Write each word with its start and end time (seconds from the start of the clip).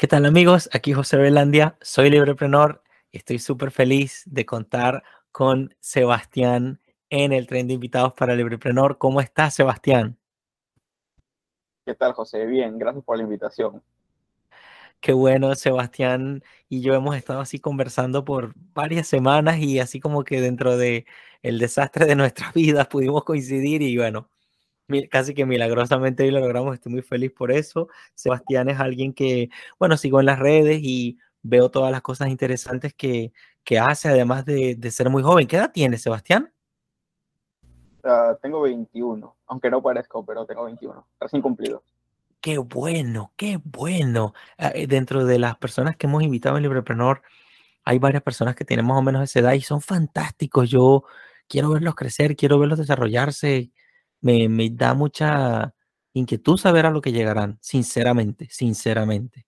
¿Qué 0.00 0.08
tal 0.08 0.24
amigos? 0.24 0.70
Aquí 0.72 0.94
José 0.94 1.18
Belandia, 1.18 1.76
soy 1.82 2.08
libreprenor 2.08 2.82
y 3.12 3.18
estoy 3.18 3.38
súper 3.38 3.70
feliz 3.70 4.22
de 4.24 4.46
contar 4.46 5.02
con 5.30 5.74
Sebastián 5.78 6.80
en 7.10 7.34
el 7.34 7.46
tren 7.46 7.68
de 7.68 7.74
invitados 7.74 8.14
para 8.14 8.34
libreprenor. 8.34 8.96
¿Cómo 8.96 9.20
estás, 9.20 9.56
Sebastián? 9.56 10.16
¿Qué 11.84 11.94
tal, 11.94 12.14
José? 12.14 12.46
Bien, 12.46 12.78
gracias 12.78 13.04
por 13.04 13.18
la 13.18 13.24
invitación. 13.24 13.82
Qué 15.00 15.12
bueno, 15.12 15.54
Sebastián 15.54 16.42
y 16.70 16.80
yo 16.80 16.94
hemos 16.94 17.14
estado 17.14 17.40
así 17.40 17.58
conversando 17.58 18.24
por 18.24 18.54
varias 18.72 19.06
semanas 19.06 19.58
y 19.58 19.80
así 19.80 20.00
como 20.00 20.24
que 20.24 20.40
dentro 20.40 20.78
de 20.78 21.04
el 21.42 21.58
desastre 21.58 22.06
de 22.06 22.16
nuestras 22.16 22.54
vidas 22.54 22.88
pudimos 22.88 23.24
coincidir 23.24 23.82
y 23.82 23.98
bueno, 23.98 24.30
casi 25.10 25.34
que 25.34 25.46
milagrosamente 25.46 26.24
hoy 26.24 26.30
lo 26.30 26.40
logramos, 26.40 26.74
estoy 26.74 26.92
muy 26.92 27.02
feliz 27.02 27.32
por 27.32 27.52
eso. 27.52 27.88
Sebastián 28.14 28.68
es 28.68 28.80
alguien 28.80 29.12
que, 29.12 29.50
bueno, 29.78 29.96
sigo 29.96 30.20
en 30.20 30.26
las 30.26 30.38
redes 30.38 30.80
y 30.82 31.18
veo 31.42 31.70
todas 31.70 31.90
las 31.90 32.02
cosas 32.02 32.28
interesantes 32.28 32.94
que, 32.94 33.32
que 33.64 33.78
hace, 33.78 34.08
además 34.08 34.44
de, 34.44 34.74
de, 34.76 34.90
ser 34.90 35.10
muy 35.10 35.22
joven. 35.22 35.46
¿Qué 35.46 35.56
edad 35.56 35.72
tiene, 35.72 35.98
Sebastián? 35.98 36.52
Uh, 38.02 38.34
tengo 38.40 38.62
21, 38.62 39.36
aunque 39.46 39.70
no 39.70 39.82
parezco, 39.82 40.24
pero 40.24 40.46
tengo 40.46 40.64
21, 40.64 41.06
recién 41.20 41.42
cumplido. 41.42 41.82
Qué 42.40 42.56
bueno, 42.58 43.32
qué 43.36 43.60
bueno. 43.62 44.32
Uh, 44.58 44.86
dentro 44.86 45.24
de 45.24 45.38
las 45.38 45.56
personas 45.56 45.96
que 45.96 46.06
hemos 46.06 46.22
invitado 46.22 46.56
en 46.56 46.62
Librepreneur, 46.62 47.22
hay 47.84 47.98
varias 47.98 48.22
personas 48.22 48.54
que 48.54 48.64
tienen 48.64 48.86
más 48.86 48.98
o 48.98 49.02
menos 49.02 49.22
esa 49.22 49.40
edad 49.40 49.52
y 49.52 49.60
son 49.60 49.80
fantásticos. 49.80 50.70
Yo 50.70 51.04
quiero 51.48 51.70
verlos 51.70 51.94
crecer, 51.94 52.36
quiero 52.36 52.58
verlos 52.58 52.78
desarrollarse 52.78 53.70
me, 54.20 54.48
me 54.48 54.70
da 54.70 54.94
mucha 54.94 55.74
inquietud 56.14 56.56
saber 56.58 56.86
a 56.86 56.90
lo 56.90 57.00
que 57.00 57.12
llegarán, 57.12 57.58
sinceramente, 57.60 58.48
sinceramente. 58.50 59.46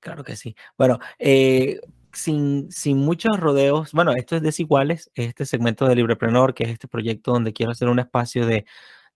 Claro 0.00 0.24
que 0.24 0.34
sí. 0.36 0.56
Bueno, 0.76 0.98
eh, 1.18 1.80
sin, 2.12 2.70
sin 2.72 2.98
muchos 2.98 3.38
rodeos, 3.38 3.92
bueno, 3.92 4.12
esto 4.12 4.34
es 4.36 4.42
Desiguales, 4.42 5.10
este 5.14 5.46
segmento 5.46 5.86
de 5.86 5.94
Libreprenor, 5.94 6.54
que 6.54 6.64
es 6.64 6.70
este 6.70 6.88
proyecto 6.88 7.32
donde 7.32 7.52
quiero 7.52 7.70
hacer 7.72 7.88
un 7.88 8.00
espacio 8.00 8.44
de, 8.46 8.64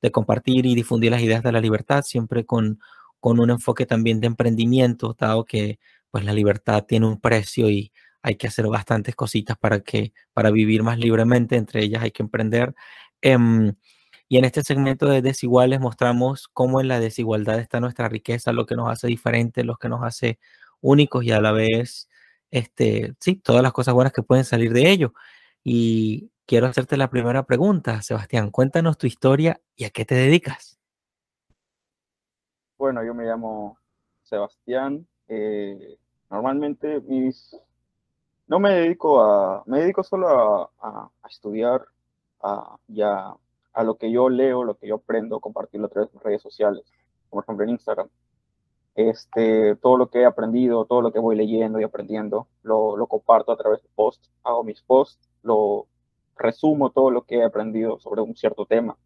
de 0.00 0.10
compartir 0.12 0.64
y 0.66 0.74
difundir 0.76 1.10
las 1.10 1.22
ideas 1.22 1.42
de 1.42 1.52
la 1.52 1.60
libertad, 1.60 2.02
siempre 2.02 2.44
con, 2.46 2.80
con 3.20 3.40
un 3.40 3.50
enfoque 3.50 3.84
también 3.86 4.20
de 4.20 4.28
emprendimiento, 4.28 5.16
dado 5.18 5.44
que 5.44 5.78
pues 6.10 6.24
la 6.24 6.32
libertad 6.32 6.84
tiene 6.86 7.06
un 7.06 7.20
precio 7.20 7.68
y 7.68 7.92
hay 8.22 8.36
que 8.36 8.46
hacer 8.46 8.66
bastantes 8.68 9.14
cositas 9.16 9.56
para 9.58 9.80
que 9.80 10.12
para 10.32 10.50
vivir 10.50 10.82
más 10.84 10.98
libremente, 10.98 11.56
entre 11.56 11.82
ellas 11.84 12.02
hay 12.02 12.12
que 12.12 12.22
emprender. 12.22 12.74
Em, 13.20 13.74
y 14.28 14.38
en 14.38 14.44
este 14.44 14.62
segmento 14.62 15.06
de 15.06 15.22
desiguales 15.22 15.80
mostramos 15.80 16.48
cómo 16.48 16.80
en 16.80 16.88
la 16.88 16.98
desigualdad 17.00 17.60
está 17.60 17.80
nuestra 17.80 18.08
riqueza, 18.08 18.52
lo 18.52 18.66
que 18.66 18.74
nos 18.74 18.90
hace 18.90 19.06
diferentes, 19.06 19.64
lo 19.64 19.76
que 19.76 19.88
nos 19.88 20.02
hace 20.02 20.38
únicos 20.80 21.24
y 21.24 21.30
a 21.32 21.40
la 21.40 21.52
vez, 21.52 22.08
este, 22.50 23.14
sí, 23.20 23.36
todas 23.36 23.62
las 23.62 23.72
cosas 23.72 23.94
buenas 23.94 24.12
que 24.12 24.22
pueden 24.22 24.44
salir 24.44 24.72
de 24.72 24.90
ello. 24.90 25.14
Y 25.62 26.30
quiero 26.44 26.66
hacerte 26.66 26.96
la 26.96 27.10
primera 27.10 27.44
pregunta, 27.44 28.02
Sebastián. 28.02 28.50
Cuéntanos 28.50 28.98
tu 28.98 29.06
historia 29.06 29.60
y 29.76 29.84
a 29.84 29.90
qué 29.90 30.04
te 30.04 30.14
dedicas. 30.16 30.78
Bueno, 32.78 33.04
yo 33.04 33.14
me 33.14 33.24
llamo 33.24 33.78
Sebastián. 34.22 35.06
Eh, 35.28 35.98
normalmente 36.30 37.00
mis... 37.00 37.56
no 38.48 38.58
me 38.58 38.70
dedico 38.74 39.20
a, 39.22 39.62
me 39.66 39.80
dedico 39.80 40.02
solo 40.02 40.70
a, 40.80 41.10
estudiar 41.28 41.86
a, 42.42 42.76
a 43.02 43.36
lo 43.82 43.96
que 43.96 44.10
yo 44.10 44.28
leo, 44.28 44.64
lo 44.64 44.76
que 44.76 44.88
yo 44.88 44.96
aprendo, 44.96 45.40
compartirlo 45.40 45.86
a 45.86 45.90
través 45.90 46.12
de 46.12 46.18
redes 46.20 46.42
sociales, 46.42 46.84
como 47.28 47.42
por 47.42 47.44
ejemplo 47.44 47.64
en 47.64 47.70
Instagram. 47.70 48.08
Este, 48.94 49.76
todo 49.76 49.98
lo 49.98 50.08
que 50.08 50.20
he 50.20 50.24
aprendido, 50.24 50.86
todo 50.86 51.02
lo 51.02 51.12
que 51.12 51.18
voy 51.18 51.36
leyendo 51.36 51.78
y 51.78 51.84
aprendiendo, 51.84 52.48
lo, 52.62 52.96
lo 52.96 53.06
comparto 53.06 53.52
a 53.52 53.56
través 53.56 53.82
de 53.82 53.88
posts, 53.94 54.30
hago 54.42 54.64
mis 54.64 54.80
posts, 54.80 55.28
lo 55.42 55.86
resumo 56.36 56.90
todo 56.90 57.10
lo 57.10 57.22
que 57.22 57.36
he 57.36 57.44
aprendido 57.44 57.98
sobre 57.98 58.22
un 58.22 58.36
cierto 58.36 58.66
tema 58.66 58.96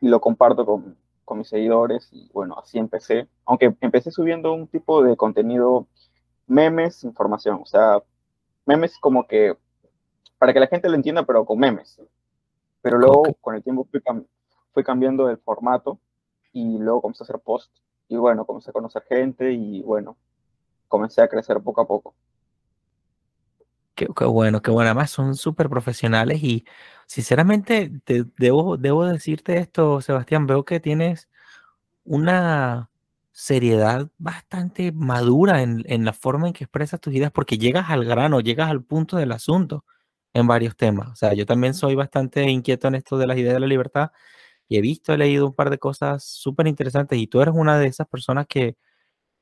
y 0.00 0.08
lo 0.08 0.20
comparto 0.20 0.64
con, 0.64 0.96
con 1.24 1.38
mis 1.38 1.48
seguidores 1.48 2.08
y 2.12 2.30
bueno, 2.32 2.56
así 2.58 2.78
empecé, 2.78 3.28
aunque 3.44 3.74
empecé 3.80 4.10
subiendo 4.10 4.52
un 4.52 4.66
tipo 4.66 5.02
de 5.02 5.16
contenido, 5.16 5.86
memes, 6.46 7.04
información, 7.04 7.60
o 7.62 7.66
sea, 7.66 8.02
memes 8.66 8.98
como 8.98 9.26
que 9.26 9.56
para 10.38 10.52
que 10.54 10.60
la 10.60 10.66
gente 10.66 10.88
lo 10.88 10.94
entienda, 10.94 11.24
pero 11.24 11.44
con 11.44 11.58
memes, 11.58 12.00
pero 12.82 12.98
luego 12.98 13.22
con 13.40 13.54
el 13.54 13.62
tiempo 13.62 13.86
fui, 14.72 14.84
cambiando 14.84 15.28
el 15.28 15.38
formato 15.38 16.00
y 16.52 16.78
luego 16.78 17.02
comencé 17.02 17.22
a 17.22 17.24
hacer 17.24 17.40
post. 17.40 17.72
Y 18.08 18.16
bueno, 18.16 18.44
comencé 18.44 18.70
a 18.70 18.72
conocer 18.72 19.04
gente 19.08 19.52
y 19.52 19.82
bueno, 19.82 20.16
comencé 20.88 21.22
a 21.22 21.28
crecer 21.28 21.60
poco 21.60 21.82
a 21.82 21.86
poco. 21.86 22.14
Qué, 23.94 24.06
bueno, 24.06 24.62
qué 24.62 24.70
bueno. 24.70 24.88
Además 24.88 25.10
son 25.10 25.36
súper 25.36 25.68
profesionales 25.68 26.42
y 26.42 26.64
sinceramente 27.06 27.92
te, 28.04 28.24
debo, 28.38 28.78
debo 28.78 29.04
decirte 29.04 29.58
esto, 29.58 30.00
Sebastián, 30.00 30.46
veo 30.46 30.64
que 30.64 30.80
tienes 30.80 31.28
una 32.04 32.90
seriedad 33.30 34.08
bastante 34.18 34.90
madura 34.92 35.62
en, 35.62 35.84
en, 35.86 36.04
la 36.04 36.12
forma 36.14 36.48
en 36.48 36.54
que 36.54 36.64
expresas 36.64 37.00
tus 37.00 37.14
ideas 37.14 37.30
porque 37.30 37.58
llegas 37.58 37.90
al 37.90 38.04
grano, 38.04 38.40
llegas 38.40 38.70
al 38.70 38.82
punto 38.82 39.16
del 39.18 39.32
asunto 39.32 39.84
en 40.34 40.46
varios 40.46 40.76
temas. 40.76 41.08
O 41.10 41.16
sea, 41.16 41.34
yo 41.34 41.46
también 41.46 41.74
soy 41.74 41.94
bastante 41.94 42.42
inquieto 42.50 42.88
en 42.88 42.94
esto 42.96 43.18
de 43.18 43.26
las 43.26 43.38
ideas 43.38 43.54
de 43.54 43.60
la 43.60 43.66
libertad 43.66 44.12
y 44.68 44.78
he 44.78 44.80
visto, 44.80 45.12
he 45.12 45.18
leído 45.18 45.46
un 45.46 45.54
par 45.54 45.70
de 45.70 45.78
cosas 45.78 46.24
súper 46.24 46.66
interesantes 46.68 47.18
y 47.18 47.26
tú 47.26 47.40
eres 47.42 47.54
una 47.56 47.78
de 47.78 47.88
esas 47.88 48.06
personas 48.08 48.46
que, 48.46 48.76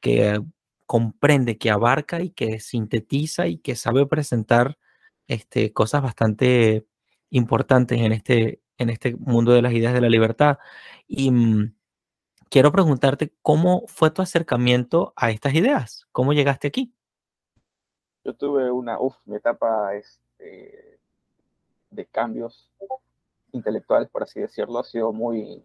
que 0.00 0.40
comprende, 0.86 1.58
que 1.58 1.70
abarca 1.70 2.22
y 2.22 2.30
que 2.30 2.60
sintetiza 2.60 3.46
y 3.48 3.58
que 3.58 3.76
sabe 3.76 4.06
presentar 4.06 4.78
este, 5.26 5.72
cosas 5.74 6.02
bastante 6.02 6.86
importantes 7.30 8.00
en 8.00 8.12
este, 8.12 8.62
en 8.78 8.90
este 8.90 9.16
mundo 9.16 9.52
de 9.52 9.62
las 9.62 9.74
ideas 9.74 9.92
de 9.92 10.00
la 10.00 10.08
libertad. 10.08 10.58
Y 11.06 11.30
mm, 11.30 11.74
quiero 12.50 12.72
preguntarte 12.72 13.34
cómo 13.42 13.84
fue 13.86 14.10
tu 14.10 14.22
acercamiento 14.22 15.12
a 15.16 15.30
estas 15.30 15.54
ideas, 15.54 16.06
cómo 16.12 16.32
llegaste 16.32 16.68
aquí. 16.68 16.94
Yo 18.24 18.34
tuve 18.34 18.70
una, 18.70 18.98
uff, 18.98 19.16
mi 19.26 19.36
etapa 19.36 19.94
es 19.94 20.20
este, 20.38 20.98
de 21.90 22.06
cambios 22.06 22.70
intelectuales, 23.52 24.08
por 24.08 24.22
así 24.22 24.40
decirlo, 24.40 24.78
ha 24.78 24.84
sido 24.84 25.12
muy, 25.12 25.64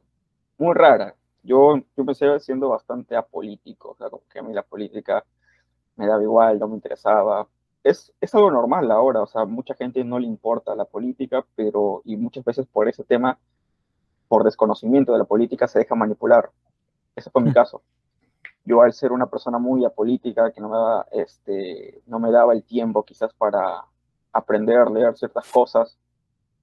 muy 0.58 0.74
rara. 0.74 1.16
Yo, 1.44 1.78
yo 1.78 1.84
empecé 1.98 2.40
siendo 2.40 2.70
bastante 2.70 3.16
apolítico, 3.16 3.92
o 3.92 3.96
sea, 3.96 4.10
como 4.10 4.24
que 4.30 4.40
a 4.40 4.44
mí 4.44 4.54
la 4.54 4.64
política 4.64 5.26
me 5.96 6.08
daba 6.08 6.24
igual, 6.24 6.60
no 6.60 6.68
me 6.70 6.76
interesaba. 6.76 7.48
Es, 7.84 8.14
es 8.22 8.34
algo 8.34 8.50
normal 8.50 8.90
ahora, 8.92 9.22
o 9.22 9.28
sea, 9.28 9.46
mucha 9.46 9.76
gente 9.76 10.04
no 10.04 10.18
le 10.20 10.28
importa 10.28 10.76
la 10.76 10.86
política, 10.86 11.46
pero, 11.56 12.02
y 12.06 12.16
muchas 12.16 12.46
veces 12.46 12.66
por 12.66 12.88
ese 12.88 13.04
tema, 13.04 13.38
por 14.30 14.44
desconocimiento 14.46 15.12
de 15.12 15.20
la 15.20 15.26
política, 15.26 15.68
se 15.68 15.80
deja 15.80 15.96
manipular. 15.96 16.50
Ese 17.16 17.30
fue 17.30 17.42
mi 17.44 17.54
caso. 17.54 17.84
Yo 18.66 18.82
al 18.82 18.94
ser 18.94 19.12
una 19.12 19.28
persona 19.28 19.60
muy 19.60 19.84
apolítica, 19.84 20.52
que 20.54 20.62
no 20.62 20.70
me, 20.70 20.78
daba, 20.78 21.06
este, 21.12 22.02
no 22.08 22.20
me 22.20 22.32
daba 22.32 22.54
el 22.54 22.64
tiempo 22.64 23.04
quizás 23.04 23.34
para, 23.34 23.84
aprender, 24.34 24.90
leer 24.90 25.16
ciertas 25.16 25.50
cosas 25.50 25.98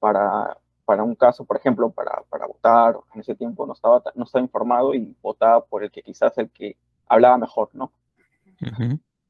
para, 0.00 0.58
para 0.84 1.04
un 1.04 1.14
caso, 1.14 1.44
por 1.44 1.56
ejemplo, 1.56 1.88
para, 1.90 2.22
para 2.28 2.46
votar. 2.46 2.98
En 3.14 3.20
ese 3.20 3.34
tiempo 3.34 3.64
no 3.64 3.72
estaba, 3.72 4.02
no 4.14 4.24
estaba 4.24 4.42
informado 4.42 4.92
y 4.94 5.16
votaba 5.22 5.64
por 5.64 5.84
el 5.84 5.90
que 5.90 6.02
quizás 6.02 6.36
el 6.36 6.50
que 6.50 6.76
hablaba 7.06 7.38
mejor, 7.38 7.70
¿no? 7.72 7.92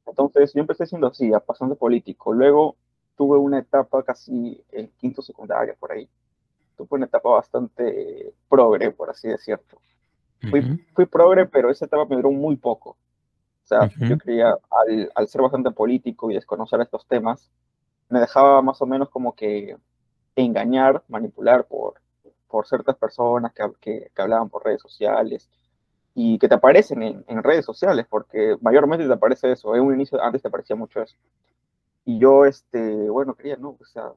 Entonces 0.07 0.53
yo 0.55 0.61
empecé 0.61 0.87
siendo 0.87 1.07
así, 1.07 1.33
a 1.33 1.43
de 1.67 1.77
político. 1.77 2.33
Luego 2.33 2.77
tuve 3.17 3.39
una 3.39 3.59
etapa 3.59 4.03
casi 4.03 4.63
en 4.73 4.89
quinto 4.97 5.23
secundario, 5.23 5.77
por 5.79 5.93
ahí. 5.93 6.09
Tuve 6.77 6.89
una 6.93 7.07
etapa 7.07 7.29
bastante 7.29 8.33
progre, 8.49 8.91
por 8.91 9.11
así 9.11 9.29
decirlo. 9.29 9.81
Fui, 10.49 10.63
fui 10.95 11.05
progre, 11.05 11.45
pero 11.47 11.71
esa 11.71 11.85
etapa 11.85 12.07
me 12.07 12.17
duró 12.17 12.31
muy 12.31 12.57
poco. 12.57 12.91
O 12.91 13.67
sea, 13.71 13.89
yo 14.01 14.19
creía, 14.19 14.57
al, 14.71 15.13
al, 15.15 15.29
ser 15.29 15.43
bastante 15.43 15.71
político 15.71 16.31
y 16.31 16.35
desconocer 16.35 16.81
estos 16.81 17.07
temas, 17.07 17.51
me 18.11 18.21
dejaba 18.21 18.61
más 18.61 18.83
o 18.83 18.87
menos 18.87 19.09
como 19.09 19.35
que 19.35 19.77
engañar, 20.37 21.03
manipular 21.09 21.67
por, 21.67 21.95
por 22.49 22.67
ciertas 22.67 22.97
personas 22.97 23.53
que, 23.53 24.11
que, 24.15 24.23
hablaban 24.23 24.51
por 24.51 24.65
redes 24.65 24.83
sociales 24.83 25.49
y 26.15 26.39
que 26.39 26.49
te 26.49 26.55
aparecen 26.57 27.03
en, 27.03 27.25
en, 27.29 27.43
redes 27.43 27.65
sociales, 27.65 28.07
porque 28.09 28.57
mayormente 28.61 29.07
te 29.07 29.13
aparece 29.13 29.53
eso. 29.53 29.75
En 29.75 29.83
un 29.83 29.95
inicio, 29.95 30.23
antes 30.23 30.43
te 30.43 30.49
aparecía 30.49 30.77
mucho 30.77 31.01
eso. 31.01 31.17
Y 32.05 32.19
yo, 32.19 32.45
este, 32.45 33.09
bueno, 33.09 33.35
quería, 33.35 33.57
no, 33.57 33.77
o 33.81 33.85
sea, 33.85 34.13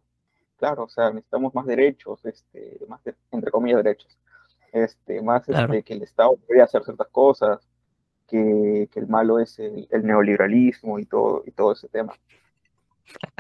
claro, 0.58 0.84
o 0.84 0.90
sea, 0.90 1.10
necesitamos 1.12 1.54
más 1.54 1.66
derechos, 1.66 2.26
este, 2.26 2.80
más, 2.88 3.02
entre 3.32 3.52
comillas, 3.52 3.84
derechos, 3.84 4.18
este, 4.72 5.22
más 5.22 5.48
este, 5.48 5.84
que 5.84 5.94
el 5.94 6.02
Estado 6.02 6.38
debería 6.42 6.64
hacer 6.64 6.84
ciertas 6.84 7.08
cosas, 7.10 7.60
que, 8.28 8.90
que 8.92 9.00
el 9.00 9.08
malo 9.08 9.38
es 9.40 9.60
el, 9.60 9.88
el, 9.92 10.04
neoliberalismo 10.04 10.98
y 10.98 11.06
todo, 11.06 11.44
y 11.46 11.52
todo 11.52 11.74
ese 11.74 11.90
tema 11.90 12.14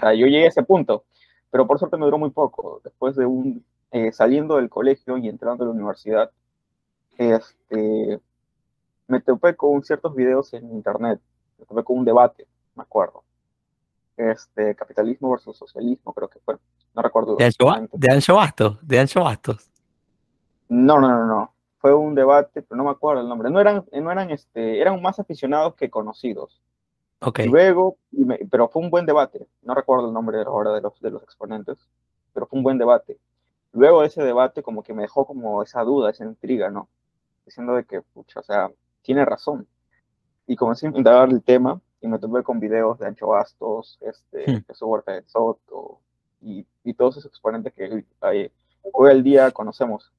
yo 0.01 0.25
llegué 0.27 0.45
a 0.45 0.49
ese 0.49 0.63
punto, 0.63 1.05
pero 1.51 1.67
por 1.67 1.79
suerte 1.79 1.97
me 1.97 2.05
duró 2.05 2.17
muy 2.17 2.31
poco. 2.31 2.81
Después 2.83 3.15
de 3.15 3.25
un, 3.25 3.65
eh, 3.91 4.11
saliendo 4.11 4.55
del 4.55 4.69
colegio 4.69 5.17
y 5.17 5.29
entrando 5.29 5.63
a 5.63 5.67
la 5.67 5.73
universidad, 5.73 6.31
este, 7.17 8.19
me 9.07 9.21
topé 9.21 9.55
con 9.55 9.83
ciertos 9.83 10.15
videos 10.15 10.53
en 10.53 10.71
internet, 10.71 11.21
me 11.59 11.65
tomé 11.65 11.83
con 11.83 11.99
un 11.99 12.05
debate, 12.05 12.47
me 12.75 12.83
acuerdo. 12.83 13.23
Este, 14.17 14.75
capitalismo 14.75 15.31
versus 15.31 15.57
socialismo, 15.57 16.13
creo 16.13 16.27
que 16.27 16.39
fue. 16.39 16.57
No 16.95 17.01
recuerdo. 17.01 17.35
¿De 17.35 17.45
Ancho, 17.45 17.65
de 17.91 18.11
Ancho 18.11 18.35
Bastos? 18.35 18.77
¿De 18.81 18.99
Ancho 18.99 19.23
Bastos? 19.23 19.71
No, 20.69 20.99
no, 20.99 21.07
no, 21.07 21.25
no. 21.25 21.53
Fue 21.77 21.93
un 21.93 22.15
debate, 22.15 22.63
pero 22.63 22.77
no 22.77 22.85
me 22.85 22.91
acuerdo 22.91 23.21
el 23.21 23.27
nombre. 23.27 23.51
No 23.51 23.59
eran, 23.59 23.85
no 23.91 24.11
eran, 24.11 24.31
este, 24.31 24.79
eran 24.79 24.99
más 25.01 25.19
aficionados 25.19 25.75
que 25.75 25.91
conocidos. 25.91 26.62
Okay. 27.25 27.47
Luego, 27.47 27.97
pero 28.51 28.67
fue 28.67 28.81
un 28.81 28.89
buen 28.89 29.05
debate. 29.05 29.47
No 29.61 29.73
recuerdo 29.73 30.07
el 30.07 30.13
nombre 30.13 30.41
ahora 30.41 30.73
de 30.73 30.81
los, 30.81 30.99
de 30.99 31.09
los 31.09 31.23
exponentes, 31.23 31.77
pero 32.33 32.47
fue 32.47 32.57
un 32.57 32.63
buen 32.63 32.77
debate. 32.77 33.17
Luego 33.71 34.01
de 34.01 34.07
ese 34.07 34.21
debate, 34.21 34.61
como 34.61 34.83
que 34.83 34.93
me 34.93 35.03
dejó 35.03 35.25
como 35.25 35.63
esa 35.63 35.81
duda, 35.83 36.11
esa 36.11 36.25
intriga, 36.25 36.69
¿no? 36.69 36.89
Diciendo 37.45 37.75
de 37.75 37.85
que, 37.85 38.01
pucha, 38.01 38.41
o 38.41 38.43
sea, 38.43 38.71
tiene 39.01 39.25
razón. 39.25 39.67
Y 40.47 40.55
comencé 40.55 40.87
a 40.87 40.91
indagar 40.91 41.29
el 41.29 41.41
tema 41.41 41.79
y 42.01 42.07
me 42.07 42.19
topé 42.19 42.43
con 42.43 42.59
videos 42.59 42.99
de 42.99 43.07
Ancho 43.07 43.27
Bastos, 43.27 43.97
este, 44.01 44.51
hmm. 44.51 44.65
Jesús 44.67 44.87
Huerta 44.87 45.13
de 45.13 45.23
Soto 45.23 46.01
y, 46.41 46.67
y, 46.83 46.93
todos 46.93 47.17
esos 47.17 47.31
exponentes 47.31 47.73
que 47.73 48.05
hoy, 48.19 48.51
hoy 48.91 49.09
al 49.09 49.23
día 49.23 49.49
conocemos. 49.51 50.11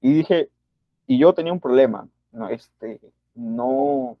Y 0.00 0.12
dije, 0.12 0.50
y 1.06 1.18
yo 1.18 1.34
tenía 1.34 1.52
un 1.52 1.60
problema, 1.60 2.08
¿no? 2.30 2.48
Este, 2.48 3.00
no, 3.34 4.16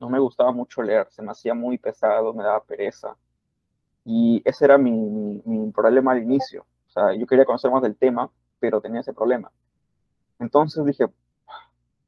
no 0.00 0.08
me 0.08 0.18
gustaba 0.18 0.50
mucho 0.50 0.82
leer, 0.82 1.06
se 1.10 1.22
me 1.22 1.30
hacía 1.30 1.54
muy 1.54 1.78
pesado, 1.78 2.32
me 2.32 2.42
daba 2.42 2.64
pereza. 2.64 3.16
Y 4.04 4.42
ese 4.46 4.64
era 4.64 4.78
mi, 4.78 5.42
mi, 5.44 5.70
problema 5.70 6.12
al 6.12 6.22
inicio. 6.22 6.64
O 6.88 6.90
sea, 6.90 7.14
yo 7.14 7.26
quería 7.26 7.44
conocer 7.44 7.70
más 7.70 7.82
del 7.82 7.96
tema, 7.96 8.30
pero 8.58 8.80
tenía 8.80 9.00
ese 9.00 9.12
problema. 9.12 9.52
Entonces 10.38 10.84
dije, 10.86 11.06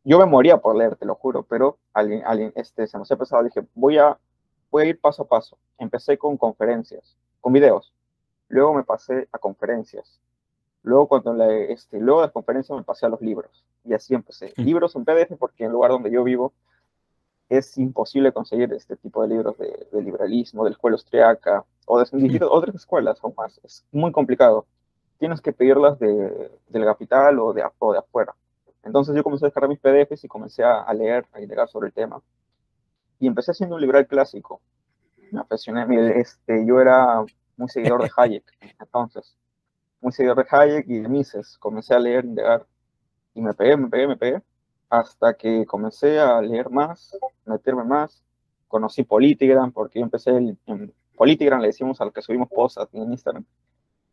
yo 0.04 0.18
me 0.18 0.24
moría 0.24 0.56
por 0.56 0.74
leer, 0.74 0.96
te 0.96 1.04
lo 1.04 1.14
juro, 1.14 1.42
pero 1.44 1.78
alguien, 1.92 2.22
alguien, 2.24 2.52
este, 2.56 2.86
se 2.86 2.96
me 2.96 3.02
hacía 3.02 3.18
pesado. 3.18 3.44
Dije, 3.44 3.66
voy 3.74 3.98
a, 3.98 4.18
voy 4.70 4.84
a 4.84 4.86
ir 4.86 5.00
paso 5.00 5.24
a 5.24 5.28
paso. 5.28 5.58
Empecé 5.78 6.16
con 6.16 6.38
conferencias, 6.38 7.16
con 7.40 7.52
videos. 7.52 7.92
Luego 8.48 8.72
me 8.72 8.84
pasé 8.84 9.28
a 9.32 9.38
conferencias. 9.38 10.18
Luego, 10.82 11.08
cuando 11.08 11.34
la, 11.34 11.52
este, 11.52 12.00
luego 12.00 12.20
de 12.20 12.26
las 12.26 12.32
conferencias 12.32 12.76
me 12.76 12.84
pasé 12.84 13.06
a 13.06 13.10
los 13.10 13.20
libros. 13.20 13.64
Y 13.84 13.92
así 13.92 14.14
empecé. 14.14 14.54
Libros 14.56 14.96
en 14.96 15.04
PDF, 15.04 15.36
porque 15.38 15.64
en 15.64 15.66
el 15.68 15.72
lugar 15.72 15.90
donde 15.90 16.10
yo 16.10 16.24
vivo 16.24 16.52
es 17.58 17.76
imposible 17.76 18.32
conseguir 18.32 18.72
este 18.72 18.96
tipo 18.96 19.20
de 19.22 19.28
libros 19.28 19.56
de, 19.58 20.02
liberalismo, 20.02 20.64
de 20.64 20.70
la 20.70 20.74
escuela 20.74 20.94
austriaca 20.94 21.64
o 21.86 21.98
de 21.98 22.40
otras 22.48 22.74
escuelas 22.74 23.18
o 23.20 23.32
más. 23.36 23.60
Es 23.62 23.84
muy 23.92 24.10
complicado. 24.10 24.66
Tienes 25.18 25.42
que 25.42 25.52
pedirlas 25.52 25.98
de, 25.98 26.50
del 26.68 26.84
capital 26.84 27.38
o 27.38 27.52
de, 27.52 27.60
de 27.60 27.98
afuera. 27.98 28.34
Entonces 28.82 29.14
yo 29.14 29.22
comencé 29.22 29.44
a 29.44 29.48
descargar 29.48 29.68
mis 29.68 29.78
PDFs 29.78 30.24
y 30.24 30.28
comencé 30.28 30.64
a, 30.64 30.90
leer, 30.94 31.26
a 31.32 31.42
indagar 31.42 31.68
sobre 31.68 31.88
el 31.88 31.92
tema. 31.92 32.22
Y 33.20 33.26
empecé 33.26 33.50
haciendo 33.50 33.76
un 33.76 33.82
liberal 33.82 34.06
clásico. 34.06 34.62
Me 35.30 35.40
apasioné. 35.40 35.84
Este, 36.18 36.64
yo 36.66 36.80
era 36.80 37.22
muy 37.58 37.68
seguidor 37.68 38.02
de 38.02 38.10
Hayek, 38.16 38.44
entonces. 38.80 39.36
Muy 40.00 40.12
seguidor 40.12 40.38
de 40.38 40.46
Hayek 40.48 40.88
y 40.88 41.00
de 41.00 41.08
Mises. 41.08 41.58
Comencé 41.58 41.94
a 41.94 41.98
leer, 41.98 42.24
indagar. 42.24 42.66
Y 43.34 43.42
me 43.42 43.52
pegué, 43.52 43.76
me 43.76 43.88
pegué, 43.88 44.08
me 44.08 44.16
pegué 44.16 44.42
hasta 44.92 45.32
que 45.32 45.64
comencé 45.64 46.20
a 46.20 46.42
leer 46.42 46.68
más, 46.68 47.16
meterme 47.46 47.82
más. 47.82 48.22
Conocí 48.68 49.04
Politigram, 49.04 49.72
porque 49.72 49.98
yo 49.98 50.04
empecé 50.04 50.30
en 50.66 50.94
Politigram, 51.16 51.60
le 51.62 51.68
decimos 51.68 51.98
a 52.00 52.04
los 52.04 52.12
que 52.12 52.20
subimos 52.20 52.50
posts 52.50 52.86
en 52.92 53.10
Instagram. 53.10 53.44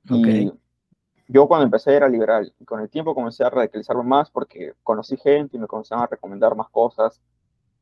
Y 0.10 0.50
yo 1.28 1.48
cuando 1.50 1.66
empecé 1.66 1.96
era 1.96 2.08
liberal, 2.08 2.54
y 2.58 2.64
con 2.64 2.80
el 2.80 2.90
tiempo 2.90 3.14
comencé 3.14 3.44
a 3.44 3.50
radicalizarme 3.50 4.04
más 4.04 4.32
porque 4.32 4.72
conocí 4.82 5.18
gente 5.18 5.58
y 5.58 5.60
me 5.60 5.68
comenzaron 5.68 6.06
a 6.06 6.08
recomendar 6.08 6.56
más 6.56 6.70
cosas. 6.70 7.22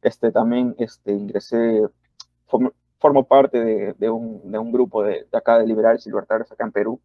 Este, 0.01 0.31
también 0.31 0.75
este, 0.79 1.11
ingresé, 1.11 1.83
formo, 2.47 3.27
parte 3.27 3.63
de, 3.63 3.94
de, 3.94 4.09
un, 4.09 4.51
de, 4.51 4.57
un, 4.57 4.71
grupo 4.71 5.03
de, 5.03 5.27
de 5.31 5.38
acá 5.38 5.59
de 5.59 5.67
liberales 5.67 6.03
y 6.07 6.09
libertarios 6.09 6.51
acá 6.51 6.65
en 6.65 6.71
Perú, 6.71 6.99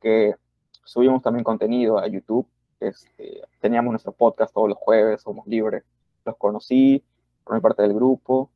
que 0.00 0.34
subimos 0.82 1.22
también 1.22 1.44
contenido 1.44 1.98
a 1.98 2.08
YouTube 2.08 2.48
este, 2.80 3.42
teníamos 3.60 3.92
nuestro 3.92 4.12
podcast 4.12 4.52
todos 4.52 4.68
los 4.68 4.78
jueves, 4.78 5.22
somos 5.22 5.46
libres. 5.46 5.84
Los 6.24 6.36
conocí, 6.36 7.02
formé 7.44 7.60
parte 7.60 7.82
del 7.82 7.94
grupo 7.94 8.50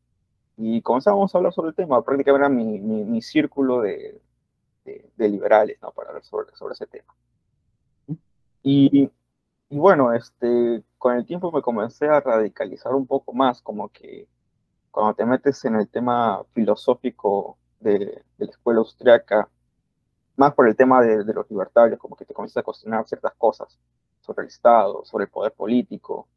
y 0.56 0.82
comenzamos 0.82 1.34
a 1.34 1.38
hablar 1.38 1.52
sobre 1.52 1.70
el 1.70 1.74
tema. 1.74 2.02
Prácticamente 2.02 2.44
era 2.44 2.48
mi, 2.48 2.78
mi, 2.78 3.22
círculo 3.22 3.80
de, 3.80 4.20
de, 4.84 5.28
liberales, 5.28 5.80
¿no? 5.80 5.92
Para 5.92 6.08
hablar 6.08 6.24
sobre, 6.24 6.54
sobre 6.56 6.74
ese 6.74 6.86
tema. 6.86 7.14
Y, 8.62 9.10
y, 9.70 9.78
bueno, 9.78 10.12
este, 10.12 10.82
con 10.98 11.16
el 11.16 11.24
tiempo 11.24 11.50
me 11.52 11.62
comencé 11.62 12.06
a 12.08 12.20
radicalizar 12.20 12.94
un 12.94 13.06
poco 13.06 13.32
más, 13.32 13.62
como 13.62 13.88
que 13.88 14.28
cuando 14.90 15.14
te 15.14 15.24
metes 15.24 15.64
en 15.64 15.76
el 15.76 15.88
tema 15.88 16.44
filosófico 16.52 17.56
de, 17.78 17.98
de 18.36 18.46
la 18.46 18.50
escuela 18.50 18.80
austriaca, 18.80 19.48
más 20.36 20.54
por 20.54 20.68
el 20.68 20.76
tema 20.76 21.00
de, 21.00 21.24
de, 21.24 21.32
los 21.34 21.48
libertarios, 21.50 21.98
como 21.98 22.16
que 22.16 22.24
te 22.24 22.34
comienzas 22.34 22.58
a 22.58 22.64
cuestionar 22.64 23.06
ciertas 23.06 23.34
cosas 23.34 23.78
sobre 24.30 24.42
el 24.44 24.48
Estado, 24.48 25.04
sobre 25.04 25.24
el 25.24 25.30
poder 25.30 25.52
político. 25.52 26.28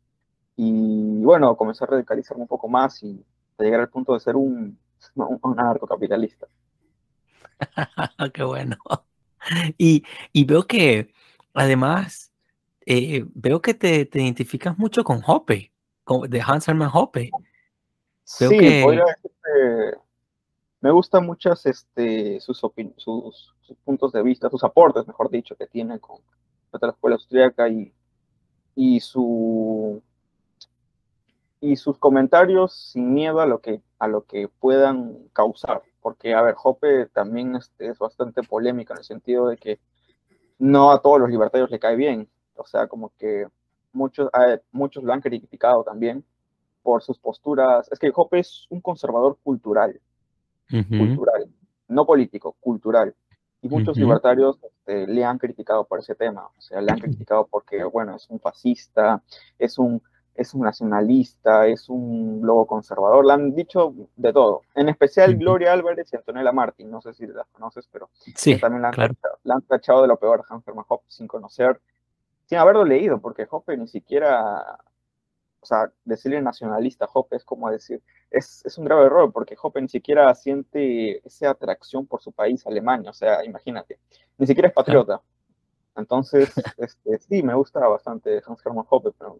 Y 0.55 1.23
bueno, 1.23 1.55
comencé 1.55 1.83
a 1.83 1.87
radicalizarme 1.87 2.41
un 2.41 2.47
poco 2.47 2.67
más 2.67 3.01
y 3.03 3.23
a 3.57 3.63
llegar 3.63 3.81
al 3.81 3.89
punto 3.89 4.13
de 4.13 4.19
ser 4.19 4.35
un, 4.35 4.77
un, 5.15 5.59
anarcocapitalista. 5.59 6.47
Qué 8.33 8.43
bueno. 8.43 8.77
Y, 9.77 10.03
y, 10.31 10.45
veo 10.45 10.65
que 10.65 11.13
además, 11.53 12.31
eh, 12.85 13.25
veo 13.33 13.61
que 13.61 13.73
te, 13.73 14.05
te, 14.05 14.21
identificas 14.21 14.77
mucho 14.77 15.03
con 15.03 15.21
Hoppe, 15.25 15.71
con, 16.03 16.29
de 16.29 16.41
Hans 16.41 16.67
Hermann 16.67 16.91
Hoppe. 16.93 17.29
sí, 18.23 18.47
que... 18.47 19.11
me 20.79 20.91
gustan 20.91 21.25
muchas 21.25 21.65
este, 21.65 22.39
sus, 22.39 22.57
sus, 22.57 23.53
sus, 23.61 23.77
puntos 23.83 24.13
de 24.13 24.23
vista, 24.23 24.49
sus 24.49 24.63
aportes, 24.63 25.05
mejor 25.05 25.29
dicho, 25.29 25.57
que 25.57 25.67
tiene 25.67 25.99
con, 25.99 26.21
la 26.81 26.89
escuela 26.89 27.15
austríaca 27.15 27.69
y, 27.69 27.93
y, 28.75 28.99
su, 28.99 30.01
y 31.61 31.75
sus 31.75 31.97
comentarios 31.97 32.73
sin 32.91 33.13
miedo 33.13 33.39
a 33.39 33.45
lo 33.45 33.59
que, 33.59 33.81
a 33.99 34.07
lo 34.07 34.25
que 34.25 34.47
puedan 34.47 35.27
causar. 35.33 35.81
Porque, 36.01 36.33
a 36.33 36.41
ver, 36.41 36.55
Hoppe 36.61 37.07
también 37.07 37.55
este, 37.55 37.87
es 37.87 37.97
bastante 37.97 38.43
polémica 38.43 38.93
en 38.93 38.99
el 38.99 39.05
sentido 39.05 39.47
de 39.47 39.57
que 39.57 39.79
no 40.59 40.91
a 40.91 41.01
todos 41.01 41.19
los 41.19 41.29
libertarios 41.29 41.71
le 41.71 41.79
cae 41.79 41.95
bien. 41.95 42.29
O 42.55 42.65
sea, 42.65 42.87
como 42.87 43.13
que 43.17 43.47
muchos, 43.93 44.29
muchos 44.71 45.03
lo 45.03 45.13
han 45.13 45.21
criticado 45.21 45.83
también 45.83 46.25
por 46.81 47.01
sus 47.01 47.17
posturas. 47.17 47.89
Es 47.91 47.99
que 47.99 48.11
Hoppe 48.13 48.39
es 48.39 48.67
un 48.69 48.81
conservador 48.81 49.37
cultural. 49.43 49.99
Cultural. 50.69 51.49
No 51.87 52.05
político, 52.05 52.55
cultural. 52.59 53.15
Y 53.63 53.69
muchos 53.69 53.97
libertarios 53.97 54.57
este, 54.61 55.07
le 55.07 55.23
han 55.23 55.37
criticado 55.37 55.85
por 55.85 55.99
ese 55.99 56.15
tema. 56.15 56.47
O 56.57 56.61
sea, 56.61 56.81
le 56.81 56.91
han 56.91 56.99
criticado 56.99 57.47
porque, 57.49 57.81
bueno, 57.85 58.13
es 58.15 58.29
un 58.29 58.39
fascista, 58.39 59.23
es 59.57 59.79
un, 59.79 60.01
es 60.35 60.53
un 60.53 60.61
nacionalista, 60.61 61.65
es 61.65 61.87
un 61.87 62.41
lobo 62.43 62.67
conservador. 62.67 63.25
Le 63.25 63.31
han 63.31 63.55
dicho 63.55 63.93
de 64.17 64.33
todo. 64.33 64.63
En 64.75 64.89
especial 64.89 65.37
Gloria 65.37 65.71
Álvarez 65.71 66.11
y 66.11 66.17
Antonella 66.17 66.51
Martín. 66.51 66.91
No 66.91 67.01
sé 67.01 67.13
si 67.13 67.25
las 67.25 67.47
conoces, 67.53 67.87
pero 67.89 68.09
sí, 68.35 68.59
también 68.59 68.81
la 68.81 68.89
han, 68.89 69.61
tachado, 69.61 70.01
de 70.01 70.09
lo 70.09 70.17
peor 70.17 70.41
a 70.41 70.53
Hans 70.53 70.67
Hermann 70.67 70.85
Hoppe 70.89 71.05
sin 71.07 71.27
conocer, 71.27 71.79
sin 72.45 72.57
haberlo 72.57 72.83
leído, 72.83 73.21
porque 73.21 73.47
Hoppe 73.49 73.77
ni 73.77 73.87
siquiera 73.87 74.77
o 75.63 75.65
sea, 75.65 75.89
decirle 76.03 76.41
nacionalista 76.41 77.05
a 77.05 77.09
Hoppe 77.11 77.37
es 77.37 77.45
como 77.45 77.69
decir, 77.69 78.01
es, 78.29 78.65
es, 78.65 78.77
un 78.77 78.83
grave 78.83 79.05
error, 79.05 79.31
porque 79.31 79.55
Hoppe 79.59 79.81
ni 79.81 79.87
siquiera 79.87 80.35
siente 80.35 81.25
esa 81.25 81.51
atracción 81.51 82.05
por 82.05 82.21
su 82.21 82.33
país, 82.33 82.67
Alemania, 82.67 83.11
o 83.11 83.13
sea, 83.13 83.45
imagínate, 83.45 83.97
ni 84.37 84.45
siquiera 84.45 84.67
es 84.67 84.73
patriota. 84.73 85.21
Entonces, 85.95 86.51
este, 86.77 87.17
sí, 87.19 87.43
me 87.43 87.53
gusta 87.53 87.79
bastante 87.87 88.41
Hans 88.45 88.59
Hermann 88.65 88.85
Hoppe, 88.89 89.11
pero 89.17 89.39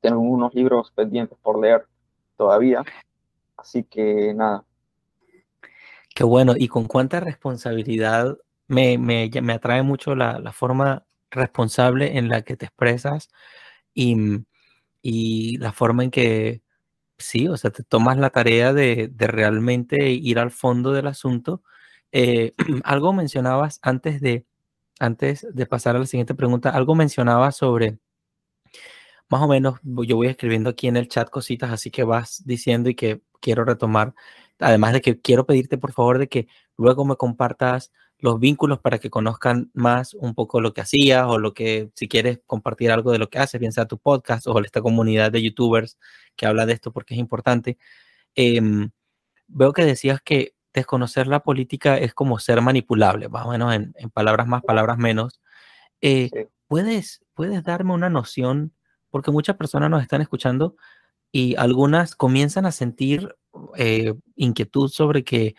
tengo 0.00 0.20
unos 0.20 0.54
libros 0.54 0.92
pendientes 0.92 1.36
por 1.42 1.58
leer 1.60 1.88
todavía, 2.36 2.84
así 3.56 3.82
que 3.82 4.32
nada. 4.34 4.64
Qué 6.14 6.22
bueno, 6.22 6.54
y 6.56 6.68
con 6.68 6.84
cuánta 6.84 7.18
responsabilidad 7.18 8.38
me, 8.68 8.96
me, 8.96 9.28
me 9.42 9.52
atrae 9.54 9.82
mucho 9.82 10.14
la, 10.14 10.38
la 10.38 10.52
forma 10.52 11.04
responsable 11.32 12.16
en 12.16 12.28
la 12.28 12.42
que 12.42 12.56
te 12.56 12.66
expresas 12.66 13.28
y 13.92 14.44
y 15.02 15.58
la 15.58 15.72
forma 15.72 16.04
en 16.04 16.10
que, 16.10 16.62
sí, 17.18 17.48
o 17.48 17.56
sea, 17.56 17.70
te 17.70 17.82
tomas 17.84 18.18
la 18.18 18.30
tarea 18.30 18.72
de, 18.72 19.12
realmente 19.18 20.10
ir 20.10 20.38
al 20.38 20.50
fondo 20.50 20.92
del 20.92 21.06
asunto. 21.08 21.62
Eh, 22.12 22.54
algo 22.84 23.12
mencionabas 23.12 23.80
antes 23.82 24.20
de, 24.20 24.46
antes 25.00 25.46
de 25.52 25.66
pasar 25.66 25.96
a 25.96 26.00
la 26.00 26.06
siguiente 26.06 26.34
pregunta, 26.34 26.70
algo 26.70 26.94
mencionabas 26.94 27.56
sobre, 27.56 27.98
más 29.28 29.42
o 29.42 29.48
menos, 29.48 29.80
yo 29.84 30.16
voy 30.16 30.28
escribiendo 30.28 30.70
aquí 30.70 30.88
en 30.88 30.96
el 30.96 31.08
chat 31.08 31.30
cositas, 31.30 31.70
así 31.70 31.90
que 31.90 32.04
vas 32.04 32.42
diciendo 32.46 32.88
y 32.90 32.94
que 32.94 33.22
quiero 33.40 33.64
retomar, 33.64 34.14
además 34.58 34.92
de 34.94 35.00
que 35.02 35.20
quiero 35.20 35.46
pedirte 35.46 35.78
por 35.78 35.92
favor 35.92 36.18
de 36.18 36.28
que 36.28 36.48
luego 36.76 37.04
me 37.04 37.16
compartas 37.16 37.92
los 38.20 38.40
vínculos 38.40 38.80
para 38.80 38.98
que 38.98 39.10
conozcan 39.10 39.70
más 39.74 40.14
un 40.14 40.34
poco 40.34 40.60
lo 40.60 40.74
que 40.74 40.80
hacías 40.80 41.24
o 41.26 41.38
lo 41.38 41.54
que, 41.54 41.90
si 41.94 42.08
quieres 42.08 42.40
compartir 42.46 42.90
algo 42.90 43.12
de 43.12 43.18
lo 43.18 43.30
que 43.30 43.38
haces, 43.38 43.60
bien 43.60 43.72
sea 43.72 43.86
tu 43.86 43.98
podcast 43.98 44.46
o 44.46 44.58
esta 44.60 44.82
comunidad 44.82 45.30
de 45.30 45.42
youtubers 45.42 45.98
que 46.36 46.46
habla 46.46 46.66
de 46.66 46.72
esto 46.72 46.92
porque 46.92 47.14
es 47.14 47.20
importante. 47.20 47.78
Em, 48.34 48.90
veo 49.46 49.72
que 49.72 49.84
decías 49.84 50.20
que 50.22 50.54
desconocer 50.74 51.26
la 51.26 51.40
política 51.40 51.98
es 51.98 52.14
como 52.14 52.38
ser 52.38 52.60
manipulable, 52.60 53.28
más 53.28 53.46
o 53.46 53.50
menos 53.50 53.74
en, 53.74 54.10
palabras 54.12 54.46
más, 54.46 54.62
palabras 54.62 54.98
menos. 54.98 55.40
Eh, 56.00 56.48
¿puedes, 56.66 57.24
¿Puedes 57.34 57.64
darme 57.64 57.94
una 57.94 58.10
noción? 58.10 58.72
Porque 59.10 59.30
muchas 59.30 59.56
personas 59.56 59.90
nos 59.90 60.02
están 60.02 60.20
escuchando 60.22 60.76
y 61.32 61.56
algunas 61.56 62.14
comienzan 62.14 62.66
a 62.66 62.72
sentir 62.72 63.36
eh, 63.76 64.14
inquietud 64.36 64.88
sobre 64.88 65.24
que 65.24 65.54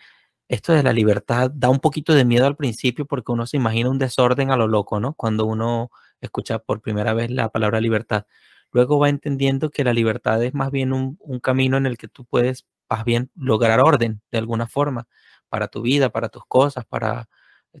esto 0.50 0.72
de 0.72 0.82
la 0.82 0.92
libertad 0.92 1.48
da 1.54 1.70
un 1.70 1.78
poquito 1.78 2.12
de 2.12 2.24
miedo 2.24 2.44
al 2.44 2.56
principio 2.56 3.06
porque 3.06 3.30
uno 3.30 3.46
se 3.46 3.56
imagina 3.56 3.88
un 3.88 4.00
desorden 4.00 4.50
a 4.50 4.56
lo 4.56 4.66
loco, 4.66 4.98
¿no? 4.98 5.14
Cuando 5.14 5.46
uno 5.46 5.92
escucha 6.20 6.58
por 6.58 6.80
primera 6.82 7.14
vez 7.14 7.30
la 7.30 7.50
palabra 7.50 7.80
libertad. 7.80 8.26
Luego 8.72 8.98
va 8.98 9.08
entendiendo 9.08 9.70
que 9.70 9.84
la 9.84 9.92
libertad 9.92 10.42
es 10.42 10.52
más 10.52 10.72
bien 10.72 10.92
un, 10.92 11.16
camino 11.40 11.76
en 11.76 11.86
el 11.86 11.96
que 11.96 12.08
tú 12.08 12.24
puedes 12.24 12.66
más 12.88 13.04
bien 13.04 13.30
lograr 13.36 13.78
orden 13.78 14.22
de 14.32 14.38
alguna 14.38 14.66
forma 14.66 15.06
para 15.48 15.68
tu 15.68 15.82
vida, 15.82 16.10
para 16.10 16.28
tus 16.28 16.44
cosas, 16.46 16.84
para 16.84 17.28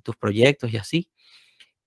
tus 0.04 0.14
proyectos 0.16 0.72
y 0.72 0.76
así. 0.76 1.10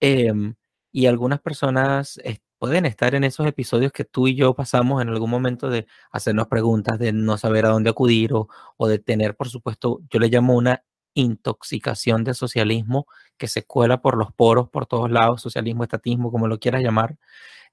Em, 0.02 0.56
y 0.92 1.06
algunas 1.06 1.40
personas 1.40 2.20
pueden 2.64 2.86
estar 2.86 3.14
en 3.14 3.26
esos 3.26 3.46
episodios 3.46 3.92
que 3.92 4.06
tú 4.06 4.26
y 4.30 4.36
yo 4.36 4.54
pasamos 4.54 5.02
en 5.02 5.10
algún 5.10 5.30
momento 5.30 5.70
de 5.70 5.86
hacernos 6.14 6.48
preguntas, 6.48 6.98
de 6.98 7.12
no 7.12 7.38
saber 7.38 7.66
a 7.66 7.70
dónde 7.72 7.90
acudir 7.90 8.32
o, 8.34 8.48
de 8.88 9.00
tener, 9.00 9.36
por 9.36 9.50
supuesto, 9.50 10.00
yo 10.10 10.18
le 10.18 10.30
llamo 10.30 10.56
una 10.56 10.82
intoxicación 11.14 12.24
de 12.24 12.34
socialismo 12.34 13.06
que 13.38 13.50
se 13.50 13.66
cuela 13.66 14.02
por 14.02 14.16
los 14.16 14.32
poros, 14.32 14.70
por 14.70 14.86
todos 14.86 15.12
lados, 15.12 15.42
socialismo, 15.42 15.84
estatismo, 15.84 16.32
como 16.32 16.48
lo 16.48 16.58
quieras 16.58 16.82
llamar. 16.82 17.18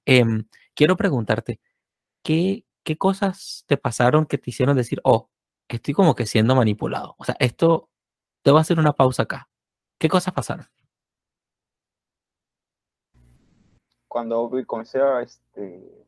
Em, 0.06 0.46
quiero 0.74 0.96
preguntarte, 0.96 1.60
¿qué, 2.24 2.64
¿qué 2.84 2.96
cosas 2.98 3.64
te 3.68 3.76
pasaron 3.76 4.26
que 4.26 4.38
te 4.38 4.50
hicieron 4.50 4.76
decir, 4.76 5.00
oh, 5.04 5.30
estoy 5.68 5.94
como 5.94 6.16
que 6.16 6.26
siendo 6.26 6.56
manipulado? 6.56 7.14
O 7.18 7.24
sea, 7.24 7.36
esto, 7.38 7.90
te 8.42 8.50
voy 8.50 8.58
a 8.58 8.62
hacer 8.62 8.80
una 8.80 8.94
pausa 8.94 9.22
acá. 9.22 9.48
¿Qué 10.00 10.08
cosas 10.08 10.34
pasaron? 10.34 10.66
Cuando 14.10 14.50
comencé 14.66 15.00
a 15.00 15.22
este, 15.22 16.04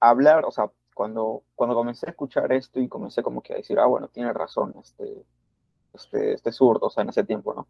hablar, 0.00 0.46
o 0.46 0.50
sea, 0.50 0.70
cuando, 0.94 1.42
cuando 1.54 1.76
comencé 1.76 2.06
a 2.06 2.10
escuchar 2.10 2.50
esto 2.50 2.80
y 2.80 2.88
comencé 2.88 3.22
como 3.22 3.42
que 3.42 3.52
a 3.52 3.56
decir, 3.56 3.78
ah, 3.78 3.84
bueno, 3.84 4.08
tiene 4.08 4.32
razón, 4.32 4.74
este, 4.82 5.22
este, 5.92 6.32
este 6.32 6.50
zurdo, 6.50 6.86
o 6.86 6.90
sea, 6.90 7.02
en 7.02 7.10
ese 7.10 7.24
tiempo, 7.24 7.52
¿no? 7.52 7.68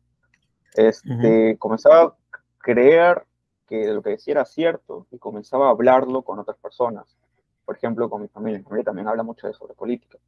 Este, 0.72 1.58
Comenzaba 1.58 2.02
a 2.02 2.16
creer 2.58 3.26
que 3.66 3.88
lo 3.88 4.02
que 4.02 4.10
decía 4.10 4.34
era 4.34 4.44
cierto 4.44 5.08
y 5.10 5.18
comenzaba 5.18 5.66
a 5.66 5.70
hablarlo 5.70 6.22
con 6.22 6.38
otras 6.38 6.56
personas. 6.58 7.16
Por 7.64 7.76
ejemplo, 7.76 8.08
con 8.08 8.22
mi 8.22 8.28
familia. 8.28 8.58
Mi 8.58 8.64
familia 8.64 8.84
también 8.84 9.08
habla 9.08 9.24
mucho 9.24 9.48
de 9.48 9.52
sobre 9.52 9.74
política. 9.74 10.18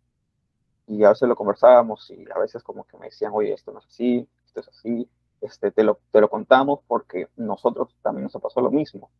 Y 0.89 1.05
a 1.05 1.11
veces 1.11 1.29
lo 1.29 1.37
conversábamos 1.37 2.11
y 2.11 2.27
a 2.35 2.41
veces 2.41 2.65
como 2.65 2.83
que 2.83 2.99
me 2.99 3.07
decían, 3.07 3.31
oye, 3.33 3.53
esto 3.53 3.71
no 3.71 3.79
es 3.79 3.87
así, 3.87 4.29
esto 4.45 4.61
es 4.61 4.69
así 4.69 5.09
este, 5.41 5.71
te, 5.71 5.85
lo, 5.85 5.99
te 6.11 6.21
lo 6.21 6.29
contamos 6.29 6.81
porque 6.87 7.29
nosotros 7.37 7.95
también 8.03 8.25
nos 8.25 8.43
pasó 8.43 8.61
lo 8.61 8.71
mismo. 8.71 9.11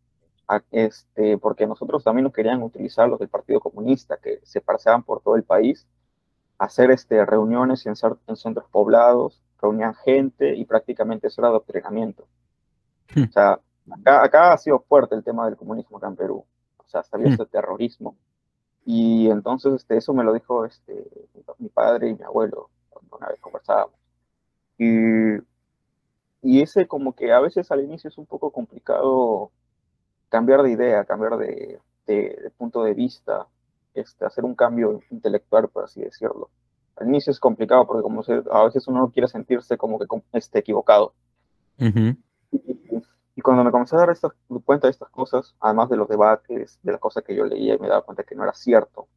Este, 0.73 1.39
porque 1.39 1.67
nosotros 1.67 2.03
también 2.03 2.25
nos 2.25 2.33
querían 2.33 2.63
utilizar 2.63 3.09
los 3.09 3.21
del 3.21 3.29
Partido 3.29 3.61
Comunista, 3.61 4.17
que 4.17 4.41
se 4.43 4.61
paseaban 4.61 5.05
por 5.05 5.23
todo 5.23 5.37
el 5.37 5.45
país, 5.45 5.87
hacer 6.59 6.91
este, 6.91 7.25
reuniones 7.25 7.87
en, 7.87 7.95
en 8.27 8.37
centros 8.37 8.69
poblados, 8.71 9.43
reunían 9.61 9.95
gente 9.95 10.57
y 10.57 10.65
prácticamente 10.65 11.29
eso 11.29 11.41
era 11.41 11.49
adoctrinamiento. 11.49 12.27
Hmm. 13.15 13.25
O 13.25 13.33
sea, 13.33 13.61
acá, 13.91 14.25
acá, 14.25 14.53
ha 14.53 14.59
sido 14.59 14.81
fuerte 14.81 15.15
el 15.15 15.23
tema 15.23 15.47
del 15.47 15.57
comunismo 15.57 15.99
acá 15.99 16.09
en 16.09 16.17
Perú. 16.17 16.45
O 16.79 16.89
sea, 16.89 17.03
sabía 17.05 17.29
hmm. 17.29 17.35
ese 17.35 17.47
terrorismo. 17.47 18.17
Y 18.85 19.31
entonces 19.31 19.75
este, 19.75 19.99
eso 19.99 20.13
me 20.15 20.25
lo 20.25 20.33
dijo 20.33 20.65
este, 20.65 21.07
mi 21.59 21.69
padre 21.69 22.09
y 22.09 22.15
mi 22.15 22.25
abuelo 22.25 22.71
cuando 22.89 23.17
una 23.19 23.29
vez 23.29 23.41
conversábamos. 23.41 23.95
Y 24.79 25.37
y 26.43 26.63
ese 26.63 26.87
como 26.87 27.15
que 27.15 27.33
a 27.33 27.41
veces 27.41 27.71
al 27.71 27.83
inicio 27.83 28.09
es 28.09 28.19
un 28.19 28.27
poco 28.27 28.51
complicado 28.51 29.51
cambiar 30.29 30.63
de 30.63 30.71
idea, 30.71 31.05
cambiar 31.05 31.37
de, 31.37 31.81
punto 32.57 32.83
de 32.83 32.95
vista, 32.95 33.47
este, 33.95 34.25
hacer 34.25 34.45
un 34.45 34.55
cambio 34.55 35.01
intelectual, 35.11 35.69
por 35.69 35.85
así 35.85 36.01
decirlo. 36.01 36.51
Al 36.97 37.09
inicio 37.09 37.31
es 37.31 37.41
complicado 37.41 37.87
porque 37.87 38.03
como 38.03 38.23
a 38.51 38.65
veces 38.65 38.87
uno 38.89 39.01
no 39.01 39.11
quiere 39.11 39.29
sentirse 39.29 39.77
como 39.77 39.99
que 39.99 40.07
esté 40.33 40.61
equivocado. 40.61 41.15
y, 41.79 43.43
cuando 43.43 43.65
me 43.65 43.71
comencé 43.71 43.97
a 43.97 44.01
dar 44.01 44.15
cuenta 44.65 44.87
de 44.87 44.91
estas 44.91 45.09
cosas, 45.09 45.55
además 45.61 45.89
de 45.89 45.97
los 45.97 46.09
debates, 46.09 46.79
de 46.83 46.93
las 46.93 47.01
cosas 47.01 47.25
que 47.25 47.35
yo 47.35 47.45
leía 47.45 47.75
y 47.75 47.79
me 47.79 47.89
daba 47.89 48.03
cuenta 48.03 48.23
que 48.23 48.35
no 48.35 48.43
era 48.43 48.53
cierto, 48.53 49.09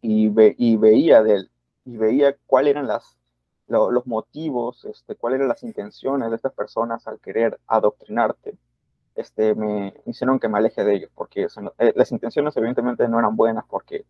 y, 0.00 0.32
y 0.56 0.76
veía 0.76 1.22
de 1.22 1.34
él, 1.34 1.50
y 1.84 1.98
veía 1.98 2.34
cuáles 2.46 2.70
eran 2.70 2.86
las 2.86 3.16
los 3.68 4.06
motivos, 4.06 4.84
este, 4.84 5.16
cuáles 5.16 5.38
eran 5.38 5.48
las 5.48 5.62
intenciones 5.62 6.30
de 6.30 6.36
estas 6.36 6.52
personas 6.52 7.06
al 7.06 7.18
querer 7.20 7.58
adoctrinarte, 7.66 8.56
este, 9.14 9.54
me, 9.54 9.94
hicieron 10.04 10.38
que 10.38 10.48
me 10.48 10.58
aleje 10.58 10.84
de 10.84 10.94
ellos, 10.94 11.10
porque 11.14 11.46
eh, 11.78 11.92
las 11.96 12.12
intenciones 12.12 12.56
evidentemente 12.56 13.08
no 13.08 13.18
eran 13.18 13.34
buenas 13.34 13.64
porque, 13.68 14.04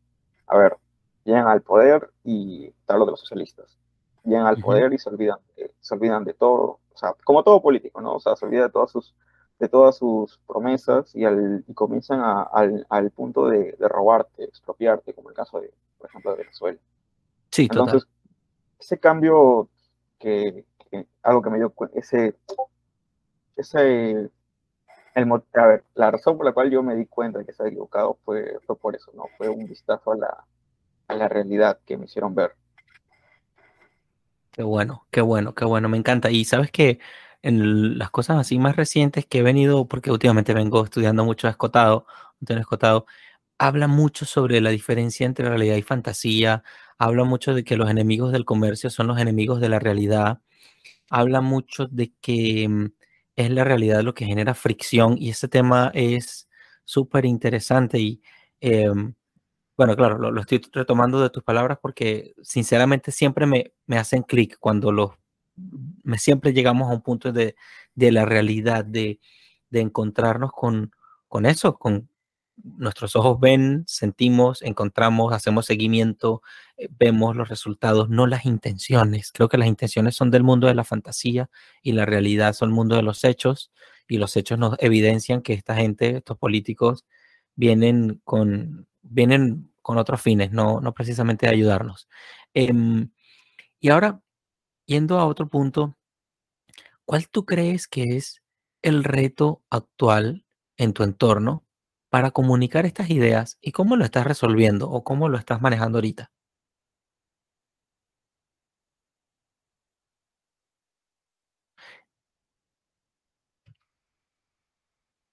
a 0.46 0.56
ver, 0.56 0.76
llegan 1.24 1.48
al 1.48 1.62
poder 1.62 2.10
y 2.24 2.70
tal 2.84 2.98
lo 2.98 3.06
de 3.06 3.12
los 3.12 3.20
socialistas, 3.20 3.78
llegan 4.24 4.46
al 4.46 4.58
poder 4.58 4.92
y 4.92 4.98
se 4.98 5.08
olvidan, 5.08 5.38
se 5.80 5.94
olvidan 5.94 6.24
de 6.24 6.34
todo, 6.34 6.80
o 6.92 6.96
sea, 6.96 7.14
como 7.24 7.44
todo 7.44 7.62
político, 7.62 8.00
¿no? 8.00 8.14
O 8.14 8.20
sea, 8.20 8.36
se 8.36 8.44
olvida 8.44 8.64
de 8.64 8.70
todas 8.70 8.90
sus, 8.90 9.14
de 9.58 9.68
todas 9.68 9.96
sus 9.96 10.38
promesas 10.46 11.14
y, 11.14 11.24
al, 11.24 11.64
y 11.66 11.72
comienzan 11.72 12.20
al, 12.20 12.84
al, 12.88 13.10
punto 13.10 13.46
de, 13.46 13.76
de, 13.78 13.88
robarte, 13.88 14.44
expropiarte, 14.44 15.14
como 15.14 15.30
el 15.30 15.36
caso 15.36 15.60
de, 15.60 15.72
por 15.98 16.10
ejemplo, 16.10 16.32
de 16.32 16.38
Venezuela. 16.38 16.78
Sí, 17.50 17.62
Entonces, 17.62 18.06
ese 18.78 18.98
cambio 18.98 19.68
que, 20.18 20.64
algo 21.22 21.42
que 21.42 21.50
me 21.50 21.58
dio 21.58 21.72
ese, 21.94 22.36
ese, 23.56 24.30
el, 25.14 25.32
a 25.54 25.66
ver, 25.66 25.84
la 25.94 26.10
razón 26.10 26.36
por 26.36 26.46
la 26.46 26.52
cual 26.52 26.70
yo 26.70 26.82
me 26.82 26.94
di 26.94 27.06
cuenta 27.06 27.38
de 27.38 27.44
que 27.44 27.50
estaba 27.52 27.68
equivocado 27.68 28.18
fue, 28.24 28.58
fue 28.66 28.76
por 28.76 28.94
eso, 28.94 29.10
¿no? 29.14 29.24
Fue 29.36 29.48
un 29.48 29.66
vistazo 29.66 30.12
a 30.12 30.16
la, 30.16 30.44
a 31.08 31.14
la 31.14 31.28
realidad 31.28 31.78
que 31.84 31.96
me 31.96 32.04
hicieron 32.04 32.34
ver. 32.34 32.54
Qué 34.52 34.62
bueno, 34.62 35.06
qué 35.10 35.20
bueno, 35.20 35.54
qué 35.54 35.64
bueno, 35.64 35.88
me 35.88 35.98
encanta. 35.98 36.30
Y 36.30 36.44
sabes 36.44 36.70
que 36.70 36.98
en 37.42 37.98
las 37.98 38.10
cosas 38.10 38.38
así 38.38 38.58
más 38.58 38.76
recientes 38.76 39.26
que 39.26 39.38
he 39.38 39.42
venido, 39.42 39.86
porque 39.86 40.10
últimamente 40.10 40.54
vengo 40.54 40.84
estudiando 40.84 41.24
mucho 41.24 41.48
Escotado, 41.48 42.06
Antonio 42.40 42.62
Escotado, 42.62 43.06
habla 43.58 43.86
mucho 43.86 44.24
sobre 44.24 44.60
la 44.60 44.70
diferencia 44.70 45.26
entre 45.26 45.48
realidad 45.48 45.76
y 45.76 45.82
fantasía, 45.82 46.62
habla 46.98 47.24
mucho 47.24 47.54
de 47.54 47.64
que 47.64 47.76
los 47.76 47.90
enemigos 47.90 48.32
del 48.32 48.44
comercio 48.44 48.90
son 48.90 49.08
los 49.08 49.18
enemigos 49.18 49.60
de 49.60 49.68
la 49.68 49.78
realidad, 49.78 50.40
habla 51.10 51.40
mucho 51.40 51.86
de 51.86 52.12
que 52.20 52.68
mm, 52.68 52.86
es 53.36 53.50
la 53.50 53.64
realidad 53.64 54.02
lo 54.02 54.14
que 54.14 54.26
genera 54.26 54.54
fricción 54.54 55.16
y 55.18 55.30
ese 55.30 55.48
tema 55.48 55.90
es 55.94 56.48
súper 56.84 57.26
interesante 57.26 57.98
y 57.98 58.22
em, 58.60 59.14
bueno, 59.76 59.94
claro, 59.96 60.18
lo, 60.18 60.40
estoy 60.40 60.62
retomando 60.72 61.20
de 61.20 61.30
tus 61.30 61.42
palabras 61.42 61.78
porque 61.82 62.34
sinceramente 62.42 63.12
siempre 63.12 63.46
me, 63.46 63.74
me 63.86 63.98
hacen 63.98 64.22
clic 64.22 64.56
cuando 64.58 64.90
los, 64.92 65.12
me 66.02 66.18
siempre 66.18 66.52
llegamos 66.54 66.90
a 66.90 66.94
un 66.94 67.02
punto 67.02 67.32
de, 67.32 67.56
de 67.94 68.12
la 68.12 68.24
realidad, 68.24 68.84
de, 68.84 69.20
de 69.70 69.80
encontrarnos 69.80 70.52
con, 70.52 70.92
con 71.28 71.46
eso, 71.46 71.78
con, 71.78 72.08
nuestros 72.62 73.16
ojos 73.16 73.38
ven, 73.40 73.84
sentimos, 73.86 74.62
encontramos, 74.62 75.32
hacemos 75.32 75.66
seguimiento, 75.66 76.42
eh, 76.76 76.88
vemos 76.90 77.36
los 77.36 77.48
resultados, 77.48 78.08
no 78.08 78.26
las 78.26 78.46
intenciones. 78.46 79.32
Creo 79.32 79.48
que 79.48 79.58
las 79.58 79.68
intenciones 79.68 80.14
son 80.16 80.30
del 80.30 80.42
mundo 80.42 80.66
de 80.66 80.74
la 80.74 80.84
fantasía 80.84 81.50
y 81.82 81.92
la 81.92 82.06
realidad 82.06 82.54
son 82.54 82.70
el 82.70 82.74
mundo 82.74 82.96
de 82.96 83.02
los 83.02 83.24
hechos 83.24 83.72
y 84.08 84.18
los 84.18 84.36
hechos 84.36 84.58
nos 84.58 84.76
evidencian 84.78 85.42
que 85.42 85.52
esta 85.52 85.76
gente, 85.76 86.18
estos 86.18 86.38
políticos, 86.38 87.04
vienen 87.54 88.20
con, 88.24 88.88
vienen 89.02 89.72
con 89.82 89.98
otros 89.98 90.20
fines, 90.22 90.52
no, 90.52 90.80
no 90.80 90.94
precisamente 90.94 91.46
a 91.46 91.50
ayudarnos. 91.50 92.08
Em, 92.54 93.10
y 93.80 93.90
ahora, 93.90 94.20
yendo 94.86 95.18
a 95.18 95.26
otro 95.26 95.48
punto, 95.48 95.96
¿cuál 97.04 97.28
tú 97.28 97.44
crees 97.44 97.88
que 97.88 98.16
es 98.16 98.42
el 98.82 99.04
reto 99.04 99.62
actual 99.70 100.44
en 100.76 100.92
tu 100.92 101.02
entorno 101.02 101.65
para 102.16 102.30
comunicar 102.30 102.86
estas 102.86 103.10
ideas 103.10 103.58
y 103.60 103.72
cómo 103.72 103.94
lo 103.94 104.02
estás 104.02 104.26
resolviendo 104.26 104.88
o 104.90 105.04
cómo 105.04 105.28
lo 105.28 105.36
estás 105.36 105.60
manejando 105.60 105.98
ahorita. 105.98 106.30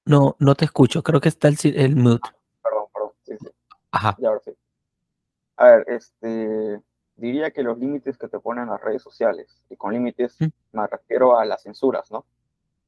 No, 0.04 0.36
no 0.40 0.56
te 0.56 0.66
escucho. 0.66 1.02
Creo 1.04 1.22
que 1.22 1.30
está 1.30 1.48
el, 1.48 1.58
el 1.64 1.96
mute. 1.96 2.30
Perdón, 2.62 2.86
perdón. 2.94 3.12
Sí, 3.24 3.38
sí. 3.40 3.48
Ajá. 3.90 4.18
Ya, 4.20 4.28
ahora 4.28 4.42
sí. 4.44 4.52
A 5.56 5.66
ver, 5.68 5.86
este, 5.88 6.82
diría 7.16 7.52
que 7.52 7.64
los 7.64 7.80
límites 7.80 8.18
que 8.18 8.28
te 8.28 8.42
ponen 8.42 8.68
las 8.68 8.82
redes 8.82 9.02
sociales, 9.02 9.64
y 9.70 9.78
con 9.78 9.94
límites 9.94 10.36
mm. 10.42 10.48
me 10.74 10.88
refiero 10.88 11.40
a 11.40 11.46
las 11.46 11.64
censuras, 11.64 12.12
¿no? 12.12 12.26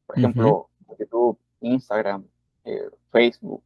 Por 0.06 0.18
ejemplo, 0.18 0.70
YouTube, 1.00 1.40
Instagram, 1.62 2.28
eh, 2.66 2.90
Facebook, 3.10 3.64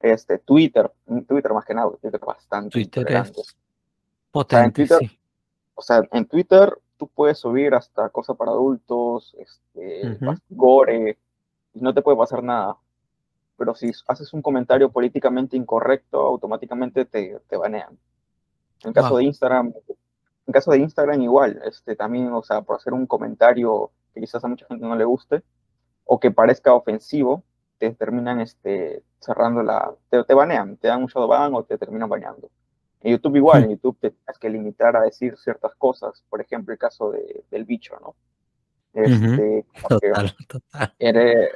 este, 0.00 0.38
Twitter, 0.38 0.90
Twitter 1.26 1.52
más 1.52 1.64
que 1.64 1.74
nada, 1.74 1.90
Twitter 2.00 2.20
bastante 2.24 2.70
Twitter 2.70 3.06
es 3.10 3.56
Potente, 4.30 4.34
o 4.34 4.44
sea, 4.48 4.64
en 4.64 4.72
Twitter, 4.72 4.98
sí. 4.98 5.18
O 5.74 5.82
sea, 5.82 6.02
en 6.12 6.26
Twitter 6.26 6.78
tú 6.96 7.08
puedes 7.08 7.38
subir 7.38 7.74
hasta 7.74 8.08
cosas 8.10 8.36
para 8.36 8.50
adultos, 8.50 9.34
este, 9.38 10.16
Ujú. 10.20 10.34
gore, 10.50 11.18
y 11.72 11.80
no 11.80 11.94
te 11.94 12.02
puede 12.02 12.18
pasar 12.18 12.42
nada. 12.42 12.76
Pero 13.56 13.74
si 13.74 13.90
haces 14.06 14.32
un 14.32 14.42
comentario 14.42 14.90
políticamente 14.90 15.56
incorrecto, 15.56 16.20
automáticamente 16.20 17.04
te, 17.04 17.40
te 17.48 17.56
banean. 17.56 17.98
En 18.84 18.92
caso 18.92 19.10
Wow. 19.10 19.18
de 19.18 19.24
Instagram, 19.24 19.72
en 20.46 20.52
caso 20.52 20.70
de 20.70 20.78
Instagram 20.78 21.22
igual, 21.22 21.60
este, 21.64 21.96
también, 21.96 22.32
o 22.32 22.42
sea, 22.42 22.62
por 22.62 22.76
hacer 22.76 22.92
un 22.92 23.06
comentario 23.06 23.90
que 24.14 24.20
quizás 24.20 24.44
a 24.44 24.48
mucha 24.48 24.66
gente 24.66 24.86
no 24.86 24.94
le 24.96 25.04
guste, 25.04 25.42
o 26.04 26.18
que 26.20 26.30
parezca 26.30 26.72
ofensivo, 26.72 27.42
te 27.78 27.92
terminan 27.94 28.40
este, 28.40 29.02
cerrando 29.20 29.62
la, 29.62 29.92
te, 30.10 30.22
te 30.24 30.34
banean, 30.34 30.76
te 30.76 30.88
dan 30.88 31.02
un 31.02 31.08
shadow 31.08 31.28
ban 31.28 31.54
o 31.54 31.62
te 31.64 31.78
terminan 31.78 32.08
baneando. 32.08 32.50
En 33.00 33.12
YouTube 33.12 33.36
igual, 33.36 33.64
en 33.64 33.70
YouTube 33.70 33.98
te 34.00 34.10
tienes 34.10 34.38
que 34.38 34.50
limitar 34.50 34.96
a 34.96 35.02
decir 35.02 35.36
ciertas 35.38 35.74
cosas, 35.76 36.24
por 36.28 36.40
ejemplo, 36.40 36.72
el 36.72 36.78
caso 36.78 37.12
de, 37.12 37.44
del 37.50 37.64
bicho, 37.64 37.96
¿no? 38.00 38.16
Este, 38.92 39.64
como 39.82 40.00
que 40.00 40.08
Total, 40.08 40.36
total. 40.48 40.94
era, 40.98 41.48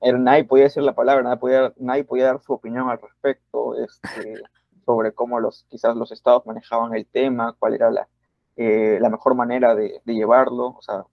era, 0.00 0.18
nadie 0.18 0.44
podía 0.44 0.64
decir 0.64 0.82
la 0.82 0.94
palabra, 0.94 1.22
nadie 1.22 1.36
podía, 1.38 1.72
nadie 1.76 2.04
podía 2.04 2.26
dar 2.26 2.42
su 2.42 2.52
opinión 2.52 2.88
al 2.88 3.00
respecto, 3.00 3.76
este, 3.76 4.34
sobre 4.84 5.12
cómo 5.12 5.38
los, 5.38 5.64
quizás 5.68 5.94
los 5.94 6.10
estados 6.10 6.46
manejaban 6.46 6.94
el 6.94 7.06
tema, 7.06 7.54
cuál 7.58 7.74
era 7.74 7.90
la, 7.90 8.08
eh, 8.56 8.98
la 9.00 9.10
mejor 9.10 9.36
manera 9.36 9.76
de, 9.76 10.00
de 10.04 10.14
llevarlo, 10.14 10.74
o 10.78 10.82
sea, 10.82 11.04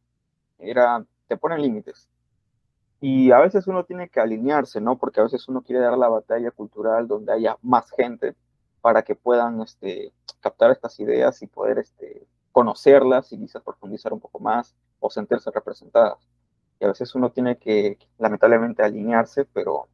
era, 0.58 1.06
te 1.28 1.38
ponen 1.38 1.62
límites. 1.62 2.10
Y 3.08 3.32
a 3.32 3.38
veces 3.40 3.68
uno 3.68 3.84
tiene 3.84 4.10
que 4.10 4.20
alinearse, 4.20 4.82
¿no? 4.82 4.98
Porque 4.98 5.20
a 5.20 5.24
veces 5.26 5.48
uno 5.48 5.62
quiere 5.62 5.80
dar 5.80 5.96
la 5.96 6.08
batalla 6.08 6.50
cultural 6.50 7.08
donde 7.08 7.34
haya 7.34 7.56
más 7.62 7.92
gente 7.92 8.36
para 8.82 9.04
que 9.04 9.14
puedan 9.14 9.62
este, 9.62 10.12
captar 10.40 10.72
estas 10.72 11.00
ideas 11.00 11.40
y 11.44 11.46
poder 11.46 11.78
este, 11.78 12.26
conocerlas 12.52 13.32
y 13.32 13.38
quizás 13.38 13.62
profundizar 13.62 14.12
un 14.12 14.20
poco 14.20 14.40
más 14.40 14.74
o 15.00 15.12
sentirse 15.12 15.52
representadas. 15.52 16.18
Y 16.80 16.86
a 16.86 16.88
veces 16.88 17.14
uno 17.14 17.32
tiene 17.32 17.60
que, 17.60 18.00
lamentablemente, 18.18 18.82
alinearse, 18.82 19.46
pero 19.46 19.88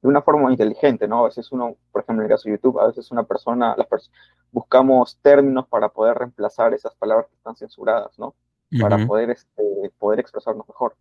de 0.00 0.06
una 0.06 0.22
forma 0.22 0.48
inteligente, 0.48 1.08
¿no? 1.08 1.22
A 1.22 1.24
veces 1.24 1.50
uno, 1.50 1.74
por 1.90 2.02
ejemplo, 2.02 2.24
en 2.24 2.30
el 2.30 2.36
caso 2.36 2.48
de 2.48 2.54
YouTube, 2.54 2.78
a 2.78 2.86
veces 2.86 3.10
una 3.10 3.24
persona, 3.24 3.74
las 3.76 3.88
pers 3.88 4.12
buscamos 4.52 5.18
términos 5.22 5.66
para 5.66 5.88
poder 5.88 6.18
reemplazar 6.18 6.72
esas 6.72 6.94
palabras 6.94 7.26
que 7.26 7.34
están 7.34 7.56
censuradas, 7.56 8.16
¿no? 8.16 8.28
Uh 8.28 8.34
-huh. 8.76 8.80
Para 8.80 9.04
poder, 9.08 9.30
este, 9.30 9.90
poder 9.98 10.20
expresarnos 10.20 10.68
mejor. 10.68 10.94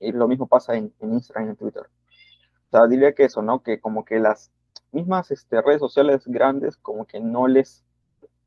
Y 0.00 0.12
lo 0.12 0.28
mismo 0.28 0.46
pasa 0.46 0.74
en, 0.74 0.92
en 1.00 1.14
Instagram 1.14 1.46
y 1.46 1.50
en 1.50 1.56
Twitter. 1.56 1.82
O 1.82 2.70
sea, 2.70 2.86
diría 2.86 3.12
que 3.14 3.24
eso, 3.24 3.42
¿no? 3.42 3.62
Que 3.62 3.80
como 3.80 4.04
que 4.04 4.18
las 4.18 4.50
mismas 4.92 5.30
este, 5.30 5.60
redes 5.62 5.80
sociales 5.80 6.22
grandes 6.26 6.76
como 6.76 7.06
que 7.06 7.20
no 7.20 7.46
les, 7.46 7.84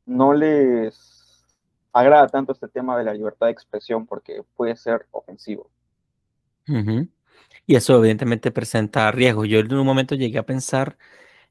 no 0.06 0.34
les 0.34 1.46
agrada 1.92 2.28
tanto 2.28 2.52
este 2.52 2.68
tema 2.68 2.98
de 2.98 3.04
la 3.04 3.14
libertad 3.14 3.48
de 3.48 3.52
expresión 3.52 4.06
porque 4.06 4.44
puede 4.56 4.76
ser 4.76 5.08
ofensivo. 5.12 5.70
Y 7.66 7.76
eso 7.76 7.98
evidentemente 7.98 8.52
presenta 8.52 9.12
riesgos. 9.12 9.48
Yo 9.48 9.60
en 9.60 9.74
un 9.74 9.86
momento 9.86 10.16
llegué 10.16 10.40
a 10.40 10.46
pensar 10.46 10.98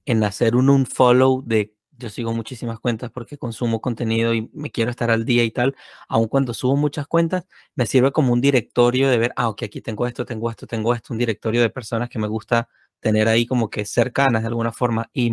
en 0.04 0.24
hacer 0.24 0.56
un 0.56 0.68
unfollow 0.68 1.42
de, 1.44 1.74
yo 2.02 2.10
sigo 2.10 2.32
muchísimas 2.32 2.80
cuentas 2.80 3.10
porque 3.10 3.38
consumo 3.38 3.80
contenido 3.80 4.34
y 4.34 4.50
me 4.52 4.70
quiero 4.70 4.90
estar 4.90 5.10
al 5.10 5.24
día 5.24 5.44
y 5.44 5.50
tal, 5.50 5.74
aun 6.08 6.28
cuando 6.28 6.52
subo 6.52 6.76
muchas 6.76 7.06
cuentas, 7.06 7.46
me 7.74 7.86
sirve 7.86 8.12
como 8.12 8.32
un 8.32 8.40
directorio 8.40 9.08
de 9.08 9.18
ver, 9.18 9.32
ah, 9.36 9.48
ok, 9.48 9.62
aquí 9.64 9.80
tengo 9.80 10.06
esto, 10.06 10.24
tengo 10.26 10.50
esto, 10.50 10.66
tengo 10.66 10.94
esto, 10.94 11.14
un 11.14 11.18
directorio 11.18 11.62
de 11.62 11.70
personas 11.70 12.08
que 12.10 12.18
me 12.18 12.28
gusta 12.28 12.68
tener 13.00 13.28
ahí 13.28 13.46
como 13.46 13.70
que 13.70 13.84
cercanas 13.84 14.42
de 14.42 14.48
alguna 14.48 14.72
forma. 14.72 15.10
Y 15.12 15.32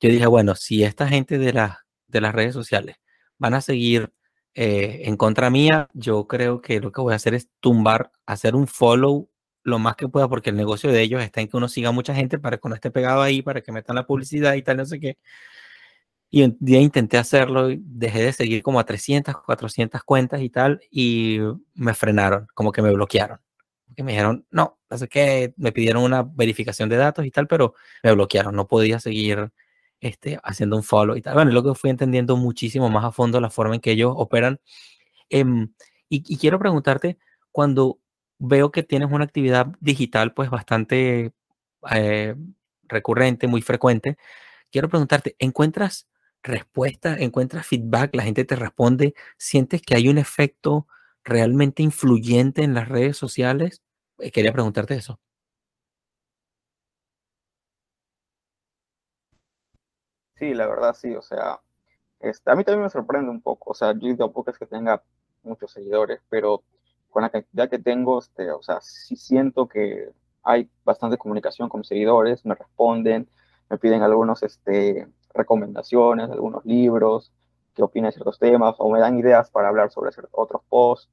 yo 0.00 0.08
dije, 0.10 0.26
bueno, 0.26 0.54
si 0.56 0.84
esta 0.84 1.08
gente 1.08 1.38
de, 1.38 1.52
la, 1.52 1.86
de 2.08 2.20
las 2.20 2.34
redes 2.34 2.54
sociales 2.54 2.96
van 3.38 3.54
a 3.54 3.60
seguir 3.60 4.12
eh, 4.54 5.02
en 5.04 5.16
contra 5.16 5.50
mía, 5.50 5.88
yo 5.94 6.26
creo 6.26 6.60
que 6.60 6.80
lo 6.80 6.92
que 6.92 7.00
voy 7.00 7.12
a 7.12 7.16
hacer 7.16 7.34
es 7.34 7.48
tumbar, 7.60 8.10
hacer 8.26 8.54
un 8.54 8.66
follow 8.66 9.28
lo 9.64 9.78
más 9.78 9.96
que 9.96 10.08
pueda, 10.08 10.28
porque 10.28 10.50
el 10.50 10.56
negocio 10.56 10.90
de 10.90 11.02
ellos 11.02 11.22
está 11.22 11.40
en 11.40 11.48
que 11.48 11.56
uno 11.56 11.68
siga 11.68 11.90
a 11.90 11.92
mucha 11.92 12.14
gente 12.14 12.38
para 12.38 12.56
que 12.58 12.66
uno 12.66 12.74
esté 12.74 12.90
pegado 12.90 13.22
ahí, 13.22 13.42
para 13.42 13.60
que 13.60 13.72
metan 13.72 13.96
la 13.96 14.06
publicidad 14.06 14.54
y 14.54 14.62
tal, 14.62 14.78
no 14.78 14.86
sé 14.86 15.00
qué. 15.00 15.18
Y 16.34 16.44
un 16.44 16.56
día 16.60 16.80
intenté 16.80 17.18
hacerlo, 17.18 17.68
dejé 17.78 18.22
de 18.22 18.32
seguir 18.32 18.62
como 18.62 18.80
a 18.80 18.86
300, 18.86 19.36
400 19.44 20.02
cuentas 20.02 20.40
y 20.40 20.48
tal, 20.48 20.80
y 20.90 21.40
me 21.74 21.92
frenaron, 21.92 22.48
como 22.54 22.72
que 22.72 22.80
me 22.80 22.90
bloquearon. 22.90 23.38
Que 23.94 24.02
me 24.02 24.12
dijeron, 24.12 24.46
no, 24.50 24.78
sé 24.96 25.08
qué, 25.08 25.52
me 25.58 25.72
pidieron 25.72 26.02
una 26.02 26.22
verificación 26.22 26.88
de 26.88 26.96
datos 26.96 27.26
y 27.26 27.30
tal, 27.30 27.46
pero 27.48 27.74
me 28.02 28.12
bloquearon, 28.12 28.56
no 28.56 28.66
podía 28.66 28.98
seguir 28.98 29.52
este, 30.00 30.40
haciendo 30.42 30.76
un 30.76 30.82
follow 30.82 31.16
y 31.16 31.20
tal. 31.20 31.34
Bueno, 31.34 31.50
lo 31.52 31.62
que 31.62 31.74
fui 31.74 31.90
entendiendo 31.90 32.34
muchísimo 32.38 32.88
más 32.88 33.04
a 33.04 33.12
fondo 33.12 33.38
la 33.38 33.50
forma 33.50 33.74
en 33.74 33.82
que 33.82 33.90
ellos 33.90 34.14
operan. 34.16 34.58
Y, 35.28 35.44
y 36.08 36.38
quiero 36.38 36.58
preguntarte, 36.58 37.18
cuando 37.50 37.98
veo 38.38 38.72
que 38.72 38.82
tienes 38.82 39.12
una 39.12 39.24
actividad 39.24 39.66
digital 39.80 40.32
pues 40.32 40.48
bastante 40.48 41.32
eh, 41.90 42.34
recurrente, 42.84 43.46
muy 43.48 43.60
frecuente. 43.60 44.16
Quiero 44.70 44.88
preguntarte, 44.88 45.36
¿encuentras 45.38 46.08
respuesta, 46.42 47.16
encuentras 47.18 47.66
feedback, 47.66 48.14
la 48.14 48.24
gente 48.24 48.44
te 48.44 48.56
responde? 48.56 49.14
¿Sientes 49.38 49.82
que 49.82 49.94
hay 49.94 50.08
un 50.08 50.18
efecto 50.18 50.86
realmente 51.24 51.82
influyente 51.82 52.62
en 52.62 52.74
las 52.74 52.88
redes 52.88 53.16
sociales? 53.16 53.82
Eh, 54.18 54.30
quería 54.30 54.52
preguntarte 54.52 54.94
eso. 54.94 55.20
Sí, 60.36 60.54
la 60.54 60.66
verdad 60.66 60.94
sí, 60.94 61.14
o 61.14 61.22
sea, 61.22 61.60
este, 62.20 62.50
a 62.50 62.56
mí 62.56 62.64
también 62.64 62.82
me 62.84 62.90
sorprende 62.90 63.30
un 63.30 63.40
poco, 63.42 63.70
o 63.70 63.74
sea, 63.74 63.94
yo 63.98 64.16
tampoco 64.16 64.50
es 64.50 64.58
que 64.58 64.66
tenga 64.66 65.02
muchos 65.42 65.72
seguidores, 65.72 66.20
pero 66.28 66.64
con 67.10 67.22
la 67.22 67.30
cantidad 67.30 67.68
que 67.70 67.78
tengo, 67.78 68.18
este, 68.18 68.50
o 68.50 68.62
sea, 68.62 68.80
sí 68.80 69.16
siento 69.16 69.68
que 69.68 70.10
hay 70.42 70.68
bastante 70.84 71.18
comunicación 71.18 71.68
con 71.68 71.80
mis 71.80 71.88
seguidores, 71.88 72.44
me 72.44 72.54
responden, 72.54 73.28
me 73.70 73.78
piden 73.78 74.02
algunos, 74.02 74.42
este, 74.42 75.06
recomendaciones, 75.34 76.30
algunos 76.30 76.64
libros, 76.64 77.32
qué 77.74 77.82
opinan 77.82 78.12
ciertos 78.12 78.38
temas, 78.38 78.76
o 78.78 78.90
me 78.90 79.00
dan 79.00 79.18
ideas 79.18 79.50
para 79.50 79.68
hablar 79.68 79.90
sobre 79.90 80.12
otros 80.32 80.62
posts. 80.68 81.10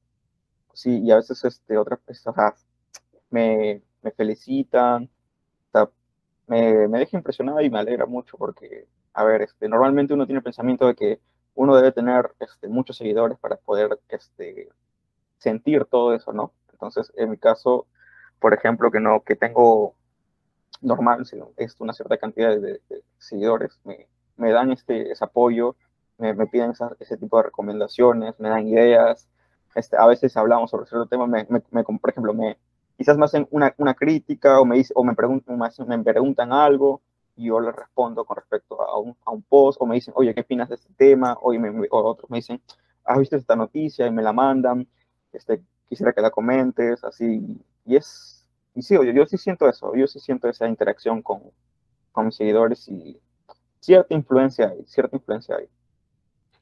Sí, 0.74 1.00
y 1.04 1.12
a 1.12 1.18
veces, 1.18 1.44
este, 1.46 1.78
otras 1.78 2.00
personas 2.00 2.66
me, 3.30 3.82
me 4.02 4.12
felicitan, 4.12 5.10
me, 6.48 6.88
me 6.88 7.00
deja 7.00 7.16
impresionado 7.18 7.62
y 7.62 7.70
me 7.70 7.80
alegra 7.80 8.06
mucho 8.06 8.38
porque, 8.38 8.88
a 9.14 9.24
ver, 9.24 9.44
este, 9.44 9.70
normalmente 9.70 10.14
uno 10.14 10.26
tiene 10.26 10.40
el 10.40 10.44
pensamiento 10.44 10.88
de 10.88 10.96
que 10.96 11.22
uno 11.54 11.76
debe 11.76 11.92
tener 11.92 12.34
este, 12.40 12.68
muchos 12.68 12.98
seguidores 12.98 13.38
para 13.38 13.58
poder 13.58 14.00
este, 14.10 14.70
sentir 15.38 15.86
todo 15.86 16.14
eso, 16.14 16.34
¿no? 16.34 16.54
Entonces, 16.72 17.12
en 17.16 17.30
mi 17.30 17.38
caso, 17.38 17.86
por 18.40 18.54
ejemplo, 18.54 18.90
que 18.92 19.00
no, 19.00 19.24
que 19.24 19.36
tengo 19.36 19.96
normal, 20.82 21.26
sino 21.26 21.52
es 21.58 21.76
una 21.80 21.94
cierta 21.94 22.18
cantidad 22.18 22.50
de, 22.50 22.82
de 22.90 23.04
seguidores, 23.18 23.80
me, 23.84 24.08
me, 24.38 24.52
dan 24.52 24.72
este 24.72 25.12
ese 25.12 25.24
apoyo, 25.24 25.76
me, 26.18 26.34
me 26.34 26.48
piden 26.48 26.72
esa, 26.72 26.96
ese 27.00 27.18
tipo 27.18 27.38
de 27.38 27.44
recomendaciones, 27.44 28.40
me 28.40 28.50
dan 28.50 28.68
ideas, 28.68 29.28
este, 29.76 29.98
a 29.98 30.06
veces 30.06 30.36
hablamos 30.38 30.72
sobre 30.72 30.88
cierto 30.88 31.08
tema, 31.08 31.28
me, 31.28 31.48
me, 31.50 31.84
por 31.84 32.10
ejemplo, 32.10 32.34
me, 32.34 32.58
quizás 32.98 33.18
me 33.18 33.26
hacen 33.26 33.48
una, 33.52 33.74
una 33.78 33.94
crítica 33.94 34.60
o 34.60 34.66
me, 34.66 34.78
dice, 34.78 34.94
o 34.96 35.04
me, 35.04 35.16
preguntan, 35.16 35.58
me, 35.58 35.68
hacen, 35.68 35.88
me 35.88 36.00
preguntan 36.00 36.54
algo 36.54 37.02
y 37.36 37.48
yo 37.48 37.60
les 37.60 37.76
respondo 37.76 38.26
con 38.26 38.36
respecto 38.38 38.82
a 38.82 39.00
un, 39.00 39.16
a 39.26 39.32
un 39.32 39.42
post 39.44 39.82
o 39.82 39.86
me 39.86 39.96
dicen, 39.96 40.14
oye, 40.18 40.34
¿qué 40.34 40.42
opinas 40.42 40.70
de 40.70 40.76
este 40.76 40.94
tema? 40.98 41.38
O, 41.42 41.54
o 41.54 42.04
otros 42.04 42.30
me 42.30 42.38
dicen, 42.38 42.62
¿has 43.06 43.18
visto 43.18 43.38
esta 43.38 43.56
noticia? 43.56 44.08
Y 44.08 44.12
me 44.12 44.22
la 44.22 44.34
mandan 44.34 44.88
este, 45.34 45.62
quisiera 45.88 46.14
que 46.14 46.22
la 46.22 46.32
comentes, 46.32 47.04
así, 47.04 47.62
y 47.86 47.96
es, 47.96 48.39
y 48.76 48.82
sí, 48.82 48.96
yo, 48.96 49.04
yo 49.04 49.26
sí 49.26 49.38
siento 49.38 49.68
eso, 49.68 49.94
yo 49.96 50.08
sí 50.08 50.20
siento 50.20 50.48
esa 50.48 50.68
interacción 50.68 51.22
con, 51.22 51.42
con 52.12 52.26
mis 52.28 52.36
seguidores 52.36 52.88
y 52.88 53.20
cierta 53.80 54.14
influencia 54.14 54.70
hay, 54.70 54.86
cierta 54.86 55.16
influencia 55.16 55.56
hay. 55.56 55.68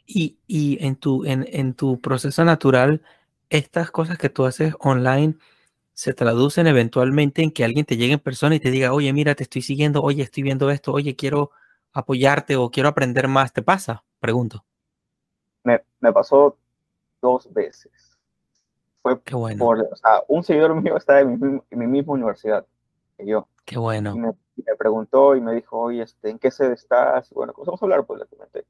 Y, 0.05 0.37
y 0.47 0.83
en, 0.85 0.95
tu, 0.95 1.25
en, 1.25 1.45
en 1.49 1.73
tu 1.73 1.99
proceso 1.99 2.45
natural, 2.45 3.01
estas 3.49 3.91
cosas 3.91 4.17
que 4.17 4.29
tú 4.29 4.45
haces 4.45 4.73
online 4.79 5.35
se 5.93 6.13
traducen 6.13 6.67
eventualmente 6.67 7.41
en 7.41 7.51
que 7.51 7.65
alguien 7.65 7.85
te 7.85 7.97
llegue 7.97 8.13
en 8.13 8.19
persona 8.19 8.55
y 8.55 8.59
te 8.59 8.71
diga, 8.71 8.93
oye, 8.93 9.11
mira, 9.13 9.35
te 9.35 9.43
estoy 9.43 9.63
siguiendo, 9.63 10.01
oye, 10.03 10.23
estoy 10.23 10.43
viendo 10.43 10.69
esto, 10.69 10.93
oye, 10.93 11.15
quiero 11.15 11.51
apoyarte 11.91 12.55
o 12.55 12.69
quiero 12.69 12.89
aprender 12.89 13.27
más. 13.27 13.51
¿Te 13.51 13.63
pasa? 13.63 14.03
Pregunto. 14.19 14.63
Me, 15.63 15.83
me 15.99 16.13
pasó 16.13 16.57
dos 17.21 17.51
veces 17.51 17.91
fue 19.15 19.21
Qué 19.23 19.35
bueno. 19.35 19.59
por, 19.63 19.79
o 19.79 19.95
sea, 19.95 20.23
un 20.27 20.43
seguidor 20.43 20.81
mío 20.81 20.97
está 20.97 21.19
en 21.21 21.39
mi, 21.39 21.61
en 21.69 21.79
mi 21.79 21.87
misma 21.87 22.13
universidad 22.13 22.65
que 23.17 23.25
yo. 23.25 23.47
Qué 23.65 23.77
bueno. 23.77 24.13
Y 24.15 24.19
me, 24.19 24.33
me, 24.65 24.75
preguntó 24.77 25.35
y 25.35 25.41
me 25.41 25.53
dijo, 25.53 25.79
oye, 25.79 26.03
este, 26.03 26.29
¿en 26.29 26.39
qué 26.39 26.51
sede 26.51 26.73
estás? 26.73 27.31
Y 27.31 27.35
bueno, 27.35 27.53
comenzamos 27.53 27.81
a 27.81 27.85
hablar, 27.85 28.05
pues 28.05 28.19
le 28.19 28.25
comenté. 28.25 28.65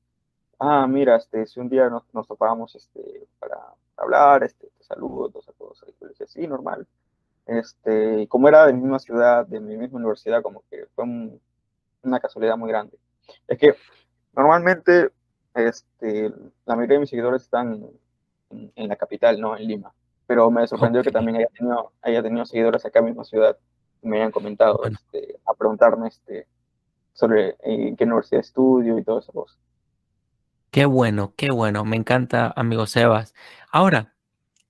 Ah, 0.60 0.88
mira, 0.88 1.16
este, 1.16 1.46
si 1.46 1.60
un 1.60 1.70
día 1.70 1.90
nos, 1.90 2.04
nos 2.14 2.28
topamos 2.28 2.76
este, 2.76 3.28
para 3.40 3.58
hablar, 3.96 4.44
este, 4.44 4.68
te 4.78 4.84
saludo, 4.84 5.28
a 5.28 5.52
todos. 5.54 5.84
Y 5.88 6.04
le 6.04 6.10
dije, 6.10 6.28
sí, 6.28 6.48
normal. 6.48 6.88
Este, 7.46 8.22
y 8.22 8.28
como 8.28 8.48
era 8.48 8.66
de 8.66 8.74
mi 8.74 8.82
misma 8.82 9.00
ciudad, 9.00 9.46
de 9.46 9.60
mi 9.60 9.78
misma 9.78 9.98
universidad, 9.98 10.42
como 10.42 10.64
que 10.70 10.86
fue 10.96 11.04
un, 11.04 11.40
una 12.04 12.20
casualidad 12.20 12.58
muy 12.58 12.70
grande. 12.70 12.98
Es 13.48 13.58
que 13.58 13.76
normalmente 14.36 15.12
este, 15.54 16.32
la 16.66 16.76
mayoría 16.76 16.96
de 16.96 17.00
mis 17.02 17.10
seguidores 17.10 17.44
están 17.44 17.90
en, 18.50 18.88
la 18.88 18.96
capital, 18.96 19.40
¿no? 19.40 19.58
En 19.58 19.68
Lima. 19.68 19.94
Pero 20.28 20.52
me 20.52 20.68
sorprendió 20.68 21.02
que 21.02 21.12
también 21.12 21.38
haya 21.38 21.48
tenido, 21.48 21.94
haya 22.02 22.22
tenido 22.22 22.46
seguidores 22.46 22.86
acá 22.86 23.00
en 23.00 23.06
mi 23.06 23.12
misma 23.12 23.24
ciudad 23.24 23.58
me 24.02 24.18
hayan 24.18 24.32
comentado, 24.32 24.82
este, 24.86 25.40
a 25.46 25.54
preguntarme 25.54 26.08
este, 26.08 26.48
sobre 27.14 27.56
en 27.64 27.96
qué 27.96 28.04
universidad 28.06 28.42
estudio 28.42 28.98
y 28.98 29.04
todo 29.04 29.20
eso. 29.20 29.48
Qué 30.72 30.86
bueno, 30.86 31.34
qué 31.36 31.52
bueno. 31.52 31.86
Me 31.86 31.96
encanta, 31.96 32.54
amigo 32.56 32.86
Sebas. 32.86 33.34
Ahora, 33.72 34.14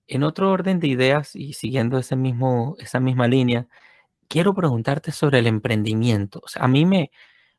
en 0.08 0.24
otro 0.24 0.52
orden 0.52 0.80
de 0.80 0.88
ideas 0.88 1.36
y 1.36 1.54
siguiendo 1.54 1.98
ese 1.98 2.16
mismo, 2.16 2.76
esa 2.80 3.00
misma 3.00 3.28
línea, 3.28 3.68
quiero 4.28 4.54
preguntarte 4.54 5.12
sobre 5.12 5.40
el 5.40 5.48
emprendimiento. 5.48 6.40
O 6.44 6.48
sea, 6.48 6.64
a 6.64 6.68
mí 6.68 6.86
me, 6.86 7.12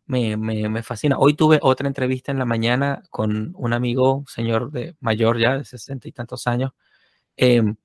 me, 0.07 0.37
me, 0.37 0.83
fascina. 0.83 1.17
Hoy 1.19 1.35
tuve 1.35 1.59
otra 1.63 1.89
entrevista 1.89 2.33
en 2.33 2.39
la 2.39 2.45
mañana 2.47 3.03
con 3.11 3.53
un 3.57 3.73
amigo, 3.73 4.25
señor 4.29 4.71
de 4.71 4.97
mayor 5.01 5.39
ya, 5.39 5.59
de 5.59 5.65
sesenta 5.65 6.09
y 6.09 6.13
tantos 6.13 6.47
años, 6.47 6.73
em, 7.37 7.77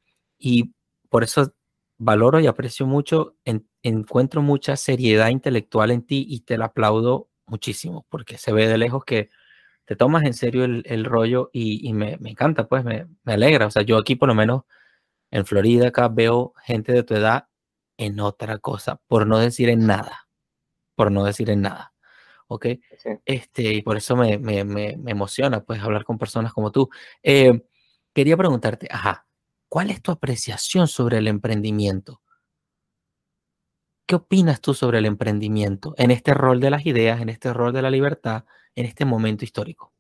y 0.44 0.74
por 1.10 1.24
eso 1.24 1.54
valoro 1.98 2.42
y 2.42 2.48
aprecio 2.48 2.86
mucho, 2.86 3.38
encuentro 3.82 4.42
mucha 4.42 4.76
seriedad 4.76 5.30
intelectual 5.30 5.90
en 5.92 6.06
ti 6.06 6.26
y 6.28 6.42
te 6.42 6.58
la 6.58 6.66
aplaudo 6.66 7.30
muchísimo, 7.46 8.06
porque 8.10 8.38
se 8.38 8.52
ve 8.52 8.68
de 8.68 8.78
lejos 8.78 9.06
que 9.06 9.30
te 9.86 9.96
tomas 9.96 10.24
en 10.24 10.34
serio 10.34 10.66
el, 10.66 11.06
rollo 11.06 11.50
y, 11.54 11.94
me, 11.94 12.18
encanta, 12.26 12.68
pues 12.68 12.84
me, 12.84 13.08
me, 13.24 13.34
alegra. 13.34 13.68
O 13.68 13.72
sea, 13.72 13.84
yo 13.84 13.98
aquí 13.98 14.16
por 14.16 14.28
lo 14.28 14.36
menos 14.36 14.64
en 15.32 15.46
Florida 15.46 15.88
acá 15.88 16.10
veo 16.10 16.54
gente 16.64 16.92
de 16.92 17.04
tu 17.04 17.16
edad 17.16 17.48
en 17.98 18.20
otra 18.20 18.58
cosa, 18.58 19.00
por 19.08 19.26
no 19.26 19.40
decir 19.40 19.70
en 19.70 19.88
nada, 19.88 20.28
por 20.96 21.10
no 21.10 21.24
decir 21.24 21.50
en 21.50 21.62
nada. 21.62 21.94
¿Ok? 22.48 22.68
Este, 23.26 23.74
y 23.76 23.82
por 23.82 23.96
eso 23.96 24.18
me, 24.18 24.38
me, 24.38 24.66
me, 24.66 24.98
emociona, 25.08 25.64
pues, 25.64 25.82
hablar 25.82 26.04
con 26.04 26.18
personas 26.18 26.52
como 26.52 26.72
tú. 26.72 26.90
Eh, 27.24 27.64
quería 28.14 28.36
preguntarte, 28.36 28.88
ajá, 28.92 29.26
¿cuál 29.74 29.90
es 29.90 30.04
tu 30.04 30.12
apreciación 30.12 30.88
sobre 30.88 31.18
el 31.18 31.28
emprendimiento? 31.28 32.22
¿Qué 34.06 34.14
opinas 34.14 34.62
tú 34.62 34.76
sobre 34.76 35.00
el 35.00 35.08
emprendimiento 35.08 35.96
en 35.98 36.12
este 36.12 36.36
rol 36.36 36.60
de 36.60 36.70
las 36.70 36.86
ideas, 36.86 37.20
en 37.22 37.30
este 37.30 37.52
rol 37.52 37.74
de 37.74 37.82
la 37.82 37.90
libertad, 37.90 38.46
en 38.76 38.86
este 38.86 39.04
momento 39.04 39.44
histórico? 39.44 39.92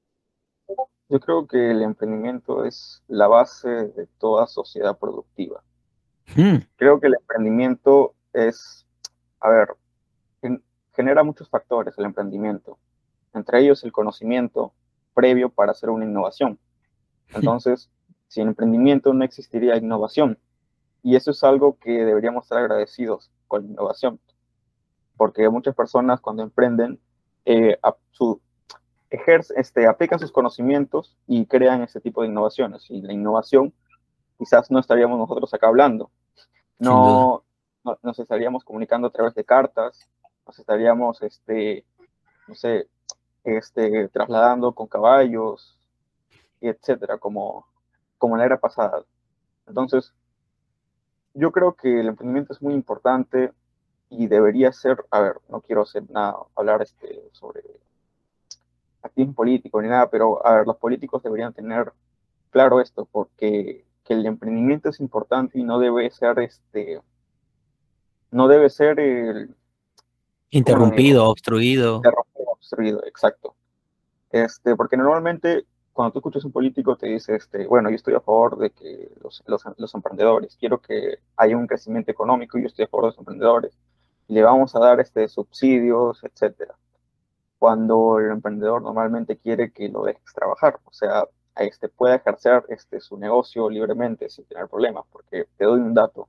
Yo 1.10 1.20
creo 1.20 1.48
que 1.48 1.72
el 1.72 1.82
emprendimiento 1.82 2.66
es 2.66 3.02
la 3.08 3.28
base 3.28 3.68
de 3.68 4.06
toda 4.20 4.46
sociedad 4.46 4.96
productiva. 4.96 5.64
Hmm. 6.36 6.58
Creo 6.76 7.00
que 7.00 7.08
el 7.08 7.16
emprendimiento 7.16 8.14
es, 8.32 8.86
a 9.40 9.50
ver, 9.50 9.70
genera 10.96 11.24
muchos 11.24 11.50
factores 11.50 11.98
el 11.98 12.06
emprendimiento, 12.06 12.78
entre 13.34 13.62
ellos 13.62 13.84
el 13.84 13.92
conocimiento 13.92 14.72
previo 15.16 15.50
para 15.50 15.72
hacer 15.72 15.90
una 15.90 16.06
innovación. 16.06 16.60
Entonces, 17.34 17.90
sin 18.34 18.48
emprendimiento 18.48 19.14
no 19.14 19.24
existiría 19.24 19.78
innovación. 19.78 20.40
Y 21.04 21.16
eso 21.16 21.30
es 21.30 21.44
algo 21.44 21.78
que 21.78 21.92
deberíamos 22.04 22.46
estar 22.46 22.58
agradecidos 22.58 23.30
con 23.48 23.62
la 23.62 23.70
innovación. 23.70 24.20
Porque 25.18 25.48
muchas 25.50 25.76
personas 25.76 26.20
cuando 26.20 26.42
emprenden, 26.42 27.00
eh, 27.46 27.78
su, 28.10 28.42
este, 29.12 29.86
aplican 29.86 30.18
sus 30.18 30.32
conocimientos 30.32 31.16
y 31.28 31.46
crean 31.46 31.84
ese 31.84 32.02
tipo 32.02 32.24
de 32.24 32.30
innovaciones. 32.30 32.90
Y 32.90 33.02
la 33.04 33.14
innovación, 33.14 33.72
quizás 34.40 34.72
no 34.72 34.80
estaríamos 34.80 35.20
nosotros 35.20 35.54
acá 35.54 35.68
hablando. 35.68 36.10
No, 36.80 37.44
nos 38.02 38.18
estaríamos 38.18 38.64
comunicando 38.64 39.10
a 39.10 39.12
través 39.12 39.36
de 39.36 39.46
cartas, 39.46 40.10
nos 40.48 40.58
estaríamos, 40.58 41.22
este, 41.22 41.86
no 42.48 42.56
sé, 42.56 42.88
este, 43.44 44.08
trasladando 44.10 44.74
con 44.74 44.88
caballos, 44.88 45.78
etcétera, 46.62 47.20
como, 47.20 47.68
como 48.24 48.36
en 48.36 48.40
la 48.40 48.46
era 48.46 48.58
pasada. 48.58 49.04
Entonces, 49.68 50.14
yo 51.34 51.52
creo 51.52 51.74
que 51.76 52.00
el 52.00 52.08
emprendimiento 52.08 52.54
es 52.54 52.62
muy 52.62 52.74
importante 52.74 53.52
y 54.10 54.28
debería 54.28 54.72
ser, 54.72 55.06
a 55.12 55.20
ver, 55.20 55.42
no 55.50 55.60
quiero 55.60 55.82
hacer 55.82 56.10
nada, 56.10 56.38
hablar 56.56 56.82
este, 56.82 57.22
sobre 57.34 57.60
activismo 59.02 59.34
político 59.34 59.82
ni 59.82 59.90
nada, 59.90 60.10
pero 60.10 60.46
a 60.48 60.56
ver, 60.56 60.66
los 60.66 60.78
políticos 60.78 61.22
deberían 61.22 61.52
tener 61.52 61.92
claro 62.50 62.80
esto, 62.80 63.10
porque 63.12 63.84
que 64.06 64.14
el 64.14 64.26
emprendimiento 64.26 64.88
es 64.88 65.02
importante 65.02 65.60
y 65.60 65.66
no 65.66 65.78
debe 65.78 66.10
ser 66.10 66.40
este, 66.40 67.02
no 68.32 68.48
debe 68.48 68.70
ser 68.70 69.02
el... 69.02 69.54
Interrumpido, 70.50 71.28
obstruido. 71.28 71.98
Interrumpido, 71.98 72.52
obstruido, 72.54 73.06
exacto. 73.06 73.54
Este, 74.30 74.78
porque 74.78 74.96
normalmente 74.96 75.66
cuando 75.94 76.12
tú 76.14 76.20
escuchas 76.20 76.44
a 76.44 76.48
un 76.48 76.54
político 76.54 76.96
te 76.98 77.08
dice, 77.08 77.36
este, 77.36 77.68
bueno, 77.68 77.90
yo 77.90 77.96
estoy 77.96 78.16
a 78.16 78.22
favor 78.22 78.58
de 78.58 78.72
que 78.72 79.12
los, 79.22 79.44
los, 79.48 79.64
los, 79.78 79.96
emprendedores, 79.96 80.58
quiero 80.58 80.82
que 80.82 81.20
haya 81.38 81.56
un 81.56 81.68
crecimiento 81.68 82.12
económico, 82.12 82.58
yo 82.58 82.68
estoy 82.68 82.86
a 82.86 82.88
favor 82.88 83.06
de 83.06 83.10
los 83.10 83.20
emprendedores, 83.20 83.78
y 84.28 84.34
le 84.34 84.44
vamos 84.44 84.76
a 84.76 84.80
dar 84.80 85.00
este, 85.00 85.28
subsidios, 85.28 86.24
etcétera 86.24 86.76
cuando 87.64 88.20
el 88.20 88.30
emprendedor 88.30 88.82
normalmente 88.82 89.38
quiere 89.38 89.72
que 89.72 89.88
lo 89.88 90.04
dejes 90.04 90.34
trabajar, 90.36 90.82
o 90.84 90.92
sea, 90.92 91.24
este, 91.56 91.88
pueda 91.88 92.16
ejercer 92.16 92.66
este, 92.68 93.00
su 93.00 93.18
negocio 93.18 93.70
libremente 93.70 94.30
sin 94.30 94.44
tener 94.44 94.68
problemas, 94.68 95.06
porque 95.10 95.46
te 95.56 95.64
doy 95.64 95.80
un 95.80 95.94
dato. 95.94 96.28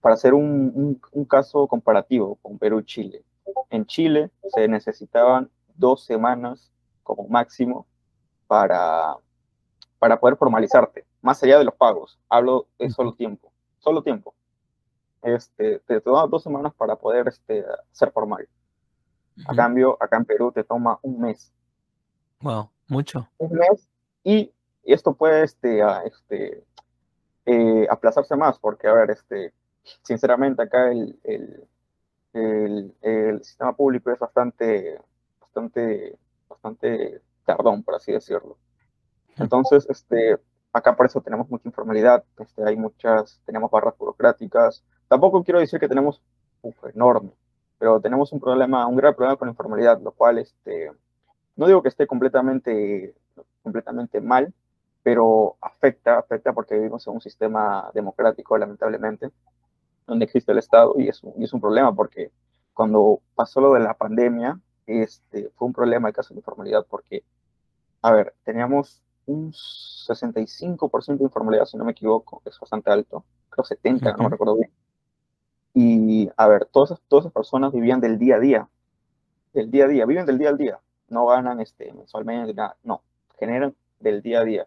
Para 0.00 0.16
hacer 0.16 0.34
un, 0.34 1.00
un, 1.12 1.24
caso 1.26 1.68
comparativo 1.68 2.34
con 2.42 2.58
Perú 2.58 2.80
y 2.80 2.84
Chile, 2.86 3.22
en 3.70 3.86
Chile 3.86 4.32
se 4.52 4.66
necesitaban 4.66 5.48
dos 5.76 6.04
semanas 6.04 6.72
como 7.04 7.28
máximo 7.28 7.86
para, 8.46 9.16
para 9.98 10.18
poder 10.18 10.36
formalizarte, 10.36 11.04
más 11.22 11.42
allá 11.42 11.58
de 11.58 11.64
los 11.64 11.74
pagos. 11.74 12.18
Hablo 12.28 12.66
de 12.78 12.90
solo 12.90 13.14
tiempo, 13.14 13.52
solo 13.78 14.02
tiempo. 14.02 14.34
Este, 15.22 15.78
te 15.80 16.00
toman 16.00 16.28
dos 16.28 16.42
semanas 16.42 16.74
para 16.74 16.96
poder 16.96 17.28
este, 17.28 17.64
ser 17.92 18.10
formal. 18.12 18.46
A 19.46 19.54
cambio, 19.54 19.96
acá 20.00 20.16
en 20.16 20.24
Perú 20.24 20.52
te 20.52 20.62
toma 20.62 20.98
un 21.02 21.20
mes. 21.20 21.52
Wow, 22.40 22.70
mucho. 22.88 23.28
Un 23.38 23.52
mes 23.52 23.88
y, 24.22 24.52
esto 24.84 25.14
puede 25.14 25.44
este, 25.44 25.80
este, 26.04 26.64
eh, 27.46 27.86
aplazarse 27.90 28.36
más 28.36 28.58
porque, 28.58 28.86
a 28.86 28.92
ver, 28.92 29.10
este, 29.10 29.52
sinceramente 30.02 30.62
acá 30.62 30.90
el, 30.92 31.18
el, 31.24 32.94
el, 33.00 33.44
sistema 33.44 33.74
público 33.74 34.10
es 34.10 34.18
bastante, 34.18 35.00
bastante, 35.40 36.18
bastante 36.48 37.22
tardón, 37.44 37.82
por 37.82 37.94
así 37.94 38.12
decirlo. 38.12 38.56
Entonces, 39.36 39.86
este, 39.88 40.38
acá 40.72 40.94
por 40.96 41.06
eso 41.06 41.20
tenemos 41.20 41.48
mucha 41.50 41.68
informalidad, 41.68 42.24
este, 42.38 42.64
hay 42.64 42.76
muchas, 42.76 43.40
tenemos 43.44 43.70
barras 43.70 43.96
burocráticas. 43.98 44.84
Tampoco 45.08 45.42
quiero 45.44 45.60
decir 45.60 45.80
que 45.80 45.88
tenemos 45.88 46.22
uf, 46.62 46.76
enorme, 46.94 47.32
pero 47.78 48.00
tenemos 48.00 48.32
un 48.32 48.40
problema, 48.40 48.86
un 48.86 48.96
gran 48.96 49.14
problema 49.14 49.36
con 49.36 49.46
la 49.46 49.52
informalidad, 49.52 50.00
lo 50.00 50.12
cual, 50.12 50.38
este, 50.38 50.90
no 51.56 51.66
digo 51.66 51.82
que 51.82 51.88
esté 51.88 52.06
completamente, 52.06 53.14
completamente 53.62 54.20
mal, 54.20 54.52
pero 55.02 55.56
afecta, 55.60 56.18
afecta 56.18 56.52
porque 56.52 56.76
vivimos 56.76 57.06
en 57.06 57.14
un 57.14 57.20
sistema 57.20 57.90
democrático, 57.92 58.56
lamentablemente, 58.56 59.30
donde 60.06 60.24
existe 60.24 60.52
el 60.52 60.58
Estado 60.58 60.94
y 60.98 61.08
es 61.08 61.22
un, 61.22 61.34
y 61.40 61.44
es 61.44 61.52
un 61.52 61.60
problema 61.60 61.94
porque 61.94 62.30
cuando 62.72 63.20
pasó 63.34 63.60
lo 63.60 63.74
de 63.74 63.80
la 63.80 63.94
pandemia, 63.94 64.58
este, 64.86 65.50
fue 65.56 65.66
un 65.66 65.72
problema 65.72 66.08
el 66.08 66.14
caso 66.14 66.34
de 66.34 66.40
informalidad 66.40 66.86
porque, 66.88 67.22
a 68.04 68.12
ver, 68.12 68.34
teníamos 68.44 69.02
un 69.24 69.50
65% 69.50 71.16
de 71.16 71.24
informalidad, 71.24 71.64
si 71.64 71.78
no 71.78 71.86
me 71.86 71.92
equivoco, 71.92 72.42
es 72.44 72.60
bastante 72.60 72.90
alto, 72.90 73.24
creo 73.48 73.64
70, 73.64 74.12
no 74.18 74.24
me 74.24 74.28
recuerdo 74.28 74.56
bien. 74.56 74.70
Y, 75.72 76.30
a 76.36 76.46
ver, 76.46 76.66
todas, 76.66 77.00
todas 77.08 77.24
esas 77.24 77.32
personas 77.32 77.72
vivían 77.72 78.02
del 78.02 78.18
día 78.18 78.36
a 78.36 78.40
día, 78.40 78.68
del 79.54 79.70
día 79.70 79.86
a 79.86 79.88
día, 79.88 80.04
viven 80.04 80.26
del 80.26 80.36
día 80.36 80.50
al 80.50 80.58
día, 80.58 80.78
no 81.08 81.24
ganan 81.24 81.60
este, 81.60 81.94
mensualmente, 81.94 82.52
nada, 82.52 82.76
no, 82.82 83.00
generan 83.38 83.74
del 84.00 84.20
día 84.20 84.40
a 84.40 84.44
día. 84.44 84.66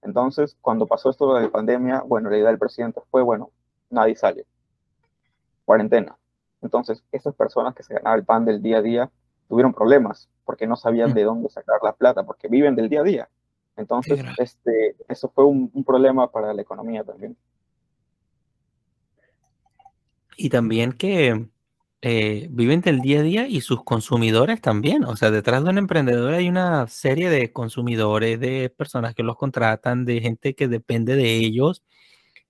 Entonces, 0.00 0.56
cuando 0.62 0.86
pasó 0.86 1.10
esto 1.10 1.34
de 1.34 1.42
la 1.42 1.50
pandemia, 1.50 2.00
bueno, 2.00 2.30
la 2.30 2.38
idea 2.38 2.48
del 2.48 2.58
presidente 2.58 3.02
fue, 3.10 3.20
bueno, 3.20 3.50
nadie 3.90 4.16
sale, 4.16 4.46
cuarentena. 5.66 6.16
Entonces, 6.62 7.04
esas 7.12 7.34
personas 7.34 7.74
que 7.74 7.82
se 7.82 7.92
ganaban 7.92 8.20
el 8.20 8.24
pan 8.24 8.46
del 8.46 8.62
día 8.62 8.78
a 8.78 8.82
día 8.82 9.10
tuvieron 9.48 9.72
problemas 9.72 10.28
porque 10.44 10.66
no 10.66 10.76
sabían 10.76 11.10
mm. 11.10 11.14
de 11.14 11.22
dónde 11.24 11.48
sacar 11.48 11.78
la 11.82 11.94
plata, 11.94 12.24
porque 12.24 12.48
viven 12.48 12.74
del 12.74 12.88
día 12.88 13.00
a 13.00 13.04
día. 13.04 13.28
Entonces, 13.76 14.24
este, 14.38 14.96
eso 15.08 15.30
fue 15.34 15.44
un, 15.44 15.70
un 15.74 15.84
problema 15.84 16.30
para 16.30 16.52
la 16.54 16.62
economía 16.62 17.02
también. 17.02 17.36
Y 20.36 20.48
también 20.48 20.92
que 20.92 21.48
eh, 22.06 22.48
viven 22.50 22.82
del 22.82 23.00
día 23.00 23.20
a 23.20 23.22
día 23.22 23.48
y 23.48 23.62
sus 23.62 23.82
consumidores 23.82 24.60
también. 24.60 25.04
O 25.04 25.16
sea, 25.16 25.30
detrás 25.30 25.64
de 25.64 25.70
un 25.70 25.78
emprendedor 25.78 26.34
hay 26.34 26.50
una 26.50 26.86
serie 26.86 27.30
de 27.30 27.50
consumidores, 27.50 28.38
de 28.38 28.68
personas 28.68 29.14
que 29.14 29.22
los 29.22 29.38
contratan, 29.38 30.04
de 30.04 30.20
gente 30.20 30.54
que 30.54 30.68
depende 30.68 31.16
de 31.16 31.32
ellos. 31.36 31.82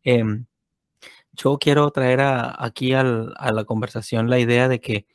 Em, 0.03 0.47
yo 1.33 1.59
quiero 1.59 1.91
traer 1.93 2.21
aquí 2.23 2.95
a 2.95 3.05
la 3.05 3.65
conversación 3.65 4.29
la 4.29 4.41
idea 4.41 4.69
de 4.69 4.81
que 4.81 5.07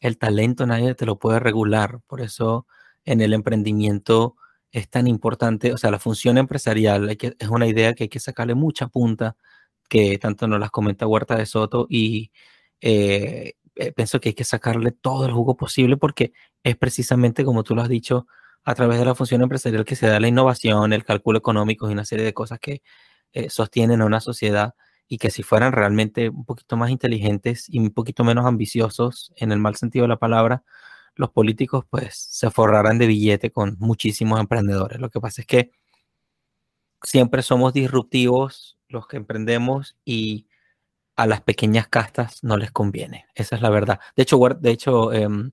el 0.00 0.18
talento 0.18 0.66
nadie 0.66 0.94
te 0.94 1.06
lo 1.06 1.18
puede 1.18 1.40
regular. 1.40 2.00
Por 2.06 2.20
eso 2.20 2.66
en 3.04 3.20
el 3.20 3.32
emprendimiento 3.34 4.36
es 4.72 4.88
tan 4.88 5.06
importante, 5.06 5.72
o 5.72 5.78
sea, 5.78 5.90
la 5.90 5.98
función 5.98 6.38
empresarial 6.38 7.10
es 7.10 7.48
una 7.48 7.66
idea 7.66 7.94
que 7.94 8.04
hay 8.04 8.08
que 8.08 8.20
sacarle 8.20 8.54
mucha 8.54 8.88
punta, 8.88 9.36
que 9.88 10.18
tanto 10.18 10.46
nos 10.46 10.60
las 10.60 10.70
comenta 10.70 11.06
Huerta 11.06 11.36
de 11.36 11.46
Soto 11.46 11.86
y 11.90 12.30
eh, 12.80 13.54
eh, 13.76 13.92
pienso 13.92 14.20
que 14.20 14.30
hay 14.30 14.34
que 14.34 14.44
sacarle 14.44 14.92
todo 14.92 15.26
el 15.26 15.32
jugo 15.32 15.56
posible 15.56 15.96
porque 15.96 16.32
es 16.62 16.76
precisamente 16.76 17.44
como 17.44 17.64
tú 17.64 17.74
lo 17.74 17.82
has 17.82 17.88
dicho, 17.88 18.26
a 18.64 18.74
través 18.74 18.98
de 18.98 19.04
la 19.06 19.14
función 19.14 19.42
empresarial 19.42 19.84
que 19.84 19.96
se 19.96 20.06
da 20.06 20.20
la 20.20 20.28
innovación, 20.28 20.92
el 20.92 21.04
cálculo 21.04 21.38
económico 21.38 21.88
y 21.88 21.92
una 21.92 22.04
serie 22.04 22.24
de 22.24 22.34
cosas 22.34 22.58
que 22.60 22.82
eh, 23.32 23.50
sostienen 23.50 24.02
a 24.02 24.06
una 24.06 24.20
sociedad 24.20 24.74
y 25.12 25.18
que 25.18 25.30
si 25.30 25.42
fueran 25.42 25.72
realmente 25.72 26.28
un 26.28 26.44
poquito 26.44 26.76
más 26.76 26.90
inteligentes 26.90 27.68
y 27.68 27.80
un 27.80 27.90
poquito 27.90 28.22
menos 28.22 28.46
ambiciosos 28.46 29.32
en 29.34 29.50
el 29.50 29.58
mal 29.58 29.74
sentido 29.74 30.04
de 30.04 30.08
la 30.10 30.20
palabra, 30.20 30.62
los 31.16 31.30
políticos 31.30 31.84
pues 31.90 32.14
se 32.14 32.48
forrarán 32.50 32.98
de 32.98 33.08
billete 33.08 33.50
con 33.50 33.76
muchísimos 33.80 34.38
emprendedores. 34.38 35.00
Lo 35.00 35.10
que 35.10 35.20
pasa 35.20 35.42
es 35.42 35.48
que 35.48 35.72
siempre 37.02 37.42
somos 37.42 37.72
disruptivos 37.72 38.78
los 38.88 39.08
que 39.08 39.16
emprendemos 39.16 39.96
y 40.04 40.46
a 41.16 41.26
las 41.26 41.40
pequeñas 41.40 41.88
castas 41.88 42.44
no 42.44 42.56
les 42.56 42.70
conviene. 42.70 43.26
Esa 43.34 43.56
es 43.56 43.62
la 43.62 43.70
verdad. 43.70 43.98
De 44.14 44.22
hecho, 44.22 44.38
de 44.60 44.70
hecho 44.70 45.12
em, 45.12 45.50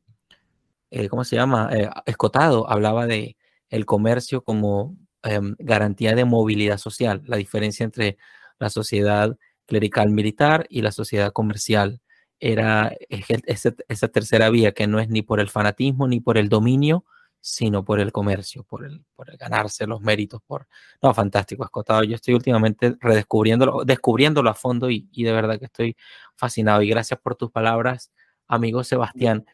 eh, 0.91 1.09
¿cómo 1.09 1.23
se 1.23 1.35
llama? 1.35 1.69
Eh, 1.73 1.89
Escotado 2.05 2.69
hablaba 2.69 3.07
de 3.07 3.37
el 3.69 3.87
comercio 3.87 4.43
como 4.43 4.95
em, 5.23 5.55
garantía 5.57 6.13
de 6.13 6.25
movilidad 6.25 6.77
social, 6.77 7.23
la 7.25 7.37
diferencia 7.37 7.83
entre 7.83 8.17
la 8.59 8.69
sociedad 8.69 9.37
clerical 9.67 10.09
militar 10.09 10.65
y 10.69 10.81
la 10.81 10.91
sociedad 10.91 11.31
comercial 11.31 12.01
era 12.39 12.95
esa 13.09 14.07
tercera 14.07 14.49
vía 14.49 14.71
que 14.71 14.87
no 14.87 14.99
es 14.99 15.09
ni 15.09 15.21
por 15.21 15.39
el 15.39 15.49
fanatismo 15.49 16.07
ni 16.07 16.19
por 16.19 16.37
el 16.37 16.49
dominio, 16.49 17.05
sino 17.39 17.83
por 17.85 17.99
el 17.99 18.11
comercio, 18.11 18.63
por 18.63 18.85
el, 18.85 19.05
por 19.15 19.35
ganarse 19.37 19.87
los 19.87 20.01
méritos. 20.01 20.41
Por... 20.45 20.67
No, 21.01 21.13
fantástico, 21.13 21.63
Escotado. 21.63 22.03
Yo 22.03 22.15
estoy 22.15 22.33
últimamente 22.33 22.95
redescubriéndolo, 22.99 23.83
descubriéndolo 23.85 24.49
a 24.49 24.53
fondo 24.53 24.89
y, 24.89 25.07
de 25.15 25.31
verdad 25.31 25.57
que 25.57 25.65
estoy 25.65 25.95
fascinado. 26.35 26.81
Y 26.81 26.89
gracias 26.89 27.19
por 27.19 27.35
tus 27.35 27.51
palabras, 27.51 28.11
amigo 28.47 28.83
Sebastián. 28.83 29.45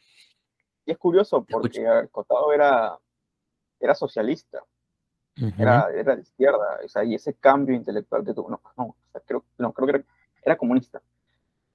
Y 0.86 0.91
es 0.91 0.97
curioso 0.97 1.45
porque 1.45 1.86
Escotado 2.04 2.52
era, 2.52 2.97
era 3.80 3.95
socialista, 3.95 4.63
era, 5.58 5.89
era, 5.96 6.15
de 6.15 6.22
izquierda, 6.22 6.80
o 6.84 6.88
sea, 6.88 7.04
y 7.04 7.15
ese 7.15 7.34
cambio 7.34 7.76
intelectual 7.76 8.24
que 8.24 8.34
tuvo, 8.34 8.50
no, 8.50 8.62
no, 8.78 8.96
creo, 9.26 9.43
no, 9.58 9.74
creo 9.74 9.88
que 9.88 9.96
era, 9.96 10.06
era 10.43 10.58
comunista 10.58 11.02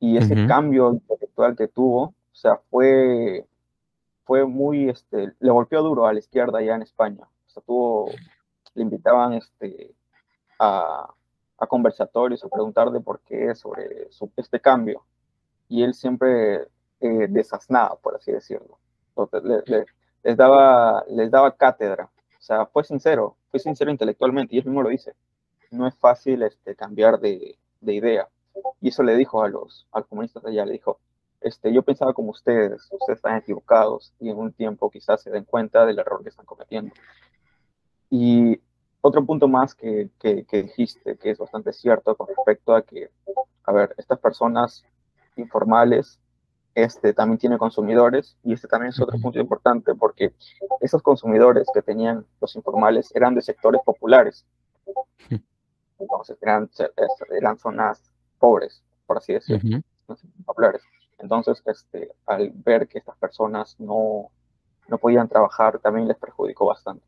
y 0.00 0.16
ese 0.16 0.46
cambio 0.46 0.92
intelectual 0.92 1.56
que 1.56 1.68
tuvo, 1.68 2.02
o 2.02 2.14
sea, 2.32 2.60
fue, 2.70 3.44
fue 4.24 4.46
muy, 4.46 4.88
este, 4.88 5.32
le 5.40 5.50
golpeó 5.50 5.82
duro 5.82 6.06
a 6.06 6.12
la 6.12 6.20
izquierda 6.20 6.58
allá 6.58 6.76
en 6.76 6.82
España. 6.82 7.24
O 7.24 7.50
sea, 7.50 7.62
tuvo, 7.64 8.10
le 8.74 8.82
invitaban 8.82 9.32
este, 9.32 9.92
a, 10.58 11.12
a 11.58 11.66
conversatorios 11.66 12.44
a 12.44 12.48
preguntar 12.48 12.90
de 12.90 13.00
por 13.00 13.20
qué 13.20 13.54
sobre 13.54 14.08
este 14.36 14.60
cambio. 14.60 15.04
Y 15.68 15.82
él 15.82 15.94
siempre 15.94 16.68
eh, 17.00 17.26
desasnaba, 17.28 17.96
por 17.96 18.14
así 18.14 18.30
decirlo. 18.30 18.78
les, 20.22 20.36
daba, 20.36 21.04
les 21.08 21.30
daba 21.30 21.56
cátedra. 21.56 22.08
Sea, 22.48 22.64
fue 22.64 22.82
sincero, 22.82 23.36
fue 23.50 23.60
sincero 23.60 23.90
intelectualmente, 23.90 24.56
y 24.56 24.58
él 24.58 24.64
mismo 24.64 24.80
lo 24.82 24.88
dice. 24.88 25.12
No 25.70 25.86
es 25.86 25.94
fácil 25.94 26.42
este, 26.42 26.74
cambiar 26.74 27.20
de, 27.20 27.58
de 27.82 27.92
idea. 27.92 28.26
Y 28.80 28.88
eso 28.88 29.02
le 29.02 29.16
dijo 29.16 29.42
a 29.42 29.50
los, 29.50 29.86
a 29.92 30.00
comunistas 30.00 30.42
allá, 30.46 30.64
le 30.64 30.72
dijo, 30.72 30.98
este, 31.42 31.70
yo 31.74 31.82
pensaba 31.82 32.14
como 32.14 32.30
ustedes, 32.30 32.88
ustedes 32.90 33.18
están 33.18 33.36
equivocados 33.36 34.14
y 34.18 34.30
en 34.30 34.38
un 34.38 34.50
tiempo 34.54 34.90
quizás 34.90 35.20
se 35.20 35.30
den 35.30 35.44
cuenta 35.44 35.84
del 35.84 35.98
error 35.98 36.22
que 36.22 36.30
están 36.30 36.46
cometiendo. 36.46 36.94
Y 38.08 38.58
otro 39.02 39.26
punto 39.26 39.46
más 39.46 39.74
que, 39.74 40.08
que, 40.18 40.46
dijiste, 40.50 41.18
que 41.18 41.32
es 41.32 41.36
bastante 41.36 41.74
cierto 41.74 42.16
con 42.16 42.28
respecto 42.28 42.74
a 42.74 42.80
que, 42.80 43.10
a 43.64 43.72
ver, 43.72 43.94
estas 43.98 44.20
personas 44.20 44.86
informales 45.36 46.18
este, 46.74 47.12
también 47.12 47.38
tienen 47.38 47.58
consumidores 47.58 48.36
y 48.44 48.52
este 48.52 48.68
también 48.68 48.90
es 48.90 49.00
otro 49.00 49.18
punto 49.18 49.38
importante 49.38 49.94
porque 49.94 50.32
esos 50.80 51.02
consumidores 51.02 51.66
que 51.72 51.82
tenían 51.82 52.24
los 52.40 52.54
informales 52.56 53.14
eran 53.14 53.34
de 53.34 53.42
sectores 53.42 53.80
populares. 53.84 54.46
Entonces 55.98 56.38
eran, 56.40 56.70
eran 57.36 57.58
zonas 57.58 58.10
pobres, 58.38 58.82
por 59.06 59.18
así 59.18 59.32
decirlo, 59.32 59.80
populares. 60.46 60.82
Entonces, 61.18 61.60
este, 61.66 62.12
al 62.26 62.52
ver 62.54 62.86
que 62.86 62.98
estas 62.98 63.16
personas 63.16 63.74
no, 63.80 64.30
no 64.86 64.98
podían 64.98 65.28
trabajar, 65.28 65.80
también 65.80 66.06
les 66.06 66.16
perjudicó 66.16 66.66
bastante. 66.66 67.04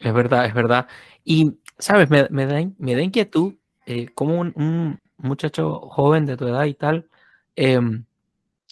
Es 0.00 0.12
verdad, 0.12 0.44
es 0.44 0.52
verdad. 0.52 0.86
Y, 1.24 1.58
¿sabes? 1.78 2.10
Me, 2.10 2.28
me, 2.28 2.46
da, 2.46 2.60
me 2.76 2.94
da 2.94 3.00
inquietud 3.00 3.54
eh, 3.86 4.08
como 4.14 4.40
un, 4.40 5.00
muchacho 5.16 5.80
joven 5.80 6.26
de 6.26 6.36
tu 6.36 6.46
edad 6.46 6.64
y 6.64 6.74
tal, 6.74 7.08
em, 7.56 8.04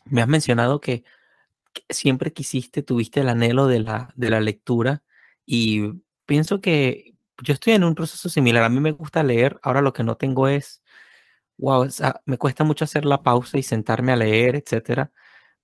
me 0.06 0.22
has 0.22 0.28
mencionado 0.28 0.80
que, 0.80 1.04
siempre 1.88 2.32
quisiste, 2.32 2.82
tuviste 2.82 3.20
el 3.20 3.28
anhelo 3.28 3.66
de 3.66 3.80
la, 3.80 4.12
de 4.16 4.30
la 4.30 4.40
lectura 4.40 5.02
y 5.46 6.02
pienso 6.26 6.60
que 6.60 7.14
yo 7.42 7.54
estoy 7.54 7.74
en 7.74 7.84
un 7.84 7.94
proceso 7.94 8.28
similar. 8.28 8.64
A 8.64 8.68
mí 8.68 8.80
me 8.80 8.92
gusta 8.92 9.22
leer, 9.22 9.58
ahora 9.62 9.82
lo 9.82 9.92
que 9.92 10.04
no 10.04 10.16
tengo 10.16 10.48
es 10.48 10.82
wow, 11.58 11.88
me 12.26 12.38
cuesta 12.38 12.64
mucho 12.64 12.84
hacer 12.84 13.04
la 13.04 13.22
pausa 13.22 13.58
y 13.58 13.62
sentarme 13.62 14.12
a 14.12 14.16
leer, 14.16 14.56
etcétera. 14.56 15.12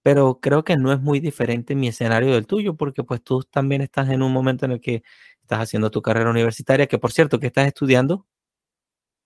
Pero 0.02 0.40
creo 0.40 0.64
que 0.64 0.76
no 0.76 0.92
es 0.92 1.00
muy 1.00 1.20
diferente 1.20 1.74
mi 1.74 1.88
escenario 1.88 2.34
del 2.34 2.46
tuyo, 2.46 2.76
porque 2.76 3.02
pues 3.04 3.22
tú 3.22 3.42
también 3.42 3.82
estás 3.82 4.08
en 4.10 4.22
un 4.22 4.32
momento 4.32 4.64
en 4.64 4.72
el 4.72 4.80
que 4.80 5.02
estás 5.42 5.60
haciendo 5.60 5.90
tu 5.90 6.02
carrera 6.02 6.30
universitaria, 6.30 6.86
que 6.86 6.98
por 6.98 7.12
cierto, 7.12 7.40
que 7.40 7.48
estás 7.48 7.66
estudiando? 7.66 8.26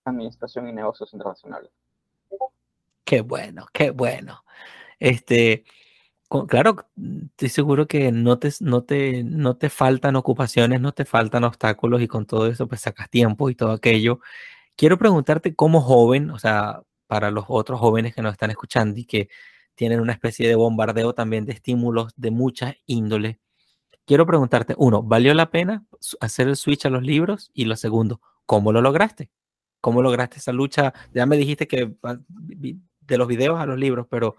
Administración 0.05 0.67
y 0.67 0.73
negocios 0.73 1.13
internacionales. 1.13 1.71
Qué 3.13 3.21
bueno, 3.21 3.67
qué 3.71 3.91
bueno. 3.91 4.43
Este, 4.99 5.65
claro, 6.47 6.87
estoy 7.31 7.49
seguro 7.49 7.87
que 7.87 8.11
no 8.11 8.39
te, 8.39 8.51
no, 8.61 8.83
te, 8.83 9.23
no 9.23 9.55
te 9.55 9.69
faltan 9.69 10.15
ocupaciones, 10.15 10.81
no 10.81 10.93
te 10.93 11.05
faltan 11.05 11.43
obstáculos 11.43 12.01
y 12.01 12.07
con 12.07 12.25
todo 12.25 12.47
eso 12.47 12.67
pues 12.67 12.81
sacas 12.81 13.11
tiempo 13.11 13.51
y 13.51 13.55
todo 13.55 13.71
aquello. 13.73 14.19
Quiero 14.75 14.97
preguntarte 14.97 15.55
como 15.55 15.81
joven, 15.81 16.31
o 16.31 16.39
sea, 16.39 16.81
para 17.07 17.29
los 17.31 17.45
otros 17.49 17.79
jóvenes 17.79 18.15
que 18.15 18.23
nos 18.23 18.33
están 18.33 18.49
escuchando 18.51 18.99
y 18.99 19.05
que 19.05 19.29
tienen 19.75 19.99
una 19.99 20.13
especie 20.13 20.47
de 20.47 20.55
bombardeo 20.55 21.13
también 21.13 21.45
de 21.45 21.53
estímulos 21.53 22.13
de 22.17 22.31
mucha 22.31 22.75
índole. 22.87 23.39
Quiero 24.05 24.25
preguntarte, 24.25 24.75
uno, 24.77 25.03
¿valió 25.03 25.35
la 25.35 25.51
pena 25.51 25.85
hacer 26.19 26.47
el 26.47 26.57
switch 26.57 26.87
a 26.87 26.89
los 26.89 27.03
libros? 27.03 27.51
Y 27.53 27.65
lo 27.65 27.75
segundo, 27.75 28.21
¿cómo 28.47 28.71
lo 28.71 28.81
lograste? 28.81 29.31
¿Cómo 29.81 30.01
lograste 30.01 30.37
esa 30.37 30.53
lucha? 30.53 30.93
Ya 31.13 31.25
me 31.25 31.37
dijiste 31.37 31.67
que 31.67 31.93
de 33.05 33.17
los 33.17 33.27
videos 33.27 33.59
a 33.59 33.65
los 33.65 33.77
libros, 33.77 34.07
pero 34.09 34.35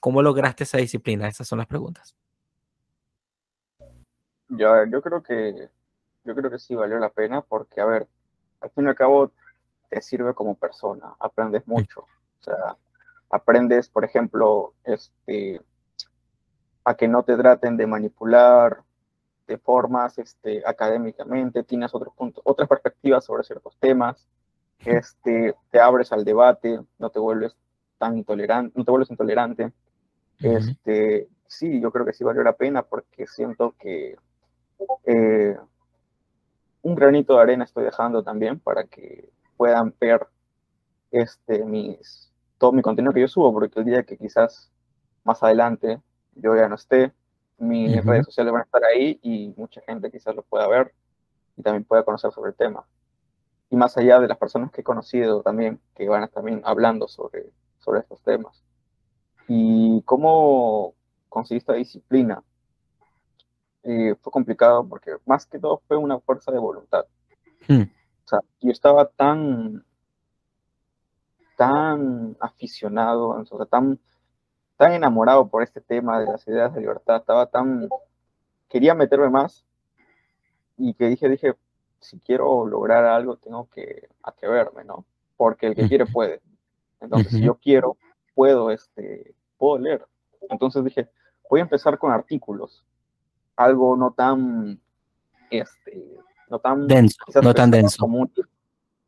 ¿cómo 0.00 0.22
lograste 0.22 0.64
esa 0.64 0.78
disciplina? 0.78 1.28
Esas 1.28 1.46
son 1.46 1.58
las 1.58 1.66
preguntas. 1.66 2.16
Yo, 4.48 4.84
yo 4.86 5.02
creo 5.02 5.22
que 5.22 5.68
yo 6.24 6.34
creo 6.34 6.50
que 6.50 6.58
sí 6.58 6.74
valió 6.74 6.98
la 6.98 7.08
pena 7.08 7.40
porque, 7.40 7.80
a 7.80 7.86
ver, 7.86 8.06
al 8.60 8.70
fin 8.70 8.84
y 8.84 8.88
al 8.88 8.94
cabo 8.94 9.32
te 9.88 10.02
sirve 10.02 10.34
como 10.34 10.54
persona, 10.54 11.14
aprendes 11.18 11.66
mucho. 11.66 12.00
O 12.00 12.42
sea, 12.42 12.76
aprendes, 13.30 13.88
por 13.88 14.04
ejemplo, 14.04 14.74
este, 14.84 15.60
a 16.84 16.94
que 16.94 17.08
no 17.08 17.22
te 17.22 17.36
traten 17.36 17.76
de 17.76 17.86
manipular 17.86 18.82
de 19.46 19.58
formas 19.58 20.18
este, 20.18 20.62
académicamente, 20.66 21.62
tienes 21.64 21.94
otros 21.94 22.14
puntos, 22.14 22.42
otras 22.44 22.68
perspectivas 22.68 23.24
sobre 23.24 23.44
ciertos 23.44 23.76
temas, 23.78 24.26
este, 24.80 25.54
te 25.70 25.80
abres 25.80 26.12
al 26.12 26.24
debate, 26.24 26.80
no 26.98 27.10
te 27.10 27.18
vuelves 27.18 27.56
tan 27.98 28.16
intolerante, 28.16 28.72
no 28.76 28.84
te 28.84 28.90
vuelves 28.90 29.10
intolerante. 29.10 29.72
Este, 30.40 31.28
sí, 31.46 31.80
yo 31.80 31.90
creo 31.90 32.06
que 32.06 32.12
sí 32.12 32.24
valió 32.24 32.42
la 32.42 32.52
pena 32.52 32.82
porque 32.82 33.26
siento 33.26 33.74
que 33.78 34.16
eh, 35.04 35.56
un 36.82 36.94
granito 36.94 37.34
de 37.34 37.42
arena 37.42 37.64
estoy 37.64 37.84
dejando 37.84 38.22
también 38.22 38.60
para 38.60 38.84
que 38.84 39.28
puedan 39.56 39.94
ver 40.00 40.26
este, 41.10 41.64
mis, 41.64 42.32
todo 42.58 42.72
mi 42.72 42.82
contenido 42.82 43.12
que 43.12 43.20
yo 43.20 43.28
subo, 43.28 43.52
porque 43.52 43.80
el 43.80 43.86
día 43.86 44.02
que 44.04 44.16
quizás 44.16 44.70
más 45.24 45.42
adelante 45.42 46.00
yo 46.34 46.54
ya 46.54 46.68
no 46.68 46.76
esté, 46.76 47.12
mis 47.58 48.04
redes 48.04 48.26
sociales 48.26 48.52
van 48.52 48.62
a 48.62 48.64
estar 48.64 48.84
ahí 48.84 49.18
y 49.22 49.52
mucha 49.56 49.80
gente 49.80 50.10
quizás 50.10 50.34
lo 50.34 50.42
pueda 50.42 50.68
ver 50.68 50.94
y 51.56 51.62
también 51.62 51.84
pueda 51.84 52.04
conocer 52.04 52.30
sobre 52.30 52.50
el 52.50 52.56
tema. 52.56 52.86
Y 53.70 53.76
más 53.76 53.96
allá 53.98 54.20
de 54.20 54.28
las 54.28 54.38
personas 54.38 54.70
que 54.70 54.80
he 54.80 54.84
conocido 54.84 55.42
también, 55.42 55.80
que 55.94 56.08
van 56.08 56.22
a 56.22 56.26
estar 56.26 56.42
también 56.42 56.62
hablando 56.64 57.08
sobre, 57.08 57.50
sobre 57.88 58.00
estos 58.00 58.22
temas. 58.22 58.62
Y 59.48 60.02
cómo 60.02 60.94
conseguí 61.30 61.56
esta 61.56 61.72
disciplina. 61.72 62.42
Eh, 63.82 64.14
fue 64.20 64.30
complicado 64.30 64.86
porque 64.86 65.12
más 65.24 65.46
que 65.46 65.58
todo 65.58 65.80
fue 65.88 65.96
una 65.96 66.18
fuerza 66.18 66.52
de 66.52 66.58
voluntad. 66.58 67.06
Hmm. 67.66 67.82
O 67.82 68.28
sea, 68.28 68.40
yo 68.60 68.70
estaba 68.70 69.06
tan, 69.06 69.86
tan 71.56 72.36
aficionado, 72.40 73.28
o 73.28 73.44
sea, 73.46 73.64
tan, 73.64 73.98
tan 74.76 74.92
enamorado 74.92 75.48
por 75.48 75.62
este 75.62 75.80
tema 75.80 76.20
de 76.20 76.26
las 76.26 76.46
ideas 76.46 76.74
de 76.74 76.80
libertad, 76.80 77.16
estaba 77.16 77.46
tan, 77.46 77.88
quería 78.68 78.94
meterme 78.94 79.30
más 79.30 79.64
y 80.76 80.92
que 80.92 81.06
dije, 81.06 81.26
dije, 81.30 81.54
si 82.00 82.20
quiero 82.20 82.66
lograr 82.66 83.06
algo, 83.06 83.36
tengo 83.36 83.70
que 83.70 84.08
atreverme, 84.22 84.84
¿no? 84.84 85.06
Porque 85.38 85.68
el 85.68 85.74
que 85.74 85.88
quiere 85.88 86.04
puede. 86.04 86.42
Entonces, 87.00 87.32
si 87.32 87.40
yo 87.42 87.54
quiero, 87.56 87.96
puedo, 88.34 88.70
este, 88.70 89.34
puedo 89.56 89.78
leer. 89.78 90.06
Entonces 90.50 90.84
dije, 90.84 91.10
voy 91.48 91.60
a 91.60 91.64
empezar 91.64 91.98
con 91.98 92.12
artículos, 92.12 92.84
algo 93.56 93.96
no 93.96 94.12
tan, 94.12 94.80
este, 95.50 96.18
no 96.48 96.58
tan 96.58 96.86
denso, 96.86 97.18
no 97.42 97.54
tan 97.54 97.70
denso. 97.70 98.06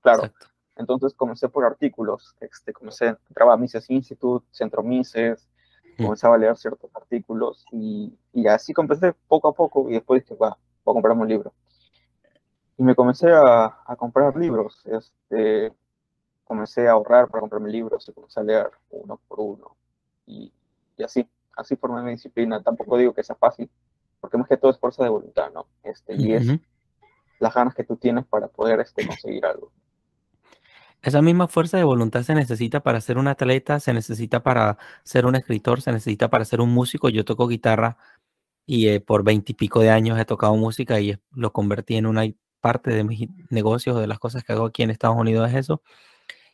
claro. 0.00 0.32
Entonces 0.76 1.12
comencé 1.14 1.48
por 1.48 1.64
artículos, 1.64 2.34
este, 2.40 2.72
comencé, 2.72 3.16
entraba 3.28 3.52
a 3.52 3.56
Mises 3.56 3.90
Institute, 3.90 4.46
Centro 4.50 4.82
Mises, 4.82 5.46
comenzaba 5.98 6.36
a 6.36 6.38
leer 6.38 6.56
ciertos 6.56 6.90
artículos 6.94 7.66
y, 7.70 8.18
y 8.32 8.46
así 8.46 8.72
comencé 8.72 9.12
poco 9.28 9.48
a 9.48 9.52
poco 9.52 9.90
y 9.90 9.92
después 9.92 10.22
dije, 10.22 10.34
va, 10.34 10.56
voy 10.84 10.92
a 10.92 10.94
comprarme 10.94 11.22
un 11.22 11.28
libro. 11.28 11.52
Y 12.78 12.82
me 12.82 12.94
comencé 12.94 13.30
a, 13.30 13.82
a 13.84 13.96
comprar 13.96 14.34
libros, 14.36 14.82
este, 14.86 15.70
comencé 16.50 16.88
a 16.88 16.92
ahorrar 16.92 17.28
para 17.28 17.42
comprarme 17.42 17.70
libros 17.70 18.08
y 18.08 18.12
comencé 18.12 18.40
a 18.40 18.42
leer 18.42 18.70
uno 18.90 19.20
por 19.28 19.38
uno. 19.38 19.76
Y, 20.26 20.52
y 20.96 21.02
así, 21.04 21.24
así 21.56 21.76
formé 21.76 22.02
mi 22.02 22.10
disciplina. 22.10 22.60
Tampoco 22.60 22.98
digo 22.98 23.14
que 23.14 23.22
sea 23.22 23.36
fácil, 23.36 23.70
porque 24.20 24.36
más 24.36 24.48
que 24.48 24.56
todo 24.56 24.72
es 24.72 24.78
fuerza 24.80 25.04
de 25.04 25.10
voluntad, 25.10 25.52
¿no? 25.54 25.68
Este, 25.84 26.16
y 26.16 26.32
es 26.32 26.48
las 27.38 27.54
ganas 27.54 27.72
que 27.72 27.84
tú 27.84 27.94
tienes 27.96 28.26
para 28.26 28.48
poder 28.48 28.80
este, 28.80 29.06
conseguir 29.06 29.46
algo. 29.46 29.70
Esa 31.02 31.22
misma 31.22 31.46
fuerza 31.46 31.76
de 31.78 31.84
voluntad 31.84 32.22
se 32.22 32.34
necesita 32.34 32.80
para 32.80 33.00
ser 33.00 33.16
un 33.16 33.28
atleta, 33.28 33.78
se 33.78 33.94
necesita 33.94 34.42
para 34.42 34.76
ser 35.04 35.26
un 35.26 35.36
escritor, 35.36 35.80
se 35.80 35.92
necesita 35.92 36.30
para 36.30 36.44
ser 36.44 36.60
un 36.60 36.74
músico. 36.74 37.10
Yo 37.10 37.24
toco 37.24 37.46
guitarra 37.46 37.96
y 38.66 38.88
eh, 38.88 39.00
por 39.00 39.22
veintipico 39.22 39.78
de 39.78 39.90
años 39.90 40.18
he 40.18 40.24
tocado 40.24 40.56
música 40.56 40.98
y 40.98 41.16
lo 41.30 41.52
convertí 41.52 41.94
en 41.94 42.06
una 42.06 42.24
parte 42.60 42.90
de 42.90 43.04
mis 43.04 43.28
negocios, 43.50 44.00
de 44.00 44.08
las 44.08 44.18
cosas 44.18 44.42
que 44.42 44.52
hago 44.52 44.66
aquí 44.66 44.82
en 44.82 44.90
Estados 44.90 45.16
Unidos 45.16 45.48
es 45.48 45.54
eso. 45.54 45.80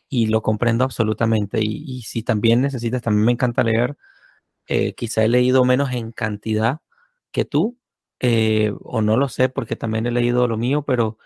Y 0.09 0.27
lo 0.27 0.41
comprendo 0.41 0.83
absolutamente. 0.85 1.59
Y, 1.61 2.01
si 2.03 2.23
también 2.23 2.61
necesitas, 2.61 3.01
también 3.01 3.25
me 3.25 3.31
encanta 3.33 3.63
leer. 3.63 3.97
Eh, 4.67 4.93
quizá 4.95 5.23
he 5.23 5.29
leído 5.29 5.65
menos 5.65 5.91
en 5.93 6.11
cantidad 6.11 6.81
que 7.31 7.45
tú, 7.45 7.79
eh, 8.19 8.73
o 8.81 9.01
no 9.01 9.17
lo 9.17 9.29
sé 9.29 9.49
porque 9.49 9.75
también 9.75 10.07
he 10.07 10.11
leído 10.11 10.47
lo 10.47 10.57
mío, 10.57 10.83
pero 10.83 11.17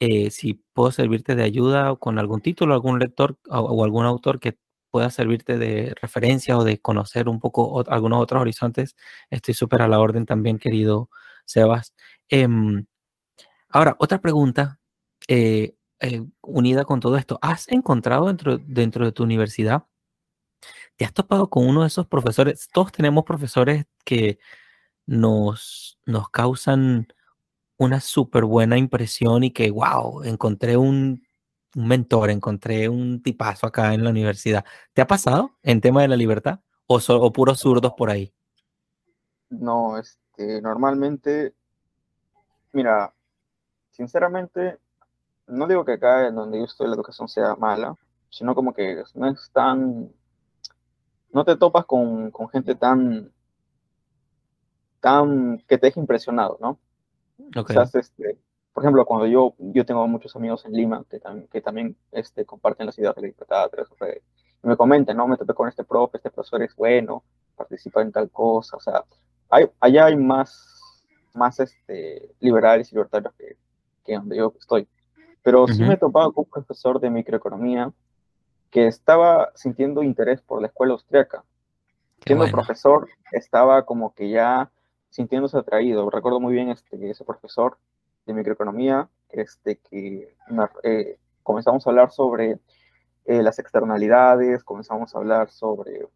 eh, 0.00 0.30
si 0.30 0.54
puedo 0.74 0.92
servirte 0.92 1.34
de 1.36 1.44
ayuda 1.44 1.94
con 1.96 2.18
algún 2.18 2.40
título, 2.40 2.74
algún 2.74 2.98
lector 2.98 3.38
o, 3.50 3.84
algún 3.84 4.04
autor 4.06 4.40
que 4.40 4.58
pueda 4.90 5.10
servirte 5.10 5.58
de 5.58 5.94
referencia 6.00 6.58
o 6.58 6.64
de 6.64 6.80
conocer 6.80 7.28
un 7.28 7.40
poco 7.40 7.84
algunos 7.88 8.22
otros 8.22 8.40
horizontes, 8.42 8.96
estoy 9.30 9.54
súper 9.54 9.82
a 9.82 9.88
la 9.88 10.00
orden 10.00 10.26
también, 10.26 10.58
querido 10.58 11.10
Sebas. 11.44 11.94
Em, 12.28 12.86
ahora, 13.70 13.96
otra 14.00 14.20
pregunta 14.20 14.80
eh, 15.28 15.76
eh, 16.00 16.24
unida 16.42 16.84
con 16.84 17.00
todo 17.00 17.16
esto. 17.16 17.38
¿Has 17.42 17.68
encontrado 17.68 18.26
dentro, 18.26 18.58
dentro 18.58 19.04
de 19.04 19.12
tu 19.12 19.22
universidad, 19.22 19.84
te 20.96 21.04
has 21.04 21.12
topado 21.12 21.48
con 21.50 21.66
uno 21.66 21.82
de 21.82 21.88
esos 21.88 22.06
profesores? 22.06 22.68
Todos 22.72 22.92
tenemos 22.92 23.24
profesores 23.24 23.86
que 24.04 24.38
nos, 25.06 25.98
nos 26.06 26.30
causan 26.30 27.08
una 27.76 28.00
súper 28.00 28.44
buena 28.44 28.76
impresión 28.76 29.42
y 29.42 29.50
que, 29.50 29.70
wow, 29.70 30.22
encontré 30.24 30.76
un, 30.76 31.22
mentor, 31.74 32.30
encontré 32.30 32.88
un 32.88 33.22
tipazo 33.22 33.66
acá 33.66 33.94
en 33.94 34.04
la 34.04 34.10
universidad. 34.10 34.64
¿Te 34.92 35.02
ha 35.02 35.06
pasado 35.06 35.56
en 35.62 35.80
tema 35.80 36.02
de 36.02 36.08
la 36.08 36.16
libertad 36.16 36.60
o, 36.86 36.98
o 36.98 37.32
puros 37.32 37.60
zurdos 37.60 37.94
por 37.96 38.10
ahí? 38.10 38.32
No, 39.48 39.98
este, 39.98 40.60
normalmente, 40.60 41.54
mira, 42.72 43.12
sinceramente, 43.90 44.78
no 45.50 45.66
digo 45.66 45.84
que 45.84 45.92
acá 45.92 46.28
en 46.28 46.34
donde 46.34 46.58
yo 46.58 46.64
estoy 46.64 46.88
la 46.88 46.94
educación 46.94 47.28
sea 47.28 47.56
mala, 47.56 47.96
sino 48.30 48.54
como 48.54 48.72
que 48.72 49.02
no 49.14 49.28
es 49.28 49.50
tan, 49.52 50.12
no 51.32 51.44
te 51.44 51.56
topas 51.56 51.84
con, 51.84 52.30
con 52.30 52.48
gente 52.48 52.74
tan, 52.74 53.32
tan, 55.00 55.58
que 55.68 55.78
te 55.78 55.88
deje 55.88 56.00
impresionado, 56.00 56.58
¿no? 56.60 56.78
este, 57.94 58.38
por 58.72 58.84
ejemplo, 58.84 59.04
cuando 59.04 59.26
yo, 59.26 59.54
yo 59.58 59.84
tengo 59.84 60.06
muchos 60.06 60.34
amigos 60.36 60.64
en 60.64 60.72
Lima 60.72 61.04
que, 61.10 61.20
que 61.50 61.60
también 61.60 61.96
este, 62.12 62.44
comparten 62.44 62.86
la 62.86 62.92
ciudad 62.92 63.14
de 63.14 63.22
la 63.22 63.28
libertad, 63.28 63.70
y 64.62 64.66
me 64.66 64.76
comentan, 64.76 65.16
¿no? 65.16 65.26
Me 65.26 65.36
topé 65.36 65.54
con 65.54 65.68
este 65.68 65.84
profe, 65.84 66.18
este 66.18 66.30
profesor 66.30 66.62
es 66.62 66.74
bueno, 66.76 67.24
participa 67.56 68.02
en 68.02 68.12
tal 68.12 68.30
cosa, 68.30 68.76
o 68.76 68.80
sea, 68.80 69.04
hay, 69.48 69.68
allá 69.80 70.06
hay 70.06 70.16
más, 70.16 71.04
más 71.34 71.58
este, 71.60 72.34
liberales 72.40 72.92
y 72.92 72.94
libertarios 72.94 73.34
que, 73.34 73.56
que 74.04 74.14
donde 74.14 74.36
yo 74.36 74.54
estoy. 74.58 74.86
Pero 75.42 75.66
sí 75.68 75.82
me 75.82 75.94
he 75.94 75.96
topado 75.96 76.32
con 76.32 76.44
un 76.44 76.50
profesor 76.50 77.00
de 77.00 77.10
microeconomía 77.10 77.92
que 78.70 78.86
estaba 78.86 79.50
sintiendo 79.54 80.02
interés 80.02 80.40
por 80.40 80.60
la 80.60 80.68
escuela 80.68 80.92
austriaca. 80.92 81.44
Siendo 82.24 82.46
profesor, 82.48 83.08
estaba 83.32 83.84
como 83.84 84.14
que 84.14 84.30
ya 84.30 84.70
sintiéndose 85.08 85.58
atraído. 85.58 86.08
Recuerdo 86.10 86.40
muy 86.40 86.52
bien 86.52 86.68
este, 86.68 87.10
ese 87.10 87.24
profesor 87.24 87.78
de 88.26 88.34
microeconomía, 88.34 89.08
este, 89.30 89.76
que 89.76 90.34
eh, 90.82 91.18
comenzamos 91.42 91.86
a 91.86 91.90
hablar 91.90 92.12
sobre 92.12 92.58
eh, 93.24 93.42
las 93.42 93.58
externalidades, 93.58 94.62
comenzamos 94.62 95.14
a 95.14 95.18
hablar 95.18 95.50
sobre 95.50 96.06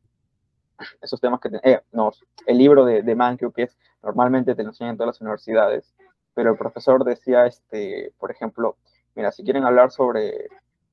esos 1.00 1.20
temas 1.20 1.40
que... 1.40 1.50
Eh, 1.62 1.80
no, 1.92 2.12
el 2.46 2.58
libro 2.58 2.84
de, 2.84 3.02
de 3.02 3.14
Mankiw, 3.14 3.52
que 3.52 3.64
es 3.64 3.76
normalmente 4.02 4.54
te 4.54 4.62
lo 4.62 4.70
enseñan 4.70 4.92
en 4.92 4.96
todas 4.98 5.14
las 5.14 5.20
universidades, 5.20 5.94
pero 6.34 6.50
el 6.52 6.58
profesor 6.58 7.04
decía, 7.04 7.46
este, 7.46 8.12
por 8.18 8.30
ejemplo, 8.30 8.76
mira, 9.14 9.32
si 9.32 9.42
quieren 9.44 9.64
hablar 9.64 9.90
sobre 9.90 10.48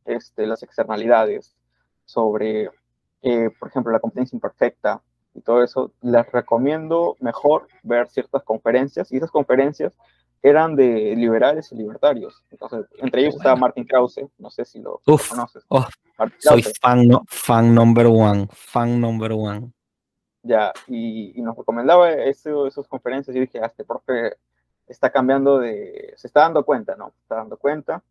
este, 0.05 0.47
las 0.47 0.63
externalidades, 0.63 1.55
sobre, 2.05 2.69
eh, 3.21 3.49
por 3.59 3.69
ejemplo, 3.69 3.91
la 3.91 3.99
competencia 3.99 4.35
imperfecta, 4.35 5.01
y 5.33 5.41
todo 5.41 5.63
eso, 5.63 5.91
les 6.01 6.29
recomiendo 6.31 7.15
mejor 7.19 7.67
ver 7.83 8.09
ciertas 8.09 8.43
conferencias 8.43 9.11
y 9.11 9.17
esas 9.17 9.31
conferencias 9.31 9.93
eran 10.43 10.75
de 10.75 11.15
liberales 11.15 11.71
y 11.71 11.75
libertarios. 11.75 12.43
Entonces, 12.49 12.85
entre 12.97 13.21
ellos 13.21 13.35
estaba 13.35 13.55
Martin 13.55 13.85
Krause, 13.85 14.21
no 14.39 14.49
sé 14.49 14.65
si 14.65 14.79
lo 14.79 15.01
conoces. 15.05 15.63
Oh, 15.69 15.85
soy 16.39 16.63
fan, 16.81 17.07
no, 17.07 17.23
fan 17.27 17.73
number 17.73 18.07
one, 18.07 18.47
fan 18.51 18.99
number 18.99 19.31
one. 19.31 19.71
Ya, 20.43 20.73
y, 20.87 21.39
nos 21.41 21.55
recomendaba 21.55 22.11
eso, 22.11 22.65
esas 22.65 22.87
conferencias 22.87 23.35
y 23.35 23.41
dije, 23.41 23.59
ah, 23.61 23.67
este 23.67 23.83
profe 23.83 24.35
está 24.87 25.11
cambiando 25.11 25.59
de, 25.59 26.13
se 26.17 26.27
está 26.27 26.41
dando 26.41 26.65
cuenta, 26.65 26.95
¿no? 26.95 27.13
Está 27.21 27.35
dando 27.35 27.57
cuenta. 27.57 28.03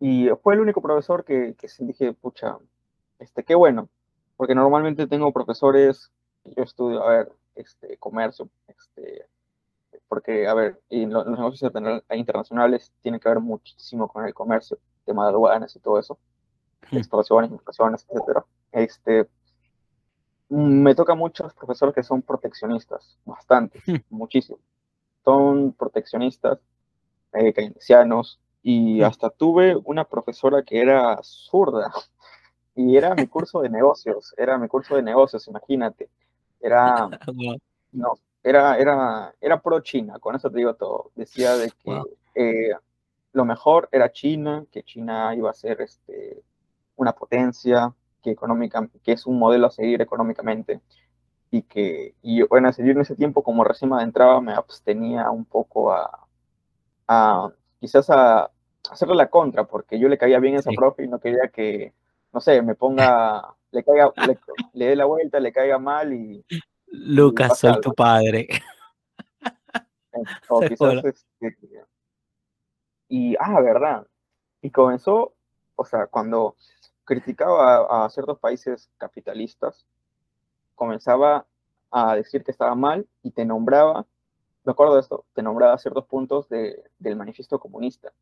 Y 0.00 0.30
fue 0.42 0.54
el 0.54 0.60
único 0.60 0.80
profesor 0.80 1.24
que, 1.24 1.54
que 1.54 1.68
dije, 1.80 2.14
pucha, 2.14 2.56
este, 3.18 3.44
qué 3.44 3.54
bueno, 3.54 3.88
porque 4.36 4.54
normalmente 4.54 5.06
tengo 5.06 5.30
profesores, 5.30 6.10
yo 6.44 6.62
estudio, 6.62 7.02
a 7.02 7.10
ver, 7.10 7.32
este, 7.54 7.98
comercio, 7.98 8.48
este, 8.66 9.26
porque, 10.08 10.48
a 10.48 10.54
ver, 10.54 10.80
y 10.88 11.04
los, 11.04 11.26
negocios 11.26 11.70
internacionales 12.10 12.92
tienen 13.02 13.20
que 13.20 13.28
ver 13.28 13.40
muchísimo 13.40 14.08
con 14.08 14.24
el 14.24 14.32
comercio, 14.32 14.78
tema 15.04 15.24
de 15.24 15.32
aduanas 15.32 15.76
y 15.76 15.80
todo 15.80 15.98
eso, 15.98 16.18
hmm. 16.90 16.96
exportaciones, 16.96 17.50
importaciones, 17.50 18.06
etcétera. 18.08 18.46
Este, 18.72 19.28
me 20.48 20.94
toca 20.94 21.14
muchos 21.14 21.52
profesores 21.52 21.94
que 21.94 22.02
son 22.02 22.22
proteccionistas, 22.22 23.18
bastante, 23.26 23.82
muchísimo. 24.08 24.58
Son 25.24 25.72
proteccionistas, 25.72 26.58
eh, 27.34 27.52
keynesianos, 27.52 28.40
y 28.62 29.02
hasta 29.02 29.30
tuve 29.30 29.76
una 29.84 30.04
profesora 30.04 30.62
que 30.62 30.80
era 30.80 31.18
zurda, 31.22 31.92
y 32.74 32.96
era 32.96 33.14
mi 33.14 33.26
curso 33.26 33.60
de 33.60 33.70
negocios, 33.70 34.34
era 34.36 34.58
mi 34.58 34.68
curso 34.68 34.96
de 34.96 35.02
negocios, 35.02 35.46
imagínate. 35.48 36.08
Era, 36.60 37.08
no, 37.92 38.14
era, 38.42 38.78
era, 38.78 39.34
era 39.40 39.60
pro 39.60 39.80
China, 39.80 40.18
con 40.18 40.34
eso 40.34 40.50
te 40.50 40.58
digo 40.58 40.74
todo. 40.74 41.10
Decía 41.14 41.56
de 41.56 41.70
que 41.70 42.02
eh, 42.34 42.74
lo 43.32 43.44
mejor 43.44 43.88
era 43.92 44.12
China, 44.12 44.64
que 44.70 44.82
China 44.82 45.34
iba 45.34 45.50
a 45.50 45.54
ser 45.54 45.80
este, 45.80 46.42
una 46.96 47.12
potencia, 47.12 47.94
que, 48.22 48.30
económica, 48.30 48.88
que 49.02 49.12
es 49.12 49.26
un 49.26 49.38
modelo 49.38 49.66
a 49.66 49.70
seguir 49.70 50.00
económicamente. 50.02 50.80
Y 51.50 51.62
que, 51.62 52.14
y 52.22 52.42
bueno, 52.42 52.68
a 52.68 52.72
seguir 52.72 52.92
en 52.92 53.00
ese 53.00 53.16
tiempo, 53.16 53.42
como 53.42 53.64
recién 53.64 53.92
entraba, 54.00 54.40
me 54.40 54.52
abstenía 54.52 55.30
un 55.30 55.44
poco 55.44 55.92
a, 55.92 56.28
a 57.08 57.50
quizás 57.80 58.08
a, 58.10 58.50
hacerle 58.90 59.14
la 59.14 59.28
contra, 59.28 59.64
porque 59.64 59.98
yo 59.98 60.08
le 60.08 60.18
caía 60.18 60.38
bien 60.38 60.56
a 60.56 60.58
esa 60.60 60.70
profe 60.70 61.04
y 61.04 61.08
no 61.08 61.18
quería 61.18 61.48
que, 61.48 61.92
no 62.32 62.40
sé, 62.40 62.62
me 62.62 62.74
ponga, 62.74 63.54
le 63.72 63.82
caiga, 63.84 64.12
le, 64.72 64.86
dé 64.86 64.96
la 64.96 65.06
vuelta, 65.06 65.40
le 65.40 65.52
caiga 65.52 65.78
mal 65.78 66.12
y... 66.12 66.44
Lucas, 66.86 67.58
soy 67.58 67.80
tu 67.80 67.92
padre. 67.94 68.48
O 70.48 70.60
quizás, 70.60 71.04
este, 71.04 71.86
y, 73.08 73.34
ah, 73.40 73.60
verdad. 73.60 74.06
Y 74.62 74.70
comenzó, 74.70 75.34
o 75.74 75.84
sea, 75.84 76.06
cuando 76.06 76.56
criticaba 77.04 78.04
a, 78.04 78.08
ciertos 78.08 78.38
países 78.38 78.88
capitalistas, 78.98 79.84
comenzaba 80.76 81.44
a 81.90 82.14
decir 82.14 82.44
que 82.44 82.52
estaba 82.52 82.76
mal 82.76 83.08
y 83.22 83.32
te 83.32 83.44
nombraba 83.44 84.06
me 84.64 84.72
acuerdo 84.72 84.94
de 84.94 85.00
esto, 85.00 85.24
te 85.32 85.42
nombraba 85.42 85.78
ciertos 85.78 86.04
puntos 86.06 86.48
de, 86.48 86.82
del 86.98 87.16
manifiesto 87.16 87.58
comunista, 87.58 88.12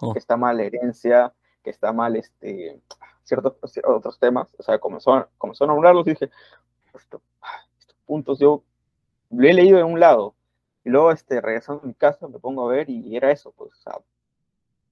Oh. 0.00 0.12
que 0.12 0.18
está 0.18 0.36
mal 0.36 0.56
la 0.56 0.64
herencia, 0.64 1.32
que 1.62 1.70
está 1.70 1.92
mal 1.92 2.16
este, 2.16 2.80
ciertos 3.24 3.54
otros 3.84 4.18
temas, 4.18 4.54
o 4.58 4.62
sea, 4.62 4.78
comenzó, 4.78 5.28
comenzó 5.36 5.64
a 5.64 5.66
nombrarlos 5.66 6.06
y 6.06 6.10
dije, 6.10 6.30
esto, 6.94 7.20
estos 7.78 7.96
puntos 8.06 8.38
yo 8.38 8.62
lo 9.30 9.46
he 9.46 9.52
leído 9.52 9.78
en 9.78 9.86
un 9.86 10.00
lado, 10.00 10.34
y 10.84 10.90
luego 10.90 11.12
este, 11.12 11.40
regresando 11.40 11.82
a 11.82 11.86
mi 11.86 11.94
casa 11.94 12.26
me 12.28 12.38
pongo 12.38 12.68
a 12.68 12.72
ver 12.72 12.88
y 12.88 13.14
era 13.14 13.30
eso, 13.30 13.52
pues, 13.52 13.72
o 13.72 13.82
sea, 13.82 13.98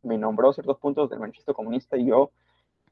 me 0.02 0.18
nombró 0.18 0.52
ciertos 0.52 0.78
puntos 0.78 1.10
del 1.10 1.20
manifiesto 1.20 1.54
comunista 1.54 1.96
y 1.96 2.06
yo, 2.06 2.30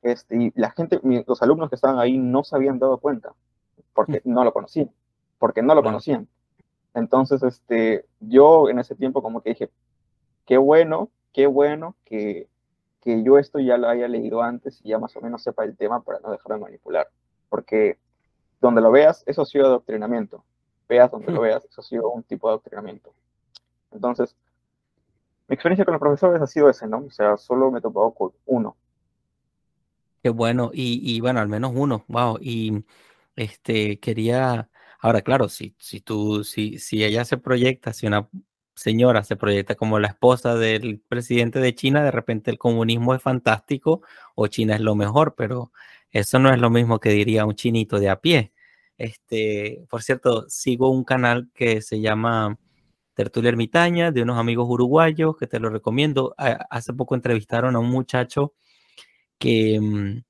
este, 0.02 0.36
y 0.36 0.52
la 0.56 0.70
gente, 0.70 1.00
los 1.26 1.42
alumnos 1.42 1.68
que 1.68 1.74
estaban 1.74 1.98
ahí 1.98 2.16
no 2.16 2.44
se 2.44 2.56
habían 2.56 2.78
dado 2.78 2.98
cuenta, 2.98 3.34
porque 3.92 4.22
no 4.24 4.42
lo 4.42 4.52
conocían, 4.52 4.90
porque 5.38 5.62
no 5.62 5.74
lo 5.74 5.82
conocían. 5.82 6.28
Entonces, 6.96 7.42
este, 7.42 8.06
yo 8.20 8.70
en 8.70 8.78
ese 8.78 8.94
tiempo 8.94 9.22
como 9.22 9.42
que 9.42 9.50
dije, 9.50 9.70
qué 10.46 10.56
bueno, 10.56 11.10
qué 11.34 11.46
bueno 11.46 11.94
que, 12.06 12.48
que 13.02 13.22
yo 13.22 13.38
esto 13.38 13.58
ya 13.58 13.76
lo 13.76 13.86
haya 13.86 14.08
leído 14.08 14.40
antes 14.40 14.80
y 14.82 14.88
ya 14.88 14.98
más 14.98 15.14
o 15.14 15.20
menos 15.20 15.42
sepa 15.42 15.64
el 15.64 15.76
tema 15.76 16.02
para 16.02 16.20
no 16.20 16.30
dejarme 16.32 16.64
manipular. 16.64 17.06
Porque 17.50 17.98
donde 18.62 18.80
lo 18.80 18.90
veas, 18.90 19.22
eso 19.26 19.42
ha 19.42 19.44
sido 19.44 19.66
adoctrinamiento. 19.66 20.42
Veas 20.88 21.10
donde 21.10 21.32
lo 21.32 21.42
veas, 21.42 21.66
eso 21.66 21.82
ha 21.82 21.84
sido 21.84 22.08
un 22.10 22.22
tipo 22.22 22.48
de 22.48 22.52
adoctrinamiento. 22.52 23.12
Entonces, 23.92 24.34
mi 25.48 25.54
experiencia 25.54 25.84
con 25.84 25.92
los 25.92 26.00
profesores 26.00 26.40
ha 26.40 26.46
sido 26.46 26.70
ese, 26.70 26.86
¿no? 26.86 27.04
O 27.04 27.10
sea, 27.10 27.36
solo 27.36 27.70
me 27.70 27.80
he 27.80 27.82
topado 27.82 28.10
con 28.12 28.32
uno. 28.46 28.74
Qué 30.22 30.30
bueno, 30.30 30.70
y, 30.72 31.00
y 31.04 31.20
bueno, 31.20 31.40
al 31.40 31.48
menos 31.48 31.72
uno, 31.74 32.06
wow. 32.08 32.38
Y 32.40 32.84
este 33.36 34.00
quería, 34.00 34.70
ahora 35.00 35.22
claro, 35.22 35.48
si, 35.48 35.74
si 35.78 36.00
tú, 36.00 36.44
si, 36.44 36.78
si 36.78 37.04
ella 37.04 37.24
se 37.24 37.38
proyecta, 37.38 37.92
si 37.92 38.06
una 38.06 38.28
señora 38.74 39.24
se 39.24 39.36
proyecta 39.36 39.74
como 39.74 39.98
la 39.98 40.08
esposa 40.08 40.54
del 40.54 41.00
presidente 41.00 41.60
de 41.60 41.74
China, 41.74 42.04
de 42.04 42.10
repente 42.10 42.50
el 42.50 42.58
comunismo 42.58 43.14
es 43.14 43.22
fantástico 43.22 44.02
o 44.34 44.46
China 44.48 44.74
es 44.74 44.80
lo 44.82 44.94
mejor, 44.94 45.34
pero 45.36 45.72
eso 46.10 46.38
no 46.38 46.52
es 46.52 46.60
lo 46.60 46.70
mismo 46.70 47.00
que 47.00 47.10
diría 47.10 47.46
un 47.46 47.54
chinito 47.54 47.98
de 47.98 48.10
a 48.10 48.20
pie. 48.20 48.52
Este, 48.98 49.84
por 49.90 50.02
cierto, 50.02 50.48
sigo 50.48 50.90
un 50.90 51.04
canal 51.04 51.50
que 51.54 51.82
se 51.82 52.00
llama 52.00 52.58
Tertulia 53.14 53.48
Ermitaña, 53.50 54.12
de 54.12 54.22
unos 54.22 54.38
amigos 54.38 54.66
uruguayos, 54.68 55.36
que 55.36 55.46
te 55.46 55.60
lo 55.60 55.70
recomiendo. 55.70 56.34
Hace 56.38 56.92
poco 56.94 57.14
entrevistaron 57.14 57.76
a 57.76 57.78
un 57.78 57.88
muchacho 57.88 58.54
que 59.38 59.80
mm, 59.80 60.24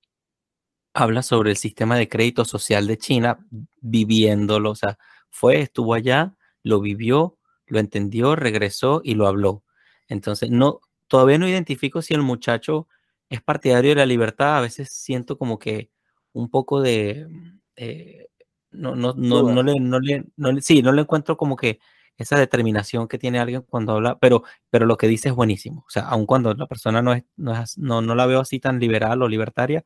habla 0.96 1.22
sobre 1.22 1.50
el 1.50 1.56
sistema 1.58 1.96
de 1.96 2.08
crédito 2.08 2.44
social 2.44 2.86
de 2.86 2.98
China, 2.98 3.38
viviéndolo, 3.80 4.70
o 4.70 4.74
sea, 4.74 4.98
fue, 5.30 5.60
estuvo 5.60 5.94
allá, 5.94 6.34
lo 6.62 6.80
vivió, 6.80 7.38
lo 7.66 7.78
entendió, 7.80 8.36
regresó 8.36 9.00
y 9.04 9.14
lo 9.14 9.26
habló. 9.26 9.62
Entonces, 10.08 10.50
no, 10.50 10.80
todavía 11.08 11.38
no 11.38 11.48
identifico 11.48 12.02
si 12.02 12.14
el 12.14 12.22
muchacho 12.22 12.88
es 13.28 13.42
partidario 13.42 13.90
de 13.90 13.96
la 13.96 14.06
libertad, 14.06 14.56
a 14.58 14.60
veces 14.62 14.90
siento 14.92 15.36
como 15.38 15.58
que 15.58 15.90
un 16.32 16.48
poco 16.50 16.80
de, 16.80 17.26
mm, 17.28 17.58
eh, 17.76 18.28
no, 18.70 18.94
no, 18.96 19.14
no, 19.16 19.42
no 19.42 19.62
le, 19.62 19.80
no 19.80 20.00
le, 20.00 20.24
no 20.36 20.52
le- 20.52 20.62
sí, 20.62 20.82
no 20.82 20.92
le 20.92 21.02
encuentro 21.02 21.36
como 21.36 21.56
que 21.56 21.78
esa 22.18 22.38
determinación 22.38 23.08
que 23.08 23.18
tiene 23.18 23.38
alguien 23.38 23.62
cuando 23.62 23.92
habla, 23.92 24.18
pero, 24.18 24.42
pero 24.70 24.86
lo 24.86 24.96
que 24.96 25.08
dice 25.08 25.28
es 25.28 25.34
buenísimo. 25.34 25.84
O 25.86 25.90
sea, 25.90 26.04
aun 26.08 26.24
cuando 26.26 26.54
la 26.54 26.66
persona 26.66 27.02
no 27.02 27.12
es, 27.12 27.24
no 27.36 27.52
es, 27.54 27.76
no, 27.78 28.00
no 28.02 28.14
la 28.14 28.26
veo 28.26 28.40
así 28.40 28.58
tan 28.60 28.78
liberal 28.80 29.22
o 29.22 29.28
libertaria, 29.28 29.84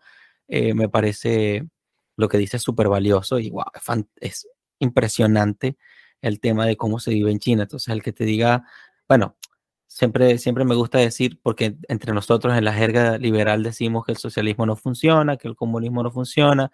eh, 0.50 0.74
me 0.74 0.88
parece 0.88 1.68
lo 2.16 2.28
que 2.28 2.38
dice 2.38 2.58
súper 2.58 2.88
valioso 2.88 3.38
y 3.38 3.52
es, 4.20 4.48
impresionante 4.80 5.76
el 6.22 6.40
tema 6.40 6.66
de 6.66 6.76
cómo 6.76 6.98
se 7.00 7.12
vive 7.12 7.30
en 7.30 7.38
China. 7.38 7.62
Entonces, 7.62 7.92
el 7.92 8.02
que 8.02 8.12
te 8.12 8.24
diga, 8.24 8.64
bueno, 9.08 9.36
siempre, 9.86 10.38
siempre 10.38 10.64
me 10.64 10.74
gusta 10.74 10.98
decir, 10.98 11.38
porque 11.42 11.76
entre 11.88 12.12
nosotros 12.12 12.56
en 12.56 12.64
la 12.64 12.72
jerga 12.74 13.18
liberal 13.18 13.62
decimos 13.62 14.04
que 14.04 14.12
el 14.12 14.18
socialismo 14.18 14.66
no 14.66 14.76
funciona, 14.76 15.36
que 15.36 15.48
el 15.48 15.56
comunismo 15.56 16.02
no 16.02 16.10
funciona. 16.10 16.72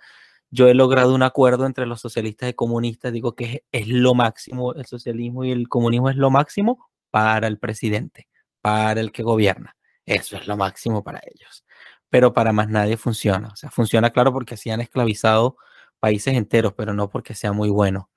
Yo 0.50 0.68
he 0.68 0.74
logrado 0.74 1.14
un 1.14 1.22
acuerdo 1.22 1.66
entre 1.66 1.86
los 1.86 2.00
socialistas 2.00 2.50
y 2.50 2.54
comunistas, 2.54 3.12
digo 3.12 3.34
que 3.34 3.64
es 3.72 3.88
lo 3.88 4.14
máximo, 4.14 4.72
el 4.74 4.86
socialismo 4.86 5.44
y 5.44 5.50
el 5.52 5.68
comunismo 5.68 6.10
es 6.10 6.16
lo 6.16 6.30
máximo 6.30 6.88
para 7.10 7.46
el 7.48 7.58
presidente, 7.58 8.28
para 8.62 9.00
el 9.00 9.12
que 9.12 9.22
gobierna. 9.22 9.76
Eso 10.06 10.36
es 10.36 10.46
lo 10.46 10.56
máximo 10.56 11.02
para 11.04 11.20
ellos 11.26 11.66
pero 12.10 12.32
para 12.32 12.52
más 12.52 12.68
nadie 12.68 12.96
funciona. 12.96 13.48
O 13.48 13.56
sea, 13.56 13.70
funciona 13.70 14.10
claro 14.10 14.32
porque 14.32 14.54
así 14.54 14.70
han 14.70 14.80
esclavizado 14.80 15.56
países 16.00 16.34
enteros, 16.34 16.72
pero 16.74 16.92
no 16.94 17.08
porque 17.10 17.34
sea 17.34 17.52
muy 17.52 17.70
bueno. 17.70 18.10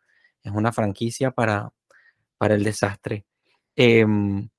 Es 0.43 0.51
una 0.51 0.71
franquicia 0.71 1.31
para, 1.31 1.71
para 2.37 2.55
el 2.55 2.63
desastre. 2.63 3.25
Em, 3.75 4.49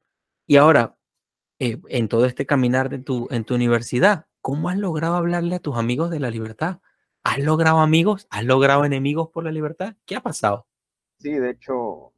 y 0.46 0.56
ahora, 0.56 0.96
eh, 1.58 1.78
en 1.88 2.08
todo 2.08 2.26
este 2.26 2.46
caminar 2.46 2.88
de 2.88 2.98
tu, 2.98 3.28
en 3.30 3.44
tu 3.44 3.54
universidad, 3.54 4.26
¿cómo 4.40 4.68
has 4.68 4.78
logrado 4.78 5.16
hablarle 5.16 5.56
a 5.56 5.60
tus 5.60 5.76
amigos 5.76 6.10
de 6.10 6.20
la 6.20 6.30
libertad? 6.30 6.80
¿Has 7.22 7.38
logrado 7.38 7.80
amigos? 7.80 8.26
¿Has 8.30 8.44
logrado 8.44 8.84
enemigos 8.84 9.28
por 9.30 9.44
la 9.44 9.52
libertad? 9.52 9.96
¿Qué 10.06 10.16
ha 10.16 10.22
pasado? 10.22 10.66
Sí, 11.18 11.32
de 11.32 11.50
hecho, 11.50 12.14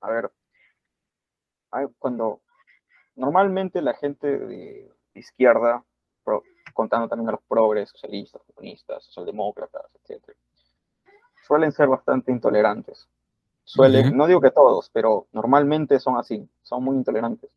a 0.00 0.10
ver, 0.10 0.30
cuando 1.98 2.42
normalmente 3.14 3.80
la 3.80 3.94
gente 3.94 4.90
izquierda, 5.14 5.84
pro- 6.24 6.42
contando 6.74 7.08
también 7.08 7.28
a 7.28 7.32
los 7.32 7.42
progres, 7.42 7.90
socialistas, 7.90 8.42
comunistas, 8.54 9.04
socialdemócratas, 9.04 9.84
etc., 10.04 10.22
suelen 11.46 11.72
ser 11.72 11.88
bastante 11.88 12.30
intolerantes. 12.32 13.08
Suelen, 13.64 14.16
no 14.16 14.26
digo 14.26 14.40
que 14.40 14.50
todos, 14.50 14.90
pero 14.90 15.26
normalmente 15.32 15.98
son 16.00 16.16
así, 16.16 16.48
son 16.62 16.82
muy 16.84 16.96
intolerantes. 16.96 17.50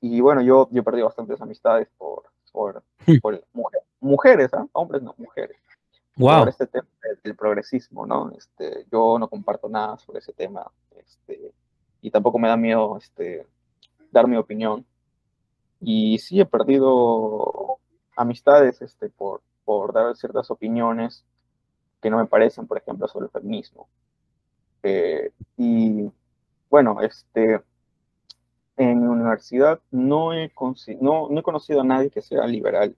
Y 0.00 0.20
bueno, 0.20 0.42
yo, 0.42 0.68
yo 0.70 0.82
perdido 0.84 1.06
bastantes 1.06 1.40
amistades 1.40 1.88
por, 1.98 2.24
por, 2.52 2.82
por 3.22 3.44
mujer- 3.52 3.82
mujeres, 4.00 4.52
¿ah? 4.54 4.66
hombres 4.72 5.02
no, 5.02 5.14
mujeres, 5.18 5.56
por 6.16 6.22
Wow. 6.40 6.48
este 6.48 6.66
tema 6.66 6.88
del, 7.02 7.18
del 7.22 7.36
progresismo, 7.36 8.06
¿no? 8.06 8.30
Este, 8.36 8.86
yo 8.90 9.18
no 9.18 9.28
comparto 9.28 9.68
nada 9.68 9.98
sobre 9.98 10.18
ese 10.20 10.32
tema, 10.32 10.68
este, 10.96 11.52
y 12.00 12.10
tampoco 12.10 12.38
me 12.38 12.48
da 12.48 12.56
miedo 12.56 12.96
este, 12.96 13.46
dar 14.10 14.26
mi 14.26 14.36
opinión. 14.36 14.84
Y 15.80 16.18
sí 16.18 16.40
he 16.40 16.46
perdido 16.46 17.78
amistades 18.16 18.82
este, 18.82 19.08
por, 19.10 19.42
por 19.64 19.92
dar 19.92 20.16
ciertas 20.16 20.50
opiniones 20.50 21.24
que 22.00 22.10
no 22.10 22.18
me 22.18 22.26
parecen, 22.26 22.66
por 22.66 22.78
ejemplo, 22.78 23.08
sobre 23.08 23.26
el 23.26 23.30
feminismo. 23.30 23.88
Eh, 24.82 25.32
y 25.56 26.10
bueno, 26.70 27.00
este, 27.02 27.60
en 28.76 29.00
mi 29.02 29.08
universidad 29.08 29.80
no 29.90 30.32
he, 30.32 30.52
no 31.00 31.38
he 31.38 31.42
conocido 31.42 31.80
a 31.80 31.84
nadie 31.84 32.10
que 32.10 32.22
sea 32.22 32.46
liberal 32.46 32.96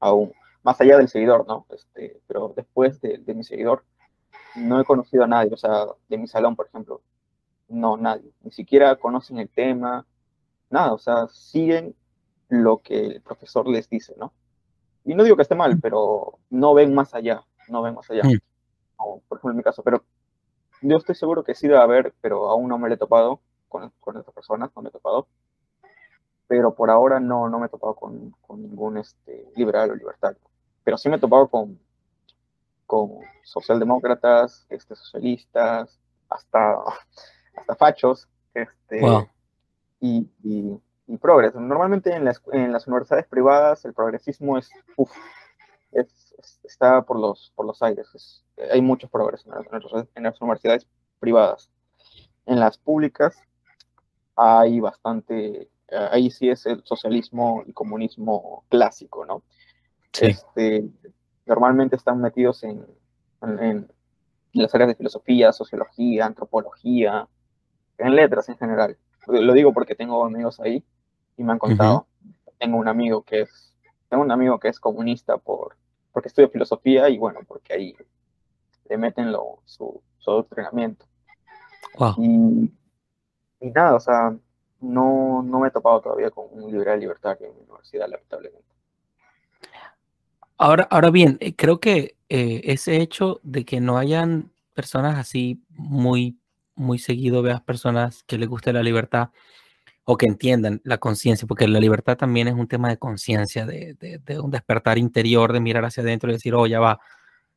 aún, 0.00 0.32
más 0.62 0.80
allá 0.80 0.98
del 0.98 1.08
seguidor, 1.08 1.46
¿no? 1.46 1.66
Este, 1.70 2.20
pero 2.26 2.52
después 2.56 3.00
de, 3.00 3.18
de 3.18 3.34
mi 3.34 3.44
seguidor 3.44 3.84
no 4.56 4.80
he 4.80 4.84
conocido 4.84 5.24
a 5.24 5.28
nadie, 5.28 5.52
o 5.54 5.56
sea, 5.56 5.86
de 6.08 6.18
mi 6.18 6.26
salón, 6.26 6.56
por 6.56 6.66
ejemplo, 6.66 7.02
no, 7.68 7.96
nadie, 7.96 8.32
ni 8.42 8.50
siquiera 8.50 8.96
conocen 8.96 9.38
el 9.38 9.48
tema, 9.48 10.06
nada, 10.70 10.92
o 10.92 10.98
sea, 10.98 11.28
siguen 11.28 11.94
lo 12.52 12.82
que 12.82 13.06
el 13.06 13.22
profesor 13.22 13.66
les 13.66 13.88
dice, 13.88 14.14
¿no? 14.18 14.34
Y 15.04 15.14
no 15.14 15.24
digo 15.24 15.36
que 15.36 15.42
esté 15.42 15.54
mal, 15.54 15.78
pero 15.80 16.38
no 16.50 16.74
ven 16.74 16.94
más 16.94 17.14
allá, 17.14 17.42
no 17.68 17.80
ven 17.80 17.94
más 17.94 18.10
allá, 18.10 18.22
como 18.94 19.20
por 19.22 19.38
ejemplo 19.38 19.52
en 19.52 19.56
mi 19.56 19.62
caso, 19.62 19.82
pero 19.82 20.04
yo 20.82 20.98
estoy 20.98 21.14
seguro 21.14 21.44
que 21.44 21.54
sí 21.54 21.66
debe 21.66 21.80
haber, 21.80 22.12
pero 22.20 22.50
aún 22.50 22.68
no 22.68 22.76
me 22.76 22.88
lo 22.88 22.94
he 22.94 22.98
topado 22.98 23.40
con, 23.70 23.90
con 24.00 24.18
estas 24.18 24.34
personas, 24.34 24.70
no 24.76 24.82
me 24.82 24.90
he 24.90 24.92
topado, 24.92 25.28
pero 26.46 26.74
por 26.74 26.90
ahora 26.90 27.20
no, 27.20 27.48
no 27.48 27.58
me 27.58 27.66
he 27.66 27.70
topado 27.70 27.94
con, 27.94 28.34
con 28.42 28.60
ningún 28.60 28.98
este, 28.98 29.50
liberal 29.56 29.90
o 29.90 29.94
libertario, 29.94 30.42
pero 30.84 30.98
sí 30.98 31.08
me 31.08 31.16
he 31.16 31.20
topado 31.20 31.48
con, 31.48 31.80
con 32.84 33.12
socialdemócratas, 33.44 34.66
este, 34.68 34.94
socialistas, 34.94 35.98
hasta, 36.28 36.74
hasta 37.56 37.76
fachos, 37.76 38.28
este, 38.52 39.00
Wow. 39.00 39.26
y, 40.00 40.28
y, 40.42 40.78
y 41.06 41.16
progres. 41.18 41.54
Normalmente 41.54 42.14
en 42.14 42.24
las, 42.24 42.42
en 42.52 42.72
las 42.72 42.86
universidades 42.86 43.26
privadas 43.26 43.84
el 43.84 43.92
progresismo 43.94 44.58
es, 44.58 44.70
uf, 44.96 45.10
es, 45.92 46.34
es- 46.38 46.60
está 46.64 47.02
por 47.02 47.18
los, 47.18 47.52
por 47.54 47.66
los 47.66 47.82
aires. 47.82 48.08
Es- 48.14 48.44
hay 48.70 48.80
muchos 48.80 49.10
progres 49.10 49.44
en, 49.46 49.52
las- 49.52 50.06
en 50.14 50.22
las 50.22 50.40
universidades 50.40 50.86
privadas. 51.18 51.70
En 52.46 52.58
las 52.60 52.78
públicas 52.78 53.36
hay 54.36 54.80
bastante, 54.80 55.62
eh, 55.88 56.08
ahí 56.10 56.30
sí 56.30 56.48
es 56.50 56.66
el 56.66 56.82
socialismo 56.84 57.62
y 57.66 57.72
comunismo 57.72 58.64
clásico, 58.68 59.24
¿no? 59.24 59.42
Sí. 60.12 60.26
Este, 60.26 60.88
normalmente 61.46 61.96
están 61.96 62.20
metidos 62.20 62.62
en, 62.64 62.84
en 63.42 63.90
las 64.52 64.74
áreas 64.74 64.88
de 64.88 64.94
filosofía, 64.94 65.52
sociología, 65.52 66.26
antropología, 66.26 67.28
en 67.98 68.16
letras 68.16 68.48
en 68.48 68.58
general. 68.58 68.96
Lo 69.26 69.52
digo 69.52 69.72
porque 69.72 69.94
tengo 69.94 70.24
amigos 70.24 70.58
ahí 70.60 70.84
y 71.36 71.44
me 71.44 71.52
han 71.52 71.58
contado. 71.58 72.06
Tengo 72.58 72.78
un 72.78 72.88
amigo 72.88 73.22
que 73.22 73.42
es, 73.42 73.74
tengo 74.08 74.22
un 74.22 74.30
amigo 74.30 74.58
que 74.58 74.68
es 74.68 74.78
comunista 74.78 75.36
por, 75.36 75.76
porque 76.12 76.28
estudia 76.28 76.48
filosofía 76.48 77.08
y 77.08 77.18
bueno, 77.18 77.40
porque 77.46 77.74
ahí 77.74 77.96
le 78.88 78.96
meten 78.96 79.32
lo, 79.32 79.60
su, 79.64 80.02
su 80.18 80.30
adoctrinamiento. 80.30 81.06
Wow. 81.98 82.14
Y, 82.18 82.72
y 83.60 83.70
nada, 83.70 83.94
o 83.94 84.00
sea, 84.00 84.36
no, 84.80 85.42
no 85.42 85.60
me 85.60 85.68
he 85.68 85.70
topado 85.70 86.00
todavía 86.00 86.30
con 86.30 86.46
un 86.50 86.70
liberal 86.70 87.00
libertario 87.00 87.46
en 87.46 87.54
mi 87.54 87.62
universidad, 87.62 88.08
lamentablemente. 88.08 88.72
Ahora, 90.58 90.86
ahora 90.90 91.10
bien, 91.10 91.38
eh, 91.40 91.56
creo 91.56 91.80
que 91.80 92.16
eh, 92.28 92.60
ese 92.64 92.98
hecho 92.98 93.40
de 93.42 93.64
que 93.64 93.80
no 93.80 93.98
hayan 93.98 94.52
personas 94.74 95.18
así 95.18 95.62
muy, 95.70 96.38
muy 96.74 96.98
seguido, 96.98 97.42
veas 97.42 97.60
personas 97.62 98.22
que 98.24 98.38
les 98.38 98.48
guste 98.48 98.72
la 98.72 98.82
libertad 98.82 99.30
o 100.04 100.16
que 100.16 100.26
entiendan 100.26 100.80
la 100.84 100.98
conciencia, 100.98 101.46
porque 101.46 101.68
la 101.68 101.80
libertad 101.80 102.16
también 102.16 102.48
es 102.48 102.54
un 102.54 102.66
tema 102.68 102.88
de 102.88 102.98
conciencia, 102.98 103.66
de, 103.66 103.94
de, 103.94 104.18
de, 104.18 104.40
un 104.40 104.50
despertar 104.50 104.98
interior, 104.98 105.52
de 105.52 105.60
mirar 105.60 105.84
hacia 105.84 106.02
adentro 106.02 106.30
y 106.30 106.34
decir, 106.34 106.54
oh, 106.54 106.66
ya 106.66 106.80
va, 106.80 107.00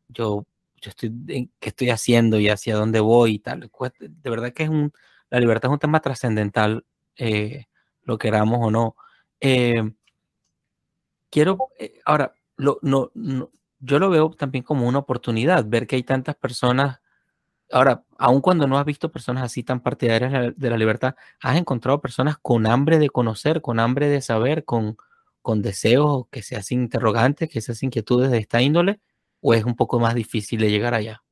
yo, 0.10 0.46
yo 0.82 0.89
estoy, 0.89 1.12
¿qué 1.60 1.70
estoy 1.70 1.89
haciendo 1.89 2.39
y 2.39 2.50
hacia 2.50 2.76
dónde 2.76 3.00
voy 3.00 3.36
y 3.36 3.39
tal? 3.39 3.72
De 4.00 4.30
verdad 4.30 4.54
que 4.54 4.64
es 4.64 4.70
un, 4.70 4.93
la 5.30 5.39
libertad 5.39 5.70
es 5.70 5.74
un 5.74 5.80
tema 5.80 6.00
trascendental, 6.00 6.86
eh, 7.18 7.66
lo 8.04 8.18
queramos 8.18 8.60
o 8.62 8.72
no. 8.72 8.96
Eh, 9.39 9.91
quiero, 11.30 11.70
eh, 11.80 12.00
ahora, 12.06 12.36
lo, 12.58 12.80
no, 12.82 13.12
no, 13.16 13.52
yo 13.80 14.00
lo 14.00 14.10
veo 14.10 14.30
también 14.32 14.64
como 14.64 14.88
una 14.88 15.00
oportunidad, 15.00 15.66
ver 15.68 15.88
que 15.88 15.96
hay 15.96 16.04
tantas 16.04 16.36
personas. 16.36 17.00
Ahora, 17.72 18.03
aun 18.18 18.41
cuando 18.41 18.68
no 18.68 18.78
has 18.78 18.86
visto 18.86 19.11
personas 19.11 19.43
así 19.43 19.63
tan 19.63 19.80
partidarias 19.80 20.53
de 20.55 20.70
la 20.70 20.78
libertad, 20.78 21.16
has 21.41 21.57
encontrado 21.57 21.99
personas 21.99 22.38
con 22.38 22.68
hambre 22.68 22.99
de 22.99 23.09
conocer, 23.09 23.61
con 23.61 23.80
hambre 23.80 24.07
de 24.07 24.22
saber, 24.22 24.66
con, 24.66 24.97
con 25.41 25.61
deseos 25.61 26.28
que 26.30 26.43
se 26.43 26.55
hacen 26.55 26.84
interrogantes, 26.84 27.49
que 27.49 27.61
se 27.61 27.72
hacen 27.72 27.88
inquietudes 27.88 28.32
de 28.32 28.38
esta 28.38 28.61
índole, 28.61 29.01
o 29.41 29.53
es 29.53 29.63
un 29.63 29.76
poco 29.76 29.99
más 29.99 30.13
difícil 30.16 30.59
de 30.59 30.70
llegar 30.70 30.93
allá? 30.93 31.24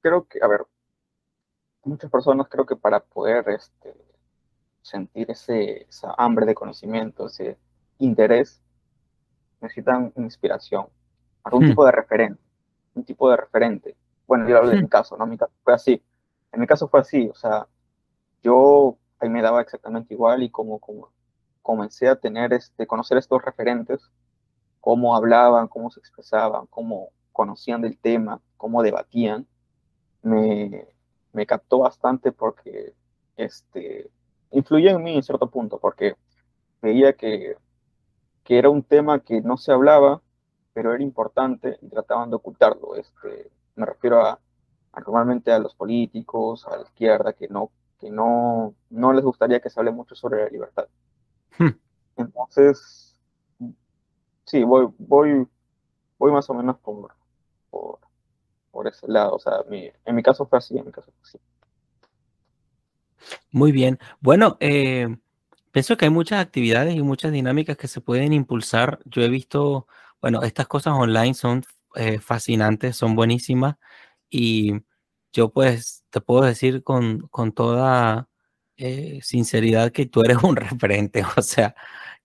Creo 0.00 0.26
que, 0.26 0.38
a 0.42 0.46
ver, 0.46 0.66
muchas 1.84 2.10
personas 2.10 2.48
creo 2.48 2.66
que 2.66 2.76
para 2.76 3.00
poder 3.00 3.48
este, 3.48 3.94
sentir 4.80 5.30
ese, 5.30 5.82
esa 5.88 6.14
hambre 6.16 6.46
de 6.46 6.54
conocimiento, 6.54 7.26
ese 7.26 7.58
interés, 7.98 8.62
necesitan 9.60 10.12
inspiración, 10.16 10.86
algún 11.44 11.64
hmm. 11.64 11.68
tipo 11.68 11.84
de 11.84 11.92
referente, 11.92 12.42
un 12.94 13.04
tipo 13.04 13.30
de 13.30 13.36
referente. 13.36 13.96
Bueno, 14.26 14.48
yo 14.48 14.58
hablo 14.58 14.70
de 14.70 14.82
mi 14.82 14.88
caso, 14.88 15.16
¿no? 15.16 15.26
Mi 15.26 15.36
caso 15.36 15.52
fue 15.62 15.74
así. 15.74 16.02
En 16.52 16.60
mi 16.60 16.66
caso 16.66 16.88
fue 16.88 17.00
así, 17.00 17.28
o 17.28 17.34
sea, 17.34 17.66
yo 18.42 18.96
ahí 19.18 19.28
me 19.28 19.42
daba 19.42 19.60
exactamente 19.60 20.14
igual 20.14 20.42
y 20.42 20.50
como, 20.50 20.78
como 20.80 21.12
comencé 21.62 22.08
a 22.08 22.16
tener, 22.16 22.52
este, 22.52 22.86
conocer 22.86 23.18
estos 23.18 23.42
referentes, 23.44 24.10
cómo 24.80 25.14
hablaban, 25.14 25.68
cómo 25.68 25.90
se 25.90 26.00
expresaban, 26.00 26.66
cómo 26.66 27.10
conocían 27.32 27.82
del 27.82 27.98
tema, 27.98 28.40
cómo 28.56 28.82
debatían, 28.82 29.46
me, 30.22 30.88
me 31.32 31.46
captó 31.46 31.80
bastante 31.80 32.32
porque 32.32 32.94
este, 33.36 34.10
influyó 34.50 34.90
en 34.90 35.02
mí 35.02 35.14
en 35.16 35.22
cierto 35.22 35.48
punto, 35.50 35.78
porque 35.78 36.16
veía 36.82 37.12
que 37.12 37.56
que 38.44 38.58
era 38.58 38.68
un 38.68 38.82
tema 38.82 39.20
que 39.20 39.40
no 39.42 39.56
se 39.56 39.70
hablaba, 39.72 40.22
pero 40.80 40.94
era 40.94 41.04
importante 41.04 41.78
y 41.82 41.90
trataban 41.90 42.30
de 42.30 42.36
ocultarlo. 42.36 42.96
Este, 42.96 43.50
me 43.74 43.84
refiero 43.84 44.24
a, 44.24 44.40
normalmente 44.96 45.52
a 45.52 45.58
los 45.58 45.74
políticos, 45.74 46.66
a 46.66 46.74
la 46.78 46.84
izquierda, 46.84 47.34
que 47.34 47.48
no, 47.48 47.70
que 47.98 48.08
no, 48.08 48.74
no 48.88 49.12
les 49.12 49.22
gustaría 49.22 49.60
que 49.60 49.68
se 49.68 49.78
hable 49.78 49.90
mucho 49.90 50.14
sobre 50.14 50.42
la 50.42 50.48
libertad. 50.48 50.88
Hmm. 51.58 51.78
Entonces, 52.16 53.14
sí, 54.46 54.64
voy, 54.64 54.88
voy, 54.96 55.46
voy 56.18 56.32
más 56.32 56.48
o 56.48 56.54
menos 56.54 56.78
por, 56.78 57.12
por, 57.68 57.98
por 58.70 58.88
ese 58.88 59.06
lado. 59.06 59.34
O 59.34 59.38
sea, 59.38 59.62
mi, 59.68 59.90
en 60.06 60.16
mi 60.16 60.22
caso 60.22 60.46
fue 60.46 60.60
así, 60.60 60.78
en 60.78 60.86
mi 60.86 60.92
caso 60.92 61.12
fue 61.12 61.28
así. 61.28 61.38
Muy 63.52 63.70
bien. 63.70 63.98
Bueno, 64.18 64.56
eh, 64.60 65.14
Pienso 65.72 65.96
que 65.96 66.06
hay 66.06 66.10
muchas 66.10 66.40
actividades 66.40 66.96
y 66.96 67.02
muchas 67.02 67.30
dinámicas 67.30 67.76
que 67.76 67.86
se 67.86 68.00
pueden 68.00 68.32
impulsar. 68.32 68.98
Yo 69.04 69.22
he 69.22 69.28
visto, 69.28 69.86
bueno, 70.22 70.42
estas 70.42 70.66
cosas 70.68 70.94
online 70.94 71.34
son 71.34 71.64
eh, 71.96 72.18
fascinantes, 72.20 72.96
son 72.96 73.14
buenísimas 73.16 73.76
y 74.30 74.74
yo 75.32 75.50
pues 75.52 76.04
te 76.10 76.20
puedo 76.20 76.42
decir 76.42 76.82
con, 76.82 77.20
con 77.28 77.52
toda 77.52 78.28
eh, 78.76 79.20
sinceridad 79.22 79.92
que 79.92 80.06
tú 80.06 80.22
eres 80.22 80.38
un 80.42 80.56
referente, 80.56 81.24
o 81.36 81.42
sea, 81.42 81.74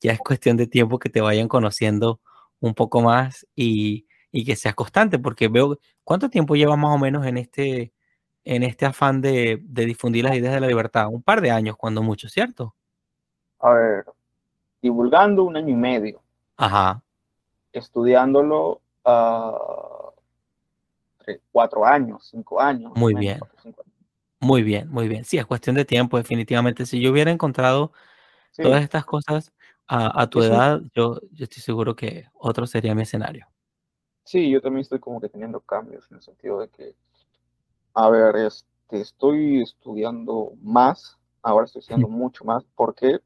ya 0.02 0.14
es 0.14 0.20
cuestión 0.20 0.58
de 0.58 0.68
tiempo 0.68 1.00
que 1.00 1.10
te 1.10 1.22
vayan 1.22 1.48
conociendo 1.48 2.22
un 2.60 2.74
poco 2.76 3.02
más 3.02 3.48
y, 3.56 4.08
y 4.32 4.46
que 4.46 4.56
seas 4.56 4.76
constante, 4.76 5.20
porque 5.20 5.48
veo, 5.48 5.80
¿cuánto 6.04 6.30
tiempo 6.30 6.56
llevas 6.56 6.78
más 6.78 6.96
o 6.96 6.98
menos 7.00 7.26
en 7.26 7.38
este, 7.38 7.94
en 8.44 8.64
este 8.64 8.86
afán 8.86 9.22
de, 9.22 9.60
de 9.64 9.86
difundir 9.86 10.24
las 10.26 10.36
ideas 10.36 10.54
de 10.54 10.62
la 10.62 10.68
libertad? 10.68 11.08
Un 11.10 11.24
par 11.24 11.42
de 11.42 11.52
años, 11.52 11.78
cuando 11.78 12.04
mucho, 12.04 12.30
¿cierto? 12.30 12.76
a 13.60 13.74
ver, 13.74 14.06
divulgando 14.82 15.44
un 15.44 15.58
año 15.58 15.70
y 15.70 15.76
medio. 15.76 16.22
Ajá. 16.58 17.02
Estudiándolo 17.78 18.82
uh, 19.06 20.12
cuatro 21.52 21.86
años, 21.86 22.28
cinco 22.30 22.60
años. 22.60 22.92
Muy 22.96 23.14
bien. 23.16 23.40
Muy 24.40 24.64
bien, 24.64 24.90
muy 24.90 25.08
bien. 25.08 25.24
Sí, 25.24 25.38
es 25.38 25.46
cuestión 25.46 25.76
de 25.76 25.86
tiempo, 25.86 26.18
definitivamente. 26.18 26.86
Si 26.86 27.02
yo 27.02 27.12
hubiera 27.12 27.32
encontrado 27.32 27.92
todas 28.56 28.84
estas 28.84 29.06
cosas 29.06 29.52
a, 29.88 30.28
tu 30.28 30.42
edad, 30.42 30.82
yo, 30.94 31.20
yo 31.32 31.44
estoy 31.44 31.62
seguro 31.62 31.96
que 31.96 32.28
otro 32.34 32.68
sería 32.68 32.96
mi 32.96 33.04
escenario. 33.04 33.48
Sí, 34.24 34.50
yo 34.50 34.62
también 34.62 34.82
estoy 34.82 35.00
como 35.00 35.22
que 35.22 35.30
teniendo 35.30 35.60
cambios 35.62 36.10
en 36.10 36.18
el 36.18 36.24
sentido 36.24 36.60
de 36.60 36.70
que, 36.70 36.96
a 37.94 38.10
ver, 38.10 38.36
este, 38.36 39.02
estoy 39.02 39.62
estudiando 39.62 40.54
más, 40.62 41.18
ahora 41.42 41.66
estoy 41.66 41.80
estudiando 41.82 42.08
mucho 42.08 42.44
más. 42.44 42.64
¿Por 42.76 42.96
qué? 42.96 43.20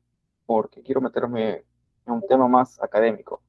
porque 0.50 0.82
quiero 0.82 1.00
meterme 1.00 1.64
en 2.08 2.14
un 2.14 2.26
tema 2.26 2.48
más 2.48 2.82
académico. 2.82 3.40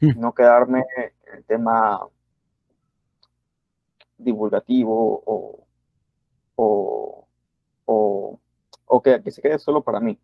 No 0.00 0.32
quedarme 0.32 0.84
en 0.96 1.38
el 1.38 1.44
tema 1.44 2.00
divulgativo 4.16 5.22
o, 5.24 5.66
o, 6.56 7.28
o, 8.86 9.02
que, 9.02 9.22
que, 9.22 9.30
se 9.30 9.40
quede 9.40 9.58
solo 9.58 9.82
para 9.82 10.00
mí. 10.00 10.18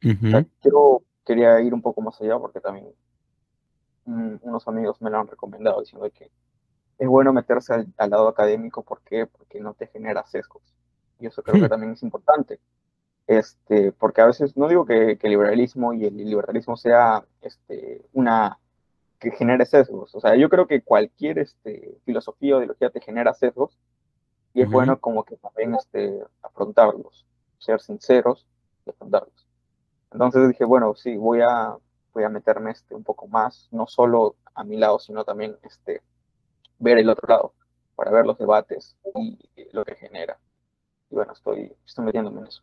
quiero, 0.00 1.02
quería 1.24 1.60
ir 1.60 1.74
un 1.74 1.82
poco 1.82 2.00
más 2.00 2.20
allá 2.20 2.38
porque 2.38 2.60
también 2.60 2.86
mm, 4.04 4.36
unos 4.42 4.66
amigos 4.68 5.00
me 5.02 5.10
lo 5.10 5.18
han 5.18 5.26
recomendado 5.26 5.80
diciendo 5.80 6.08
que 6.10 6.30
es 6.98 7.08
bueno 7.08 7.32
meterse 7.32 7.74
al, 7.74 8.10
lado 8.10 8.28
académico. 8.28 8.82
¿por 8.82 9.00
porque 9.30 9.60
no 9.60 9.74
te 9.74 9.86
genera 9.88 10.26
sesgos. 10.26 10.62
Y 11.18 11.26
eso 11.26 11.42
creo 11.42 11.62
que 11.62 11.68
también 11.68 11.92
es 11.92 12.02
importante. 12.02 12.60
Este, 13.26 13.90
porque 13.92 14.20
a 14.20 14.26
veces 14.26 14.56
no 14.56 14.68
digo 14.68 14.86
que, 14.86 15.18
el 15.20 15.30
liberalismo 15.30 15.92
y 15.92 16.04
el 16.04 16.16
liberalismo 16.16 16.76
sea 16.76 17.24
este, 17.40 18.06
una 18.12 18.58
que 19.18 19.30
genere 19.30 19.64
sesgos, 19.66 20.14
o 20.14 20.20
sea, 20.20 20.36
yo 20.36 20.48
creo 20.48 20.66
que 20.66 20.82
cualquier 20.82 21.38
este, 21.38 21.98
filosofía 22.04 22.56
o 22.56 22.58
ideología 22.58 22.90
te 22.90 23.00
genera 23.00 23.32
sesgos 23.34 23.78
y 24.52 24.62
es 24.62 24.70
bueno 24.70 24.98
como 24.98 25.24
que 25.24 25.36
también 25.36 25.74
este, 25.74 26.18
afrontarlos, 26.42 27.26
ser 27.58 27.80
sinceros 27.80 28.46
y 28.86 28.90
afrontarlos. 28.90 29.46
Entonces 30.10 30.48
dije, 30.48 30.64
bueno, 30.64 30.94
sí, 30.94 31.16
voy 31.16 31.40
a, 31.42 31.76
voy 32.14 32.24
a 32.24 32.28
meterme 32.28 32.70
este, 32.70 32.94
un 32.94 33.04
poco 33.04 33.28
más, 33.28 33.68
no 33.70 33.86
solo 33.86 34.36
a 34.54 34.64
mi 34.64 34.76
lado, 34.76 34.98
sino 34.98 35.24
también 35.24 35.56
este, 35.62 36.00
ver 36.78 36.98
el 36.98 37.10
otro 37.10 37.28
lado, 37.28 37.54
para 37.94 38.10
ver 38.10 38.24
los 38.24 38.38
debates 38.38 38.96
y 39.14 39.38
lo 39.72 39.84
que 39.84 39.94
genera. 39.94 40.38
Y 41.10 41.14
bueno, 41.14 41.32
estoy, 41.32 41.72
estoy 41.86 42.04
metiéndome 42.06 42.40
en 42.40 42.46
eso. 42.46 42.62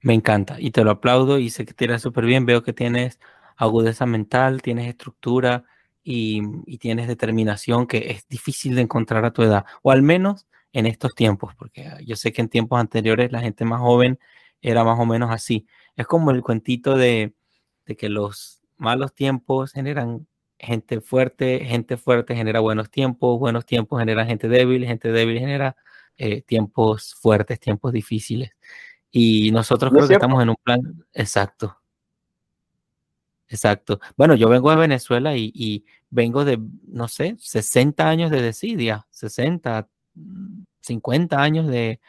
Me 0.00 0.14
encanta 0.14 0.56
y 0.58 0.72
te 0.72 0.82
lo 0.82 0.90
aplaudo 0.90 1.38
y 1.38 1.50
sé 1.50 1.64
que 1.64 1.74
te 1.74 1.84
irá 1.84 1.98
súper 1.98 2.24
bien. 2.24 2.46
Veo 2.46 2.62
que 2.62 2.72
tienes 2.72 3.18
agudeza 3.60 4.06
mental, 4.06 4.62
tienes 4.62 4.88
estructura 4.88 5.64
y, 6.02 6.78
tienes 6.78 7.08
determinación 7.08 7.86
que 7.86 8.10
es 8.10 8.26
difícil 8.26 8.74
de 8.74 8.82
encontrar 8.82 9.24
a 9.26 9.32
tu 9.32 9.42
edad, 9.42 9.66
o 9.82 9.90
al 9.90 10.02
menos 10.02 10.46
en 10.72 10.86
estos 10.86 11.14
tiempos, 11.14 11.54
porque 11.56 11.90
yo 12.06 12.16
sé 12.16 12.32
que 12.32 12.40
en 12.40 12.48
tiempos 12.48 12.80
anteriores 12.80 13.32
la 13.32 13.40
gente 13.40 13.64
más 13.66 13.80
joven 13.80 14.18
era 14.62 14.82
más 14.82 14.98
o 14.98 15.04
menos 15.04 15.30
así. 15.30 15.66
Es 15.96 16.06
como 16.06 16.30
el 16.30 16.42
cuentito 16.42 16.96
de, 16.96 17.34
que 17.98 18.08
los 18.08 18.62
malos 18.78 19.14
tiempos 19.14 19.72
generan 19.72 20.26
gente 20.58 21.00
fuerte, 21.00 21.60
gente 21.64 21.96
fuerte 21.96 22.34
genera 22.36 22.60
buenos 22.60 22.90
tiempos, 22.90 23.38
buenos 23.38 23.66
tiempos 23.66 23.98
generan 23.98 24.26
gente 24.26 24.48
débil, 24.48 24.86
gente 24.86 25.12
débil 25.12 25.38
genera 25.38 25.76
eh, 26.16 26.42
tiempos 26.42 27.14
fuertes, 27.14 27.60
tiempos 27.60 27.92
difíciles. 27.92 28.52
Y 29.10 29.50
nosotros 29.50 29.92
creo 29.92 30.08
que 30.08 30.14
estamos 30.14 30.42
en 30.42 30.50
un 30.50 30.56
plan 30.62 30.80
exacto. 31.12 31.79
Exacto. 33.50 33.98
Bueno, 34.16 34.36
yo 34.36 34.48
vengo 34.48 34.70
de 34.70 34.76
Venezuela 34.76 35.36
y, 35.36 35.84
vengo 36.08 36.44
de, 36.44 36.58
no 36.86 37.08
sé, 37.08 37.36
60 37.38 38.08
años 38.08 38.30
de 38.30 38.42
desidia, 38.42 39.06
60, 39.10 39.88
50 40.80 41.42
años 41.42 41.66
de, 41.66 42.00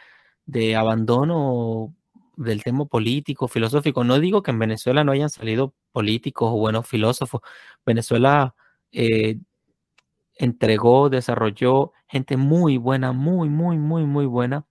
abandono 0.75 1.95
del 2.37 2.63
tema 2.63 2.85
político, 2.85 3.47
filosófico. 3.47 4.03
No 4.03 4.19
digo 4.19 4.43
que 4.43 4.51
en 4.51 4.59
Venezuela 4.59 5.03
no 5.03 5.13
hayan 5.13 5.31
salido 5.31 5.73
políticos 5.91 6.51
o 6.51 6.57
buenos 6.57 6.87
filósofos. 6.87 7.41
Venezuela, 7.85 8.55
eh, 8.91 9.39
entregó, 10.35 11.09
desarrolló 11.09 11.91
gente 12.07 12.37
muy 12.37 12.77
buena, 12.77 13.13
muy, 13.13 13.49
muy, 13.49 13.77
muy, 13.77 14.05
muy 14.05 14.25
buena, 14.27 14.65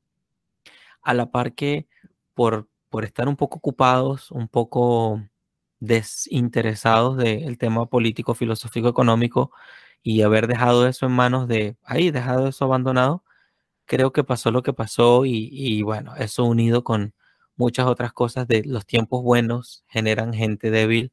a 1.03 1.15
la 1.15 1.31
par 1.31 1.55
que 1.55 1.89
por, 2.35 2.69
por 2.91 3.05
estar 3.05 3.29
un 3.29 3.37
poco 3.37 3.59
ocupados, 3.59 4.31
un 4.31 4.49
poco 4.49 5.21
desinteresados 5.81 7.17
del 7.19 7.59
tema 7.59 7.87
político, 7.87 8.35
filosófico, 8.35 8.89
económico 8.89 9.53
y 10.03 10.23
haber 10.23 10.47
dejado 10.47 10.87
eso 10.89 11.07
en 11.07 11.13
manos 11.13 11.49
de 11.49 11.77
ahí, 11.85 12.11
dejado 12.11 12.49
eso 12.49 12.65
abandonado, 12.67 13.25
creo 13.87 14.13
que 14.13 14.25
pasó 14.25 14.51
lo 14.53 14.63
que 14.63 14.73
pasó 14.75 15.27
y, 15.27 15.51
y 15.53 15.83
bueno, 15.83 16.17
eso 16.17 16.45
unido 16.45 16.85
con 16.85 17.15
muchas 17.57 17.87
otras 17.87 18.13
cosas 18.13 18.49
de 18.49 18.65
los 18.65 18.87
tiempos 18.87 19.23
buenos 19.23 19.85
generan 19.89 20.33
gente 20.35 20.71
débil. 20.71 21.13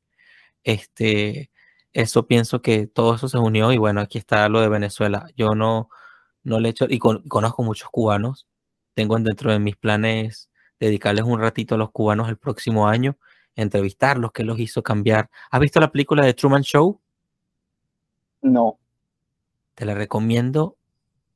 Este, 0.63 1.51
eso 1.93 2.27
pienso 2.27 2.61
que 2.61 2.87
todo 2.87 3.15
eso 3.15 3.29
se 3.29 3.37
unió 3.39 3.71
y 3.73 3.77
bueno, 3.77 4.01
aquí 4.01 4.17
está 4.19 4.49
lo 4.49 4.61
de 4.61 4.69
Venezuela. 4.69 5.27
Yo 5.35 5.55
no, 5.55 5.89
no 6.43 6.59
le 6.59 6.69
he 6.69 6.71
hecho, 6.71 6.87
y 6.89 6.99
conozco 6.99 7.63
muchos 7.63 7.89
cubanos, 7.89 8.47
tengo 8.95 9.17
dentro 9.19 9.51
de 9.51 9.59
mis 9.59 9.75
planes 9.77 10.49
dedicarles 10.79 11.25
un 11.25 11.39
ratito 11.41 11.75
a 11.75 11.77
los 11.77 11.91
cubanos 11.91 12.29
el 12.29 12.37
próximo 12.37 12.87
año, 12.87 13.17
entrevistarlos, 13.57 14.31
qué 14.31 14.43
los 14.43 14.59
hizo 14.59 14.81
cambiar. 14.81 15.29
¿Has 15.51 15.59
visto 15.59 15.79
la 15.81 15.91
película 15.91 16.25
de 16.25 16.33
Truman 16.33 16.61
Show? 16.61 17.01
No. 18.41 18.79
Te 19.75 19.85
la 19.85 19.93
recomiendo 19.93 20.77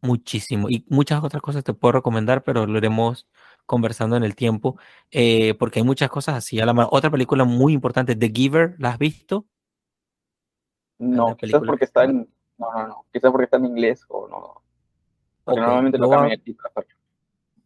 muchísimo 0.02 0.70
y 0.70 0.86
muchas 0.90 1.24
otras 1.24 1.42
cosas 1.42 1.64
te 1.64 1.74
puedo 1.74 1.94
recomendar, 1.94 2.44
pero 2.44 2.66
lo 2.66 2.78
iremos 2.78 3.28
conversando 3.66 4.16
en 4.16 4.24
el 4.24 4.36
tiempo, 4.36 4.78
eh, 5.12 5.54
porque 5.56 5.80
hay 5.80 5.86
muchas 5.86 6.10
cosas 6.10 6.36
así. 6.36 6.60
A 6.60 6.66
la 6.66 6.88
Otra 6.92 7.10
película 7.10 7.44
muy 7.44 7.74
importante, 7.74 8.16
The 8.16 8.32
Giver, 8.34 8.76
¿la 8.80 8.90
has 8.90 8.98
visto? 8.98 9.46
No, 11.00 11.36
quizás 11.36 11.62
porque 11.66 11.86
está 11.86 12.04
en, 12.04 12.30
no, 12.58 12.72
no, 12.72 12.88
no, 12.88 13.06
quizás 13.12 13.32
porque 13.32 13.46
está 13.46 13.58
en 13.58 13.66
inglés 13.66 14.06
o 14.08 14.28
no. 14.28 14.62
Porque 15.44 15.60
normalmente 15.60 15.98
lo 15.98 16.10
cambian. 16.10 16.42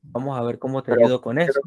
Vamos 0.04 0.38
a 0.38 0.44
ver 0.44 0.60
cómo 0.60 0.82
te 0.82 0.94
ayudo 0.94 1.20
con 1.20 1.38
eso. 1.40 1.60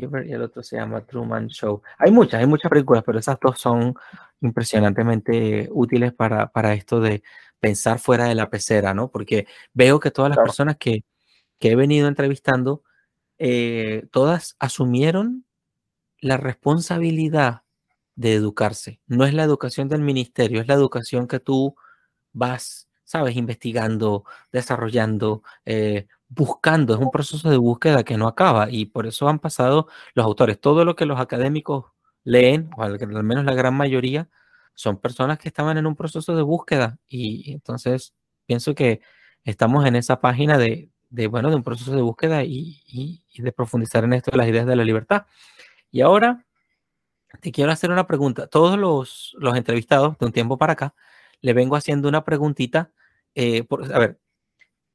Y 0.00 0.32
el 0.32 0.42
otro 0.42 0.62
se 0.62 0.76
llama 0.76 1.00
Truman 1.02 1.48
Show. 1.48 1.82
Hay 1.98 2.10
muchas, 2.10 2.40
hay 2.40 2.46
muchas 2.46 2.70
películas, 2.70 3.02
pero 3.04 3.18
esas 3.18 3.38
dos 3.40 3.58
son 3.60 3.94
impresionantemente 4.40 5.68
útiles 5.72 6.12
para, 6.12 6.48
para 6.50 6.74
esto 6.74 7.00
de 7.00 7.22
pensar 7.60 7.98
fuera 7.98 8.26
de 8.26 8.34
la 8.34 8.50
pecera, 8.50 8.94
¿no? 8.94 9.10
Porque 9.10 9.46
veo 9.74 10.00
que 10.00 10.10
todas 10.10 10.30
las 10.30 10.38
personas 10.38 10.76
que, 10.78 11.04
que, 11.58 11.72
he 11.72 11.76
venido 11.76 12.08
entrevistando, 12.08 12.82
eh, 13.38 14.06
todas 14.10 14.56
asumieron 14.58 15.44
la 16.20 16.36
responsabilidad 16.36 17.62
de 18.16 18.34
educarse. 18.34 19.00
No 19.06 19.24
es 19.24 19.34
la 19.34 19.44
educación 19.44 19.88
del 19.88 20.02
ministerio, 20.02 20.60
es 20.60 20.68
la 20.68 20.74
educación 20.74 21.26
que 21.26 21.40
tú 21.40 21.76
vas, 22.32 22.88
sabes, 23.04 23.36
investigando, 23.36 24.24
desarrollando, 24.52 25.42
eh, 25.64 26.06
buscando. 26.30 26.94
Es 26.94 27.00
un 27.00 27.10
proceso 27.10 27.50
de 27.50 27.58
búsqueda 27.58 28.04
que 28.04 28.16
no 28.16 28.28
acaba 28.28 28.70
y 28.70 28.86
por 28.86 29.06
eso 29.06 29.28
han 29.28 29.38
pasado 29.38 29.88
los 30.14 30.24
autores. 30.24 30.60
Todo 30.60 30.84
lo 30.84 30.96
que 30.96 31.06
los 31.06 31.20
académicos 31.20 31.86
leen, 32.24 32.70
o 32.76 32.82
al, 32.82 32.98
menos 33.24 33.44
la 33.44 33.54
gran 33.54 33.74
mayoría, 33.74 34.30
son 34.74 34.98
personas 34.98 35.38
que 35.38 35.48
estaban 35.48 35.76
en 35.78 35.86
un 35.86 35.96
proceso 35.96 36.34
de 36.34 36.42
búsqueda 36.42 36.98
y 37.08 37.52
entonces 37.52 38.14
pienso 38.46 38.74
que 38.74 39.00
estamos 39.44 39.84
en 39.86 39.96
esa 39.96 40.20
página 40.20 40.58
de, 40.58 40.90
bueno, 41.28 41.50
de 41.50 41.56
un 41.56 41.62
proceso 41.62 41.94
de 41.94 42.02
búsqueda 42.02 42.44
y, 42.44 42.82
y 42.86 43.42
de 43.42 43.52
profundizar 43.52 44.04
en 44.04 44.14
esto 44.14 44.30
de 44.30 44.38
las 44.38 44.48
ideas 44.48 44.66
de 44.66 44.76
la 44.76 44.84
libertad. 44.84 45.26
Y 45.90 46.02
ahora 46.02 46.46
te 47.40 47.52
quiero 47.52 47.70
hacer 47.72 47.90
una 47.90 48.06
pregunta. 48.06 48.46
Todos 48.48 48.78
los, 48.78 49.36
entrevistados 49.56 50.18
de 50.18 50.26
un 50.26 50.32
tiempo 50.32 50.58
para 50.58 50.72
acá, 50.72 50.94
le 51.40 51.52
vengo 51.52 51.76
haciendo 51.76 52.08
una 52.08 52.24
preguntita. 52.24 52.92
Eh, 53.34 53.66
a 53.92 53.98
ver, 53.98 54.20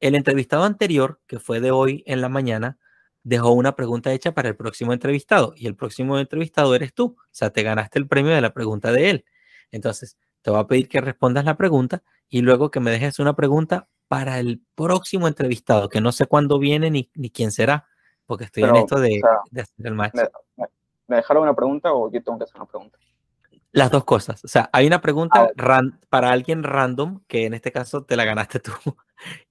el 0.00 0.14
entrevistado 0.14 0.64
anterior, 0.64 1.20
que 1.26 1.38
fue 1.38 1.60
de 1.60 1.70
hoy 1.70 2.02
en 2.06 2.20
la 2.20 2.28
mañana, 2.28 2.78
dejó 3.22 3.52
una 3.52 3.74
pregunta 3.74 4.12
hecha 4.12 4.32
para 4.32 4.48
el 4.48 4.56
próximo 4.56 4.92
entrevistado 4.92 5.52
y 5.56 5.66
el 5.66 5.74
próximo 5.74 6.18
entrevistado 6.18 6.74
eres 6.74 6.94
tú. 6.94 7.16
O 7.18 7.28
sea, 7.30 7.50
te 7.50 7.62
ganaste 7.62 7.98
el 7.98 8.06
premio 8.06 8.34
de 8.34 8.40
la 8.40 8.52
pregunta 8.52 8.92
de 8.92 9.10
él. 9.10 9.24
Entonces, 9.72 10.16
te 10.42 10.50
voy 10.50 10.60
a 10.60 10.66
pedir 10.66 10.88
que 10.88 11.00
respondas 11.00 11.44
la 11.44 11.56
pregunta 11.56 12.02
y 12.28 12.42
luego 12.42 12.70
que 12.70 12.80
me 12.80 12.90
dejes 12.90 13.18
una 13.18 13.34
pregunta 13.34 13.88
para 14.08 14.38
el 14.38 14.62
próximo 14.74 15.26
entrevistado, 15.26 15.88
que 15.88 16.00
no 16.00 16.12
sé 16.12 16.26
cuándo 16.26 16.58
viene 16.58 16.90
ni, 16.90 17.30
quién 17.30 17.50
será, 17.50 17.88
porque 18.26 18.44
estoy 18.44 18.62
en 18.62 18.76
esto 18.76 19.00
de, 19.00 19.20
hacer 19.60 19.86
el 19.86 19.94
match. 19.94 20.14
¿Me 21.08 21.16
dejaron 21.16 21.42
una 21.42 21.54
pregunta 21.54 21.92
o 21.92 22.10
yo 22.10 22.22
tengo 22.22 22.38
que 22.38 22.44
hacer 22.44 22.56
una 22.56 22.66
pregunta? 22.66 22.98
Las 23.72 23.90
dos 23.90 24.04
cosas. 24.04 24.44
O 24.44 24.48
sea, 24.48 24.70
hay 24.72 24.86
una 24.86 25.00
pregunta 25.00 25.48
ah, 25.58 25.80
para 26.08 26.30
alguien 26.30 26.62
random, 26.62 27.20
que 27.26 27.44
en 27.46 27.54
este 27.54 27.72
caso 27.72 28.04
te 28.04 28.16
la 28.16 28.24
ganaste 28.24 28.60
tú. 28.60 28.72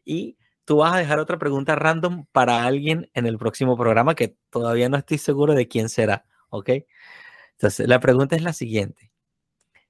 Y 0.06 0.38
tú 0.66 0.78
vas 0.78 0.94
a 0.94 0.98
dejar 0.98 1.18
otra 1.20 1.40
pregunta 1.40 1.76
random 1.76 2.26
para 2.32 2.64
alguien 2.66 3.10
en 3.16 3.26
el 3.26 3.40
próximo 3.40 3.76
programa 3.76 4.14
que 4.14 4.36
todavía 4.52 4.90
no 4.90 4.98
estoy 4.98 5.18
seguro 5.18 5.56
de 5.56 5.68
quién 5.68 5.90
será. 5.90 6.26
¿Ok? 6.50 6.70
Entonces, 7.54 7.88
la 7.88 8.00
pregunta 8.00 8.36
es 8.36 8.44
la 8.44 8.54
siguiente. 8.54 9.12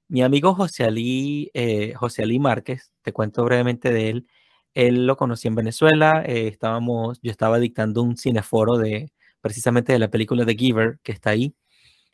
Mi 0.07 0.21
amigo 0.21 0.53
José 0.53 0.83
Ali, 0.85 1.51
eh, 1.53 1.93
José 1.95 2.23
Ali 2.23 2.39
Márquez, 2.39 2.93
te 3.01 3.11
cuento 3.11 3.43
brevemente 3.43 3.91
de 3.91 4.09
él. 4.09 4.27
Él 4.73 5.07
lo 5.07 5.17
conocí 5.17 5.47
en 5.47 5.55
Venezuela. 5.55 6.23
Eh, 6.25 6.47
estábamos, 6.47 7.19
yo 7.21 7.31
estaba 7.31 7.59
dictando 7.59 8.03
un 8.03 8.17
cineforo 8.17 8.77
de, 8.77 9.11
precisamente 9.41 9.93
de 9.93 9.99
la 9.99 10.09
película 10.09 10.45
The 10.45 10.55
Giver, 10.55 10.99
que 11.03 11.11
está 11.11 11.31
ahí, 11.31 11.55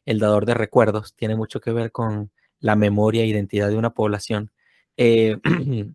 El 0.05 0.19
dador 0.19 0.45
de 0.45 0.53
recuerdos, 0.53 1.15
tiene 1.15 1.35
mucho 1.35 1.59
que 1.59 1.71
ver 1.71 1.91
con 1.91 2.31
la 2.59 2.75
memoria 2.75 3.23
e 3.23 3.27
identidad 3.27 3.69
de 3.69 3.77
una 3.77 3.93
población. 3.93 4.51
Eh, 4.97 5.37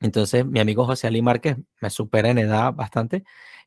entonces, 0.00 0.46
mi 0.46 0.60
amigo 0.60 0.86
José 0.86 1.06
Ali 1.06 1.22
Márquez 1.22 1.56
me 1.80 1.90
supera 1.90 2.30
en 2.30 2.38
edad 2.38 2.72
bastante 2.72 3.24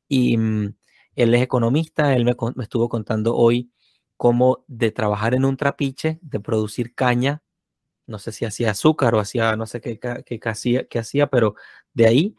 y 0.07 0.38
mm, 0.38 0.76
él 1.15 1.34
es 1.34 1.41
economista, 1.41 2.15
él 2.15 2.26
me, 2.26 2.36
estuvo 2.61 2.89
contando 2.89 3.36
hoy 3.36 3.72
cómo 4.17 4.63
de 4.67 4.91
trabajar 4.91 5.34
en 5.34 5.45
un 5.45 5.57
trapiche, 5.57 6.19
de 6.22 6.39
producir 6.39 6.93
caña, 6.95 7.41
no 8.07 8.19
sé 8.19 8.32
si 8.32 8.45
hacía 8.45 8.72
azúcar 8.72 9.15
o 9.15 9.19
hacía, 9.19 9.55
no 9.55 9.65
sé 9.65 9.82
qué, 9.82 9.99
qué, 9.99 10.39
hacía, 10.45 10.88
qué 10.88 10.99
hacía, 10.99 11.28
pero 11.28 11.55
de 11.93 12.07
ahí 12.07 12.36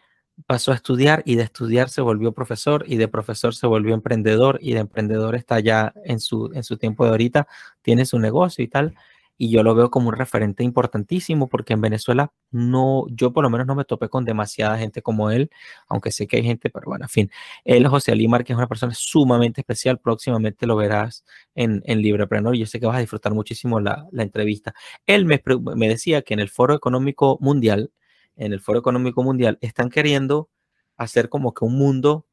pasó 0.46 0.72
a 0.72 0.74
estudiar 0.74 1.22
y 1.26 1.36
de 1.36 1.44
estudiar 1.44 1.88
se 1.88 2.00
volvió 2.00 2.32
profesor 2.32 2.84
y 2.86 2.96
de 2.96 3.08
profesor 3.08 3.54
se 3.54 3.66
volvió 3.66 3.94
emprendedor 3.94 4.58
y 4.60 4.72
de 4.74 4.80
emprendedor 4.80 5.34
está 5.34 5.60
ya 5.60 5.92
en 6.04 6.20
su, 6.20 6.50
en 6.54 6.64
su 6.64 6.76
tiempo 6.76 7.04
de 7.04 7.10
ahorita, 7.10 7.46
tiene 7.82 8.06
su 8.06 8.18
negocio 8.18 8.64
y 8.64 8.68
tal. 8.68 8.94
Y 9.38 9.50
yo 9.50 9.62
lo 9.64 9.74
veo 9.74 9.90
como 9.90 10.08
un 10.10 10.14
referente 10.14 10.62
importantísimo 10.62 11.48
porque 11.48 11.72
en 11.72 11.80
Venezuela 11.80 12.32
no, 12.52 13.06
yo 13.10 13.32
por 13.32 13.42
lo 13.42 13.50
menos 13.50 13.66
no 13.66 13.74
me 13.74 13.84
topé 13.84 14.08
con 14.08 14.24
demasiada 14.24 14.78
gente 14.78 15.02
como 15.02 15.30
él, 15.30 15.50
aunque 15.88 16.12
sé 16.12 16.26
que 16.28 16.36
hay 16.36 16.44
gente, 16.44 16.70
pero 16.70 16.84
bueno, 16.86 17.06
en 17.06 17.08
fin. 17.08 17.30
Él, 17.64 17.88
José 17.88 18.12
Alimar, 18.12 18.44
que 18.44 18.52
es 18.52 18.56
una 18.56 18.68
persona 18.68 18.92
sumamente 18.94 19.62
especial, 19.62 19.98
próximamente 19.98 20.66
lo 20.66 20.76
verás 20.76 21.24
en, 21.54 21.82
en 21.86 22.02
Librepreneur 22.02 22.54
y 22.54 22.60
yo 22.60 22.66
sé 22.66 22.78
que 22.78 22.86
vas 22.86 22.96
a 22.96 23.00
disfrutar 23.00 23.34
muchísimo 23.34 23.80
la, 23.80 24.06
la 24.12 24.22
entrevista. 24.22 24.74
Él 25.06 25.24
me, 25.24 25.42
me 25.74 25.88
decía 25.88 26.22
que 26.22 26.34
en 26.34 26.40
el 26.40 26.48
Foro 26.48 26.74
Económico 26.74 27.38
Mundial, 27.40 27.90
en 28.36 28.52
el 28.52 28.60
Foro 28.60 28.78
Económico 28.78 29.22
Mundial 29.22 29.58
están 29.60 29.90
queriendo 29.90 30.50
hacer 30.96 31.28
como 31.28 31.54
que 31.54 31.64
un 31.64 31.76
mundo 31.78 32.26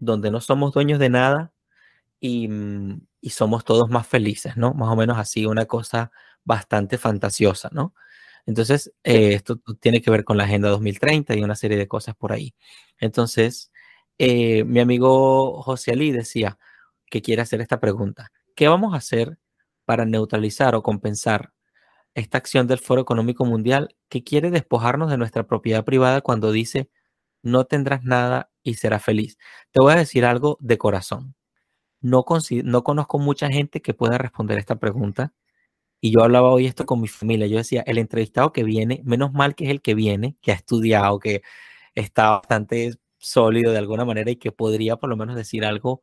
donde 0.00 0.30
no 0.30 0.40
somos 0.40 0.72
dueños 0.74 0.98
de 0.98 1.10
nada 1.10 1.52
y, 2.20 2.48
mm, 2.48 3.00
somos 3.30 3.64
todos 3.64 3.90
más 3.90 4.06
felices, 4.06 4.56
¿no? 4.56 4.74
Más 4.74 4.88
o 4.90 4.96
menos 4.96 5.18
así, 5.18 5.46
una 5.46 5.66
cosa 5.66 6.12
bastante 6.44 6.98
fantasiosa, 6.98 7.70
¿no? 7.72 7.94
Entonces, 8.46 8.92
eh, 9.04 9.34
esto 9.34 9.58
tiene 9.80 10.00
que 10.02 10.10
ver 10.12 10.24
con 10.24 10.36
la 10.38 10.44
Agenda 10.44 10.68
2030 10.70 11.34
y 11.36 11.42
una 11.42 11.56
serie 11.56 11.76
de 11.78 11.88
cosas 11.88 12.14
por 12.16 12.32
ahí. 12.32 12.54
Entonces, 13.00 13.72
eh, 14.18 14.64
mi 14.64 14.80
amigo 14.80 15.62
José 15.62 15.92
Ali 15.92 16.12
decía 16.12 16.58
que 17.10 17.22
quiere 17.22 17.42
hacer 17.42 17.60
esta 17.60 17.80
pregunta. 17.80 18.32
¿Qué 18.54 18.68
vamos 18.68 18.94
a 18.94 18.98
hacer 18.98 19.38
para 19.84 20.04
neutralizar 20.06 20.74
o 20.76 20.82
compensar 20.82 21.52
esta 22.16 22.38
acción 22.38 22.66
del 22.66 22.78
Foro 22.80 23.02
Económico 23.02 23.44
Mundial 23.44 23.96
que 24.08 24.24
quiere 24.24 24.50
despojarnos 24.50 25.10
de 25.10 25.18
nuestra 25.18 25.46
propiedad 25.46 25.84
privada 25.84 26.22
cuando 26.22 26.52
dice 26.52 26.90
no 27.42 27.66
tendrás 27.66 28.04
nada 28.04 28.50
y 28.64 28.74
serás 28.74 29.04
feliz. 29.04 29.38
Te 29.72 29.80
voy 29.80 29.92
a 29.94 29.96
decir 29.96 30.24
algo 30.26 30.58
de 30.60 30.78
corazón. 30.78 31.36
No, 32.00 32.24
no 32.64 32.84
conozco 32.84 33.18
mucha 33.20 33.48
gente 33.50 33.82
que 33.82 33.94
pueda 33.94 34.18
responder 34.18 34.58
esta 34.58 34.76
pregunta. 34.76 35.34
Y 36.00 36.12
yo 36.12 36.22
hablaba 36.24 36.50
hoy 36.50 36.66
esto 36.66 36.86
con 36.86 37.00
mi 37.00 37.08
familia. 37.08 37.46
Yo 37.48 37.58
decía, 37.58 37.82
el 37.86 37.98
entrevistado 37.98 38.52
que 38.52 38.64
viene, 38.64 39.02
menos 39.04 39.32
mal 39.32 39.54
que 39.54 39.64
es 39.66 39.70
el 39.70 39.82
que 39.82 39.94
viene, 39.94 40.36
que 40.42 40.52
ha 40.52 40.54
estudiado, 40.56 41.18
que 41.20 41.42
está 41.94 42.30
bastante 42.32 42.94
sólido 43.18 43.72
de 43.72 43.78
alguna 43.78 44.04
manera 44.04 44.30
y 44.30 44.36
que 44.36 44.52
podría 44.52 44.96
por 44.96 45.10
lo 45.10 45.16
menos 45.16 45.36
decir 45.36 45.64
algo 45.64 46.02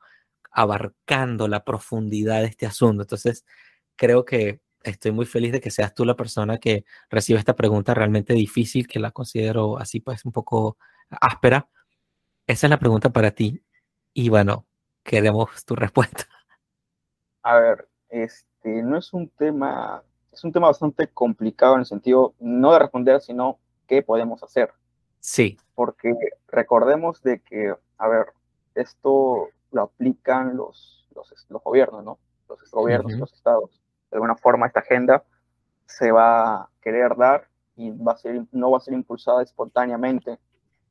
abarcando 0.52 1.48
la 1.48 1.64
profundidad 1.66 2.42
de 2.42 2.48
este 2.48 2.66
asunto. 2.68 3.04
Entonces, 3.04 3.46
creo 3.98 4.26
que 4.26 4.62
estoy 4.84 5.12
muy 5.12 5.26
feliz 5.26 5.52
de 5.52 5.62
que 5.62 5.72
seas 5.72 5.94
tú 5.94 6.06
la 6.06 6.16
persona 6.16 6.58
que 6.58 6.86
recibe 7.10 7.40
esta 7.40 7.56
pregunta 7.56 7.94
realmente 7.94 8.34
difícil, 8.34 8.88
que 8.88 9.00
la 9.00 9.12
considero 9.12 9.78
así 9.78 10.00
pues 10.00 10.26
un 10.26 10.32
poco 10.32 10.78
áspera. 11.10 11.70
Esa 12.48 12.68
es 12.68 12.70
la 12.70 12.80
pregunta 12.80 13.12
para 13.12 13.32
ti. 13.32 13.64
Y 14.14 14.30
bueno, 14.30 14.68
queremos 15.04 15.66
tu 15.66 15.76
respuesta. 15.76 16.26
A 17.44 17.60
ver, 17.60 17.90
este 18.10 18.84
no 18.84 18.98
es 18.98 19.14
un 19.14 19.30
tema 19.30 20.04
es 20.34 20.44
un 20.44 20.52
tema 20.52 20.68
bastante 20.68 21.08
complicado 21.08 21.76
en 21.76 21.82
el 21.82 21.86
sentido 21.86 22.34
no 22.40 22.74
de 22.74 22.80
responder, 22.80 23.22
sino 23.22 23.60
qué 23.88 24.02
podemos 24.02 24.42
hacer. 24.44 24.74
Sí. 25.20 25.58
Porque 25.76 26.14
recordemos 26.48 27.22
de 27.22 27.40
que, 27.40 27.74
a 27.98 28.08
ver, 28.08 28.28
esto 28.76 29.50
lo 29.72 29.82
aplican 29.84 30.58
los, 30.58 31.08
los, 31.16 31.34
los 31.50 31.64
gobiernos, 31.64 32.04
¿no? 32.04 32.20
Los 32.50 32.60
gobiernos, 32.72 33.14
los 33.14 33.34
estados. 33.34 33.83
De 34.14 34.18
alguna 34.18 34.36
forma 34.36 34.68
esta 34.68 34.82
agenda 34.82 35.24
se 35.88 36.12
va 36.12 36.54
a 36.54 36.70
querer 36.82 37.16
dar 37.18 37.48
y 37.76 37.90
va 37.90 38.12
a 38.12 38.18
ser, 38.18 38.44
no 38.52 38.70
va 38.70 38.78
a 38.78 38.82
ser 38.82 38.94
impulsada 38.94 39.42
espontáneamente, 39.42 40.38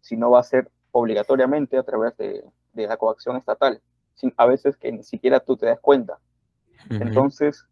sino 0.00 0.32
va 0.32 0.40
a 0.40 0.42
ser 0.42 0.68
obligatoriamente 0.90 1.78
a 1.78 1.84
través 1.84 2.16
de, 2.16 2.44
de 2.72 2.86
la 2.88 2.96
coacción 2.96 3.36
estatal, 3.36 3.80
sin, 4.14 4.34
a 4.36 4.46
veces 4.46 4.76
que 4.76 4.90
ni 4.90 5.04
siquiera 5.04 5.38
tú 5.38 5.56
te 5.56 5.66
das 5.66 5.78
cuenta. 5.78 6.18
Entonces, 6.90 7.64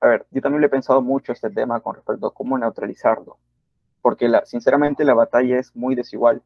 a 0.00 0.08
ver, 0.08 0.26
yo 0.32 0.42
también 0.42 0.62
le 0.62 0.66
he 0.66 0.70
pensado 0.70 1.00
mucho 1.00 1.30
este 1.30 1.48
tema 1.48 1.78
con 1.78 1.94
respecto 1.94 2.26
a 2.26 2.34
cómo 2.34 2.58
neutralizarlo, 2.58 3.38
porque 4.02 4.28
la, 4.28 4.44
sinceramente 4.46 5.04
la 5.04 5.14
batalla 5.14 5.60
es 5.60 5.76
muy 5.76 5.94
desigual, 5.94 6.42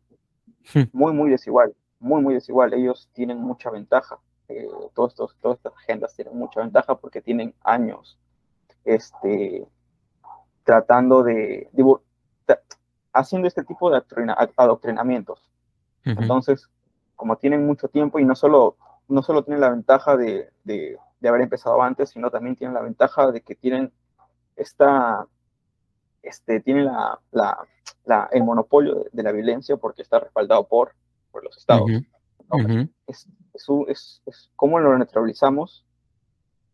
hmm. 0.75 0.83
muy, 0.93 1.15
muy 1.15 1.31
desigual, 1.31 1.75
muy, 1.99 2.21
muy 2.21 2.35
desigual. 2.35 2.75
Ellos 2.75 3.09
tienen 3.15 3.39
mucha 3.39 3.71
ventaja, 3.71 4.19
eh, 4.49 4.69
todos 4.93 5.13
estos, 5.13 5.39
todas 5.41 5.57
estas 5.57 5.73
agendas 5.73 6.15
tienen 6.15 6.37
mucha 6.37 6.61
ventaja 6.61 6.97
porque 6.97 7.23
tienen 7.23 7.55
años 7.63 8.19
este, 8.85 9.67
tratando 10.65 11.23
de, 11.23 11.69
haciendo 13.13 13.49
este 13.49 13.65
tipo 13.65 13.91
de 13.91 14.03
adoctrinamientos. 14.57 15.51
Entonces, 16.05 16.69
como 17.17 17.37
tienen 17.37 17.67
mucho 17.67 17.89
tiempo 17.89 18.19
y 18.19 18.25
no 18.25 18.35
solo, 18.35 18.77
no 19.09 19.23
solo 19.23 19.45
tienen 19.45 19.61
la 19.61 19.71
ventaja 19.71 20.17
de, 20.17 20.51
de, 20.65 20.99
haber 21.25 21.43
empezado 21.43 21.81
antes, 21.83 22.11
sino 22.11 22.31
también 22.31 22.57
tienen 22.57 22.75
la 22.75 22.83
ventaja 22.83 23.31
de 23.31 23.41
que 23.43 23.55
tienen 23.55 23.93
esta, 24.57 25.27
este, 26.23 26.61
tienen 26.61 26.87
la, 26.87 27.21
la, 27.31 28.29
el 28.33 28.43
monopolio 28.43 29.05
de, 29.13 29.23
la 29.23 29.31
violencia 29.31 29.77
porque 29.77 30.03
está 30.03 30.19
respaldado 30.19 30.67
por, 30.67 30.93
por 31.31 31.45
los 31.45 31.57
estados. 31.57 31.89
es, 33.07 33.29
es, 33.87 34.23
es, 34.27 34.51
¿Cómo 34.57 34.81
lo 34.81 34.99
neutralizamos? 34.99 35.85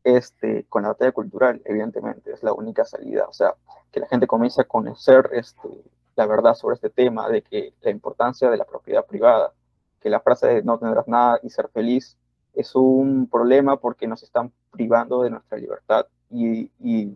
Este, 0.08 0.64
con 0.70 0.84
la 0.84 0.88
batalla 0.88 1.12
cultural, 1.12 1.60
evidentemente, 1.66 2.32
es 2.32 2.42
la 2.42 2.54
única 2.54 2.86
salida. 2.86 3.26
O 3.28 3.32
sea, 3.34 3.54
que 3.92 4.00
la 4.00 4.08
gente 4.08 4.26
comience 4.26 4.58
a 4.62 4.64
conocer 4.64 5.28
este, 5.34 5.68
la 6.16 6.24
verdad 6.24 6.54
sobre 6.54 6.76
este 6.76 6.88
tema, 6.88 7.28
de 7.28 7.42
que 7.42 7.74
la 7.82 7.90
importancia 7.90 8.48
de 8.48 8.56
la 8.56 8.64
propiedad 8.64 9.04
privada, 9.04 9.52
que 10.00 10.08
la 10.08 10.20
frase 10.20 10.46
de 10.46 10.62
no 10.62 10.78
tendrás 10.78 11.06
nada 11.08 11.38
y 11.42 11.50
ser 11.50 11.68
feliz 11.68 12.16
es 12.54 12.74
un 12.74 13.28
problema 13.30 13.76
porque 13.76 14.08
nos 14.08 14.22
están 14.22 14.50
privando 14.70 15.22
de 15.22 15.28
nuestra 15.28 15.58
libertad 15.58 16.06
y, 16.30 16.70
y 16.80 17.14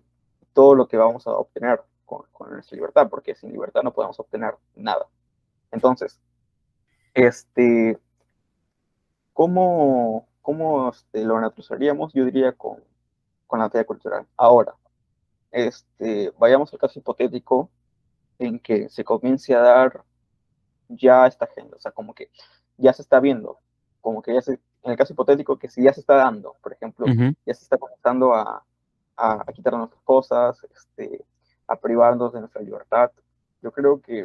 todo 0.52 0.74
lo 0.74 0.86
que 0.86 0.98
vamos 0.98 1.26
a 1.26 1.30
obtener 1.30 1.80
con, 2.04 2.26
con, 2.30 2.50
nuestra 2.50 2.76
libertad, 2.76 3.08
porque 3.08 3.34
sin 3.34 3.52
libertad 3.52 3.80
no 3.82 3.94
podemos 3.94 4.20
obtener 4.20 4.54
nada. 4.76 5.06
Entonces, 5.70 6.20
este, 7.14 7.98
¿cómo, 9.32 10.28
cómo 10.42 10.90
este, 10.90 11.24
lo 11.24 11.40
neutralizaríamos? 11.40 12.12
Yo 12.12 12.24
diría 12.24 12.52
con, 12.52 12.82
con 13.46 13.60
la 13.60 13.70
teoría 13.70 13.86
cultural. 13.86 14.26
Ahora, 14.36 14.74
este, 15.50 16.32
vayamos 16.38 16.72
al 16.72 16.78
caso 16.78 16.98
hipotético 16.98 17.70
en 18.38 18.58
que 18.58 18.88
se 18.88 19.04
comience 19.04 19.54
a 19.54 19.60
dar 19.60 20.04
ya 20.88 21.26
esta 21.26 21.44
agenda, 21.46 21.76
o 21.76 21.80
sea, 21.80 21.92
como 21.92 22.14
que 22.14 22.30
ya 22.76 22.92
se 22.92 23.02
está 23.02 23.20
viendo, 23.20 23.58
como 24.00 24.20
que 24.20 24.34
ya 24.34 24.42
se, 24.42 24.52
en 24.82 24.90
el 24.90 24.96
caso 24.96 25.12
hipotético 25.12 25.58
que 25.58 25.70
si 25.70 25.82
ya 25.82 25.92
se 25.92 26.00
está 26.00 26.16
dando, 26.16 26.56
por 26.62 26.72
ejemplo, 26.72 27.06
ya 27.46 27.54
se 27.54 27.62
está 27.62 27.78
comenzando 27.78 28.34
a, 28.34 28.64
a, 29.16 29.44
quitar 29.54 29.74
nuestras 29.74 30.02
cosas, 30.02 30.66
este, 30.74 31.24
a 31.66 31.76
privarnos 31.76 32.32
de 32.32 32.40
nuestra 32.40 32.62
libertad, 32.62 33.12
yo 33.62 33.70
creo 33.70 34.00
que 34.00 34.22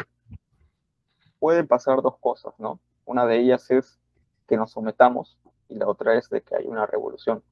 pueden 1.40 1.68
pasar 1.68 2.02
dos 2.02 2.18
cosas, 2.18 2.54
¿no? 2.58 2.80
Una 3.06 3.26
de 3.26 3.38
ellas 3.38 3.70
es 3.70 4.00
que 4.48 4.58
nos 4.58 4.72
sometamos 4.72 5.38
y 5.70 5.76
la 5.76 5.88
otra 5.88 6.16
es 6.16 6.30
de 6.30 6.42
que 6.42 6.56
hay 6.56 6.66
una 6.66 6.86
revolución. 6.86 7.44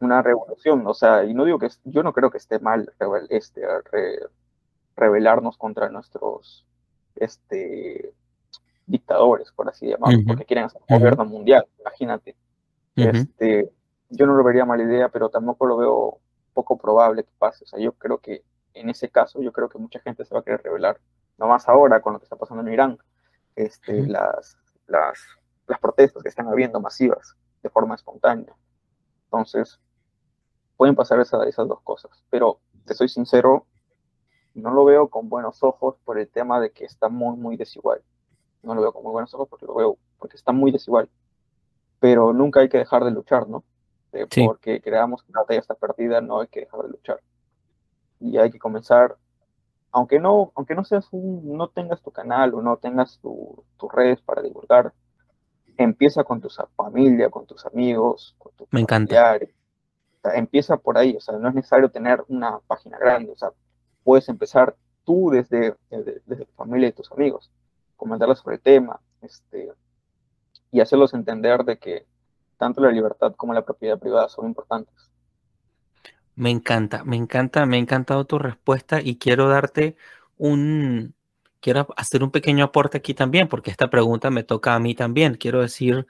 Una 0.00 0.22
revolución, 0.22 0.86
o 0.86 0.94
sea, 0.94 1.24
y 1.24 1.34
no 1.34 1.44
digo 1.44 1.58
que, 1.58 1.68
yo 1.82 2.04
no 2.04 2.12
creo 2.12 2.30
que 2.30 2.38
esté 2.38 2.60
mal 2.60 2.92
este, 3.28 3.62
rebelarnos 4.94 5.56
contra 5.58 5.88
nuestros 5.88 6.64
este, 7.16 8.14
dictadores, 8.86 9.50
por 9.50 9.68
así 9.68 9.88
llamarlo, 9.88 10.20
porque 10.28 10.44
quieren 10.44 10.66
hacer 10.66 10.80
un 10.88 10.98
gobierno 10.98 11.24
mundial, 11.24 11.66
imagínate. 11.80 12.36
este, 12.94 13.72
yo 14.10 14.26
no 14.26 14.34
lo 14.34 14.44
vería 14.44 14.64
mala 14.64 14.84
idea, 14.84 15.08
pero 15.08 15.28
tampoco 15.28 15.66
lo 15.66 15.76
veo 15.76 16.18
poco 16.54 16.78
probable 16.78 17.24
que 17.24 17.32
pase. 17.38 17.64
O 17.64 17.66
sea, 17.66 17.80
yo 17.80 17.92
creo 17.92 18.18
que 18.18 18.44
en 18.74 18.90
ese 18.90 19.08
caso, 19.08 19.42
yo 19.42 19.52
creo 19.52 19.68
que 19.68 19.78
mucha 19.78 20.00
gente 20.00 20.24
se 20.24 20.34
va 20.34 20.40
a 20.40 20.44
querer 20.44 20.62
rebelar, 20.62 21.00
no 21.36 21.48
más 21.48 21.68
ahora 21.68 22.00
con 22.00 22.12
lo 22.12 22.18
que 22.18 22.24
está 22.24 22.36
pasando 22.36 22.62
en 22.62 22.72
Irán, 22.72 22.98
este, 23.56 24.06
las, 24.06 24.56
las, 24.86 25.18
las 25.68 25.78
protestas 25.78 26.22
que 26.22 26.28
están 26.28 26.48
habiendo 26.48 26.80
masivas 26.80 27.36
de 27.62 27.70
forma 27.70 27.94
espontánea. 27.94 28.54
Entonces, 29.24 29.78
pueden 30.76 30.96
pasar 30.96 31.20
esas 31.20 31.68
dos 31.68 31.80
cosas, 31.82 32.10
pero 32.30 32.60
te 32.84 32.94
soy 32.94 33.08
sincero, 33.08 33.66
no 34.54 34.72
lo 34.72 34.84
veo 34.84 35.08
con 35.08 35.28
buenos 35.28 35.62
ojos 35.62 35.96
por 36.04 36.18
el 36.18 36.28
tema 36.28 36.60
de 36.60 36.72
que 36.72 36.84
está 36.84 37.08
muy, 37.08 37.36
muy 37.36 37.56
desigual 37.56 38.02
no 38.62 38.74
lo 38.74 38.82
veo 38.82 38.92
con 38.92 39.02
muy 39.02 39.12
buenos 39.12 39.32
ojos 39.34 39.48
porque 39.48 39.66
lo 39.66 39.74
veo, 39.74 39.98
porque 40.18 40.36
está 40.36 40.52
muy 40.52 40.70
desigual. 40.70 41.08
Pero 42.00 42.32
nunca 42.32 42.60
hay 42.60 42.68
que 42.68 42.78
dejar 42.78 43.04
de 43.04 43.10
luchar, 43.10 43.48
¿no? 43.48 43.64
Eh, 44.12 44.26
porque 44.44 44.80
creamos 44.80 45.22
que 45.22 45.32
la 45.32 45.40
batalla 45.40 45.60
está 45.60 45.74
perdida, 45.74 46.20
no 46.20 46.40
hay 46.40 46.48
que 46.48 46.60
dejar 46.60 46.82
de 46.82 46.88
luchar. 46.88 47.20
Y 48.20 48.38
hay 48.38 48.50
que 48.50 48.58
comenzar, 48.58 49.16
aunque 49.92 50.18
no, 50.18 50.52
aunque 50.54 50.74
no 50.74 50.84
seas 50.84 51.08
un, 51.12 51.56
no 51.56 51.68
tengas 51.68 52.00
tu 52.02 52.10
canal 52.10 52.54
o 52.54 52.62
no 52.62 52.76
tengas 52.76 53.20
tus 53.20 53.92
redes 53.92 54.20
para 54.22 54.42
divulgar, 54.42 54.92
empieza 55.78 56.24
con 56.24 56.40
tu 56.40 56.48
familia, 56.76 57.30
con 57.30 57.46
tus 57.46 57.64
amigos, 57.64 58.34
con 58.38 58.52
tus 58.52 58.68
Me 58.70 58.80
encanta. 58.80 59.38
empieza 60.34 60.76
por 60.76 60.98
ahí, 60.98 61.16
o 61.16 61.20
sea, 61.20 61.38
no 61.38 61.48
es 61.48 61.54
necesario 61.54 61.90
tener 61.90 62.22
una 62.28 62.58
página 62.66 62.98
grande, 62.98 63.32
o 63.32 63.36
sea, 63.36 63.50
puedes 64.04 64.28
empezar 64.28 64.76
tú 65.04 65.30
desde, 65.30 65.74
desde, 65.88 66.20
desde 66.26 66.44
tu 66.44 66.52
familia 66.52 66.88
y 66.88 66.92
tus 66.92 67.10
amigos 67.12 67.50
comentarles 67.98 68.38
sobre 68.38 68.56
el 68.56 68.62
tema, 68.62 69.00
este, 69.20 69.72
y 70.70 70.80
hacerlos 70.80 71.12
entender 71.12 71.64
de 71.64 71.78
que 71.78 72.06
tanto 72.56 72.80
la 72.80 72.90
libertad 72.90 73.34
como 73.36 73.52
la 73.52 73.64
propiedad 73.64 73.98
privada 73.98 74.28
son 74.28 74.46
importantes. 74.46 74.94
Me 76.34 76.50
encanta, 76.50 77.04
me 77.04 77.16
encanta, 77.16 77.66
me 77.66 77.76
ha 77.76 77.80
encantado 77.80 78.24
tu 78.24 78.38
respuesta 78.38 79.00
y 79.02 79.18
quiero 79.18 79.48
darte 79.48 79.96
un, 80.36 81.14
quiero 81.60 81.88
hacer 81.96 82.22
un 82.22 82.30
pequeño 82.30 82.64
aporte 82.64 82.98
aquí 82.98 83.14
también, 83.14 83.48
porque 83.48 83.70
esta 83.70 83.90
pregunta 83.90 84.30
me 84.30 84.44
toca 84.44 84.74
a 84.74 84.78
mí 84.78 84.94
también. 84.94 85.34
Quiero 85.34 85.60
decir, 85.62 86.06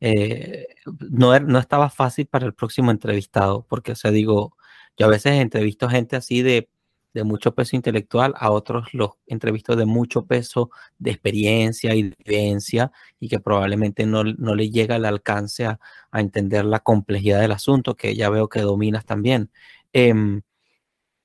eh, 0.00 0.68
no, 1.10 1.34
er, 1.34 1.44
no 1.44 1.58
estaba 1.58 1.90
fácil 1.90 2.26
para 2.26 2.46
el 2.46 2.54
próximo 2.54 2.90
entrevistado, 2.90 3.66
porque, 3.68 3.92
o 3.92 3.96
sea, 3.96 4.10
digo, 4.10 4.56
yo 4.96 5.06
a 5.06 5.10
veces 5.10 5.34
entrevisto 5.34 5.88
gente 5.88 6.16
así 6.16 6.42
de 6.42 6.68
de 7.14 7.24
mucho 7.24 7.54
peso 7.54 7.76
intelectual, 7.76 8.34
a 8.36 8.50
otros 8.50 8.92
los 8.94 9.10
entrevistos 9.26 9.76
de 9.76 9.86
mucho 9.86 10.26
peso 10.26 10.70
de 10.98 11.10
experiencia 11.10 11.94
y 11.94 12.04
de 12.04 12.16
vivencia 12.24 12.92
y 13.20 13.28
que 13.28 13.40
probablemente 13.40 14.06
no, 14.06 14.24
le 14.24 14.70
llega 14.70 14.96
al 14.96 15.04
alcance 15.04 15.66
a, 15.66 15.80
entender 16.12 16.64
la 16.64 16.80
complejidad 16.80 17.40
del 17.40 17.52
asunto, 17.52 17.96
que 17.96 18.14
ya 18.14 18.30
veo 18.30 18.48
que 18.48 18.60
dominas 18.60 19.04
también. 19.06 19.50
Em, 19.92 20.42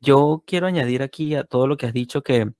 yo 0.01 0.43
quiero 0.47 0.67
añadir 0.67 1.03
aquí 1.03 1.35
a 1.35 1.43
todo 1.43 1.67
lo 1.67 1.77
que 1.77 1.87
has 1.87 1.93
dicho 1.93 2.23
que 2.23 2.51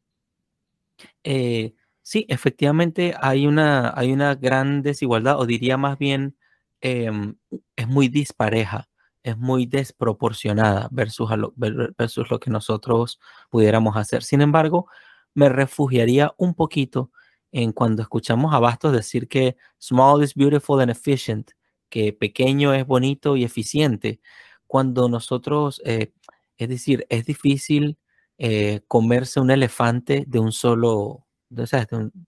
eh, 1.23 1.73
sí, 2.01 2.25
efectivamente 2.29 3.15
hay 3.21 3.47
una, 3.47 3.93
hay 3.95 4.11
una 4.11 4.35
gran 4.35 4.81
desigualdad, 4.81 5.39
o 5.39 5.45
diría 5.45 5.77
más 5.77 5.97
bien, 5.97 6.37
em, 6.81 7.35
es 7.75 7.87
muy 7.87 8.07
dispareja 8.09 8.87
es 9.27 9.37
muy 9.37 9.65
desproporcionada 9.65 10.87
versus, 10.91 11.29
lo, 11.37 11.53
versus 11.57 12.29
lo 12.31 12.39
que 12.39 12.49
nosotros 12.49 13.19
pudiéramos 13.49 13.97
hacer. 13.97 14.23
Sin 14.23 14.41
embargo, 14.41 14.87
me 15.33 15.49
refugiaría 15.49 16.33
un 16.37 16.53
poquito 16.55 17.11
en 17.51 17.73
cuando 17.73 18.01
escuchamos 18.01 18.53
a 18.53 18.59
Bastos 18.59 18.93
decir 18.93 19.27
que 19.27 19.57
small 19.79 20.23
is 20.23 20.33
beautiful 20.33 20.79
and 20.79 20.91
efficient, 20.91 21.51
que 21.89 22.13
pequeño 22.13 22.73
es 22.73 22.85
bonito 22.87 23.35
y 23.35 23.43
eficiente, 23.43 24.21
cuando 24.65 25.09
nosotros, 25.09 25.81
eh, 25.85 26.13
es 26.57 26.69
decir, 26.69 27.05
es 27.09 27.25
difícil 27.25 27.97
eh, 28.37 28.81
comerse 28.87 29.39
un 29.39 29.51
elefante 29.51 30.23
de 30.27 30.39
un 30.39 30.51
solo, 30.51 31.25
de, 31.49 31.65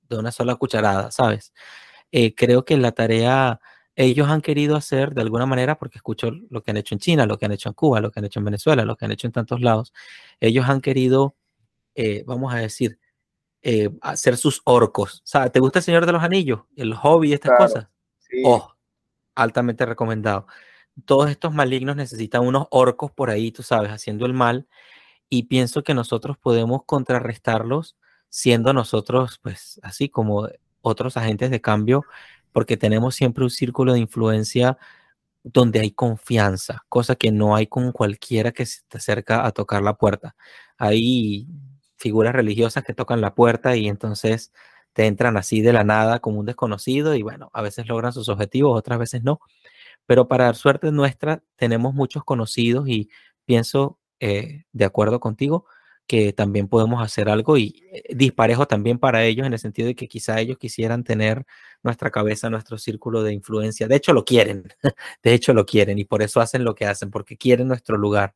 de, 0.09 0.17
una 0.17 0.31
sola 0.31 0.55
cucharada, 0.55 1.11
¿sabes? 1.11 1.53
Eh, 2.11 2.33
creo 2.35 2.65
que 2.65 2.77
la 2.77 2.91
tarea 2.91 3.59
ellos 3.95 4.29
han 4.29 4.39
querido 4.41 4.77
hacer 4.77 5.13
de 5.13 5.21
alguna 5.21 5.45
manera, 5.45 5.77
porque 5.77 5.97
escucho 5.97 6.31
lo 6.49 6.63
que 6.63 6.71
han 6.71 6.77
hecho 6.77 6.95
en 6.95 6.99
China, 6.99 7.25
lo 7.25 7.37
que 7.37 7.45
han 7.45 7.51
hecho 7.51 7.67
en 7.67 7.73
Cuba, 7.73 7.99
lo 7.99 8.11
que 8.11 8.19
han 8.21 8.25
hecho 8.25 8.39
en 8.39 8.45
Venezuela, 8.45 8.85
lo 8.85 8.95
que 8.95 9.03
han 9.03 9.11
hecho 9.11 9.27
en 9.27 9.33
tantos 9.33 9.59
lados, 9.59 9.91
ellos 10.39 10.69
han 10.69 10.79
querido, 10.79 11.35
eh, 11.95 12.23
vamos 12.25 12.53
a 12.53 12.59
decir, 12.59 12.97
eh, 13.61 13.89
hacer 14.01 14.37
sus 14.37 14.61
orcos. 14.63 15.19
O 15.19 15.27
sea, 15.27 15.49
¿te 15.49 15.59
gusta 15.59 15.79
el 15.79 15.83
Señor 15.83 16.05
de 16.05 16.13
los 16.13 16.23
Anillos? 16.23 16.61
El 16.77 16.93
hobby 16.93 17.33
estas 17.33 17.57
cosas. 17.57 17.87
Oh, 18.45 18.73
altamente 19.35 19.85
recomendado. 19.85 20.47
Todos 21.03 21.29
estos 21.29 21.53
malignos 21.53 21.97
necesitan 21.97 22.47
unos 22.47 22.67
orcos 22.71 23.11
por 23.11 23.29
ahí, 23.29 23.51
tú 23.51 23.63
sabes, 23.63 23.91
haciendo 23.91 24.25
el 24.25 24.33
mal. 24.33 24.65
Y 25.29 25.43
pienso 25.43 25.83
que 25.83 25.93
nosotros 25.93 26.37
podemos 26.37 26.83
contrarrestarlos 26.85 27.97
siendo 28.29 28.73
nosotros, 28.73 29.39
pues, 29.41 29.79
así 29.83 30.09
como 30.09 30.47
otros 30.81 31.17
agentes 31.17 31.51
de 31.51 31.61
cambio, 31.61 32.03
porque 32.51 32.77
tenemos 32.77 33.15
siempre 33.15 33.43
un 33.43 33.49
círculo 33.49 33.93
de 33.93 33.99
influencia 33.99 34.77
donde 35.43 35.79
hay 35.79 35.91
confianza, 35.91 36.83
cosa 36.89 37.15
que 37.15 37.31
no 37.31 37.55
hay 37.55 37.67
con 37.67 37.91
cualquiera 37.91 38.51
que 38.51 38.65
se 38.65 38.81
te 38.87 38.97
acerca 38.99 39.45
a 39.45 39.51
tocar 39.51 39.81
la 39.83 39.95
puerta. 39.95 40.35
Hay 40.77 41.47
figuras 41.97 42.33
religiosas 42.33 42.83
que 42.83 42.93
tocan 42.93 43.21
la 43.21 43.35
puerta 43.35 43.75
y 43.77 43.87
entonces 43.87 44.53
te 44.93 45.05
entran 45.07 45.37
así 45.37 45.61
de 45.61 45.73
la 45.73 45.83
nada 45.83 46.19
como 46.19 46.39
un 46.39 46.45
desconocido 46.45 47.15
y 47.15 47.23
bueno, 47.23 47.49
a 47.53 47.61
veces 47.61 47.87
logran 47.87 48.13
sus 48.13 48.29
objetivos, 48.29 48.77
otras 48.77 48.99
veces 48.99 49.23
no. 49.23 49.39
Pero 50.07 50.27
para 50.27 50.53
suerte 50.55 50.91
nuestra, 50.91 51.43
tenemos 51.57 51.93
muchos 51.93 52.23
conocidos 52.23 52.87
y 52.89 53.09
pienso, 53.45 53.98
eh, 54.19 54.65
de 54.71 54.85
acuerdo 54.85 55.19
contigo, 55.19 55.65
que 56.07 56.33
también 56.33 56.67
podemos 56.67 57.03
hacer 57.03 57.29
algo 57.29 57.57
y 57.57 57.83
eh, 57.91 58.15
disparejo 58.15 58.65
también 58.65 58.97
para 58.97 59.23
ellos 59.25 59.45
en 59.45 59.53
el 59.53 59.59
sentido 59.59 59.87
de 59.87 59.95
que 59.95 60.07
quizá 60.07 60.39
ellos 60.39 60.57
quisieran 60.57 61.03
tener 61.03 61.45
nuestra 61.83 62.09
cabeza, 62.09 62.49
nuestro 62.49 62.77
círculo 62.79 63.21
de 63.23 63.33
influencia. 63.33 63.87
De 63.87 63.95
hecho, 63.95 64.13
lo 64.13 64.25
quieren, 64.25 64.63
de 65.23 65.33
hecho 65.33 65.53
lo 65.53 65.65
quieren 65.65 65.99
y 65.99 66.05
por 66.05 66.23
eso 66.23 66.41
hacen 66.41 66.63
lo 66.63 66.73
que 66.75 66.85
hacen, 66.87 67.11
porque 67.11 67.37
quieren 67.37 67.67
nuestro 67.67 67.97
lugar. 67.97 68.35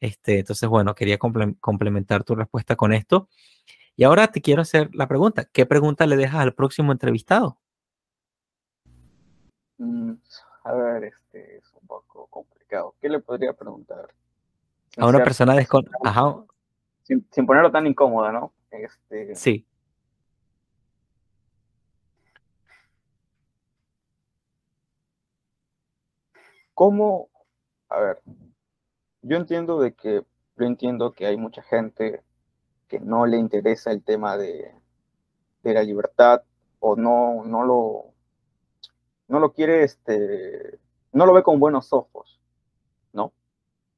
Este, 0.00 0.40
entonces, 0.40 0.68
bueno, 0.68 0.96
quería 0.96 1.16
complementar 1.18 2.24
tu 2.24 2.34
respuesta 2.34 2.74
con 2.74 2.92
esto. 2.92 3.28
Y 3.94 4.04
ahora 4.04 4.28
te 4.28 4.40
quiero 4.40 4.62
hacer 4.62 4.90
la 4.92 5.06
pregunta. 5.06 5.44
¿Qué 5.44 5.64
pregunta 5.64 6.06
le 6.06 6.16
dejas 6.16 6.40
al 6.40 6.54
próximo 6.54 6.90
entrevistado? 6.90 7.60
Mm, 9.78 10.14
a 10.64 10.72
ver, 10.72 11.04
este 11.04 11.58
es 11.58 11.64
un 11.80 11.86
poco 11.86 12.26
complicado. 12.26 12.96
¿Qué 13.00 13.08
le 13.08 13.20
podría 13.20 13.52
preguntar? 13.52 14.12
A 14.98 15.06
una 15.06 15.24
persona 15.24 15.54
desconocida 15.54 15.98
sin, 17.02 17.46
ponerlo 17.46 17.70
tan 17.70 17.86
incómoda, 17.86 18.32
¿no? 18.32 18.52
Este, 18.70 19.34
sí. 19.34 19.66
¿Cómo? 26.74 27.28
A 27.88 28.00
ver, 28.00 28.22
yo 29.22 29.36
entiendo 29.36 29.78
de 29.80 29.94
que, 29.94 30.24
yo 30.56 30.64
entiendo 30.66 31.12
que 31.12 31.26
hay 31.26 31.36
mucha 31.36 31.62
gente 31.62 32.22
que 32.88 33.00
no 33.00 33.26
le 33.26 33.38
interesa 33.38 33.92
el 33.92 34.02
tema 34.02 34.36
de, 34.36 34.74
de 35.62 35.74
la 35.74 35.82
libertad 35.82 36.42
o 36.80 36.96
no, 36.96 37.44
no 37.44 37.64
lo, 37.64 38.14
no 39.28 39.38
lo 39.38 39.52
quiere, 39.52 39.84
este, 39.84 40.78
no 41.12 41.26
lo 41.26 41.32
ve 41.32 41.42
con 41.42 41.60
buenos 41.60 41.92
ojos. 41.92 42.41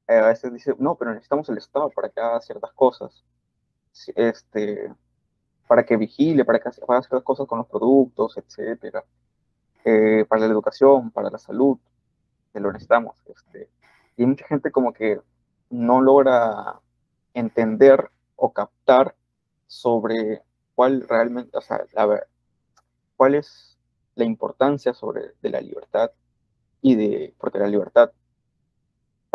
Eh, 0.07 0.17
a 0.17 0.27
veces 0.27 0.53
dice, 0.53 0.75
no, 0.77 0.95
pero 0.95 1.11
necesitamos 1.11 1.49
el 1.49 1.57
Estado 1.57 1.89
para 1.89 2.09
que 2.09 2.19
haga 2.19 2.39
ciertas 2.41 2.71
cosas, 2.73 3.23
este, 4.15 4.93
para 5.67 5.85
que 5.85 5.97
vigile, 5.97 6.45
para 6.45 6.59
que 6.59 6.69
haga 6.69 7.01
ciertas 7.01 7.23
cosas 7.23 7.47
con 7.47 7.57
los 7.59 7.67
productos, 7.67 8.37
etcétera, 8.37 9.03
eh, 9.83 10.25
para 10.27 10.41
la 10.41 10.51
educación, 10.51 11.11
para 11.11 11.29
la 11.29 11.39
salud, 11.39 11.77
que 12.53 12.59
lo 12.59 12.71
necesitamos. 12.71 13.15
Este, 13.25 13.69
y 14.17 14.21
hay 14.23 14.27
mucha 14.27 14.45
gente 14.47 14.71
como 14.71 14.93
que 14.93 15.19
no 15.69 16.01
logra 16.01 16.79
entender 17.33 18.09
o 18.35 18.53
captar 18.53 19.15
sobre 19.67 20.43
cuál 20.75 21.07
realmente, 21.07 21.57
o 21.57 21.61
sea, 21.61 21.83
a 21.95 22.05
ver, 22.05 22.27
cuál 23.17 23.35
es 23.35 23.77
la 24.15 24.25
importancia 24.25 24.93
sobre 24.93 25.33
de 25.41 25.49
la 25.49 25.61
libertad 25.61 26.11
y 26.81 26.95
de, 26.95 27.33
porque 27.37 27.59
la 27.59 27.67
libertad 27.67 28.11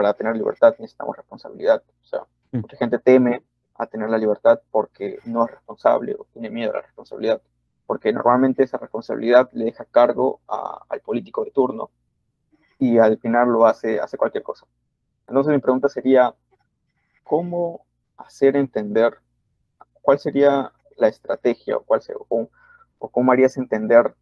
para 0.01 0.15
tener 0.15 0.35
libertad 0.35 0.75
necesitamos 0.79 1.15
responsabilidad. 1.15 1.83
O 2.03 2.07
sea, 2.07 2.21
mm. 2.53 2.61
mucha 2.61 2.77
gente 2.79 2.99
teme 2.99 3.43
a 3.75 3.87
tener 3.87 4.09
la 4.09 4.17
libertad 4.17 4.59
porque 4.71 5.19
no 5.27 5.45
es 5.45 5.51
responsable 5.51 6.17
o 6.19 6.27
tiene 6.33 6.49
miedo 6.49 6.71
a 6.71 6.77
la 6.77 6.81
responsabilidad, 6.81 7.43
porque 7.87 8.11
normalmente 8.11 8.63
esa 8.63 8.79
responsabilidad 8.79 9.51
le 9.53 9.67
deja 9.67 9.85
cargo 9.85 10.41
al 10.89 11.01
político 11.01 11.45
de 11.45 11.51
turno 11.51 11.91
y 12.79 12.97
al 12.97 13.19
final 13.19 13.49
lo 13.51 13.67
hace, 13.67 14.01
hace 14.01 14.17
cualquier 14.17 14.43
cosa. 14.43 14.65
Entonces 15.29 15.53
mi 15.53 15.61
pregunta 15.61 15.91
sería, 15.91 16.35
¿cómo 17.23 17.85
hacer 18.17 18.57
entender 18.57 19.19
cuál 20.01 20.19
sería 20.19 20.73
la 20.97 21.09
estrategia 21.09 21.77
o, 21.77 21.83
cuál 21.83 22.01
o, 22.31 22.49
o 22.99 23.09
cómo 23.11 23.33
harías 23.33 23.59
entender 23.59 24.15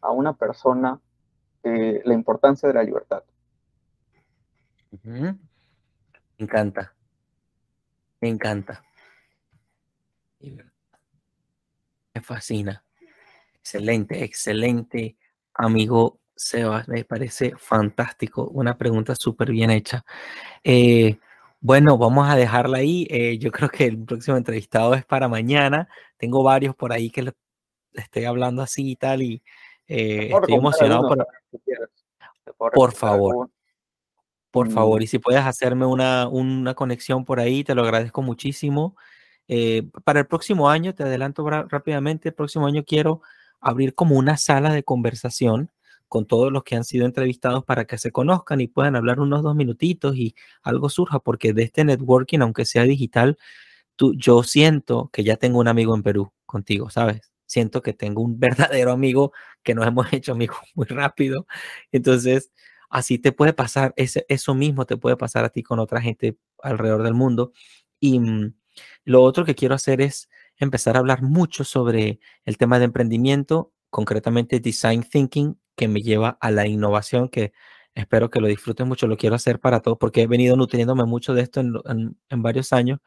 a 0.00 0.10
una 0.10 0.32
persona 0.32 1.00
eh, 1.62 2.02
la 2.04 2.14
importancia 2.14 2.66
de 2.68 2.74
la 2.74 2.82
libertad? 2.82 3.22
Me 5.02 5.36
encanta. 6.38 6.94
Me 8.20 8.28
encanta. 8.28 8.84
Me 12.14 12.20
fascina. 12.22 12.84
Excelente, 13.54 14.22
excelente, 14.24 15.16
amigo 15.54 16.20
Sebas. 16.36 16.88
Me 16.88 17.04
parece 17.04 17.54
fantástico. 17.56 18.48
Una 18.48 18.76
pregunta 18.76 19.14
súper 19.14 19.50
bien 19.50 19.70
hecha. 19.70 20.04
Eh, 20.62 21.18
bueno, 21.60 21.96
vamos 21.96 22.28
a 22.28 22.36
dejarla 22.36 22.78
ahí. 22.78 23.06
Eh, 23.10 23.38
yo 23.38 23.50
creo 23.50 23.68
que 23.68 23.86
el 23.86 24.04
próximo 24.04 24.36
entrevistado 24.36 24.94
es 24.94 25.04
para 25.04 25.28
mañana. 25.28 25.88
Tengo 26.16 26.42
varios 26.42 26.76
por 26.76 26.92
ahí 26.92 27.10
que 27.10 27.22
le 27.22 27.32
estoy 27.94 28.24
hablando 28.24 28.62
así 28.62 28.90
y 28.90 28.96
tal. 28.96 29.22
Y 29.22 29.42
eh, 29.88 30.30
estoy 30.30 30.54
emocionado 30.54 31.08
por, 31.08 32.72
por 32.72 32.92
favor. 32.92 33.50
Por 34.54 34.70
favor, 34.70 35.02
y 35.02 35.08
si 35.08 35.18
puedes 35.18 35.42
hacerme 35.42 35.84
una, 35.84 36.28
una 36.28 36.74
conexión 36.74 37.24
por 37.24 37.40
ahí, 37.40 37.64
te 37.64 37.74
lo 37.74 37.82
agradezco 37.82 38.22
muchísimo. 38.22 38.96
Eh, 39.48 39.90
para 40.04 40.20
el 40.20 40.26
próximo 40.28 40.70
año, 40.70 40.94
te 40.94 41.02
adelanto 41.02 41.44
rápidamente, 41.50 42.28
el 42.28 42.36
próximo 42.36 42.68
año 42.68 42.84
quiero 42.84 43.20
abrir 43.60 43.96
como 43.96 44.14
una 44.16 44.36
sala 44.36 44.72
de 44.72 44.84
conversación 44.84 45.72
con 46.06 46.24
todos 46.24 46.52
los 46.52 46.62
que 46.62 46.76
han 46.76 46.84
sido 46.84 47.04
entrevistados 47.04 47.64
para 47.64 47.84
que 47.84 47.98
se 47.98 48.12
conozcan 48.12 48.60
y 48.60 48.68
puedan 48.68 48.94
hablar 48.94 49.18
unos 49.18 49.42
dos 49.42 49.56
minutitos 49.56 50.14
y 50.14 50.36
algo 50.62 50.88
surja, 50.88 51.18
porque 51.18 51.52
de 51.52 51.64
este 51.64 51.84
networking, 51.84 52.38
aunque 52.38 52.64
sea 52.64 52.84
digital, 52.84 53.36
tú, 53.96 54.14
yo 54.16 54.44
siento 54.44 55.10
que 55.12 55.24
ya 55.24 55.36
tengo 55.36 55.58
un 55.58 55.66
amigo 55.66 55.96
en 55.96 56.04
Perú 56.04 56.32
contigo, 56.46 56.90
¿sabes? 56.90 57.32
Siento 57.46 57.82
que 57.82 57.92
tengo 57.92 58.22
un 58.22 58.38
verdadero 58.78 58.92
amigo 58.92 59.32
que 59.64 59.74
nos 59.74 59.84
hemos 59.84 60.12
hecho 60.12 60.30
amigos 60.30 60.58
muy 60.76 60.86
rápido. 60.86 61.44
Entonces, 61.90 62.52
Así 62.94 63.18
te 63.18 63.32
puede 63.32 63.52
pasar, 63.52 63.92
ese, 63.96 64.24
eso 64.28 64.54
mismo 64.54 64.86
te 64.86 64.96
puede 64.96 65.16
pasar 65.16 65.44
a 65.44 65.48
ti 65.48 65.64
con 65.64 65.80
otra 65.80 66.00
gente 66.00 66.38
alrededor 66.62 67.02
del 67.02 67.14
mundo. 67.14 67.52
Y 67.98 68.20
mm, 68.20 68.54
lo 69.04 69.24
otro 69.24 69.44
que 69.44 69.56
quiero 69.56 69.74
hacer 69.74 70.00
es 70.00 70.28
empezar 70.58 70.94
a 70.94 71.00
hablar 71.00 71.20
mucho 71.20 71.64
sobre 71.64 72.20
el 72.44 72.56
tema 72.56 72.78
de 72.78 72.84
emprendimiento, 72.84 73.72
concretamente 73.90 74.60
design 74.60 75.02
thinking, 75.02 75.58
que 75.74 75.88
me 75.88 76.02
lleva 76.02 76.38
a 76.40 76.52
la 76.52 76.68
innovación, 76.68 77.28
que 77.28 77.52
espero 77.96 78.30
que 78.30 78.40
lo 78.40 78.46
disfruten 78.46 78.86
mucho, 78.86 79.08
lo 79.08 79.16
quiero 79.16 79.34
hacer 79.34 79.58
para 79.58 79.80
todos, 79.80 79.98
porque 79.98 80.22
he 80.22 80.28
venido 80.28 80.54
nutriéndome 80.56 81.04
mucho 81.04 81.34
de 81.34 81.42
esto 81.42 81.62
en, 81.62 82.16
en 82.28 82.42
varios 82.42 82.72
años. 82.72 83.00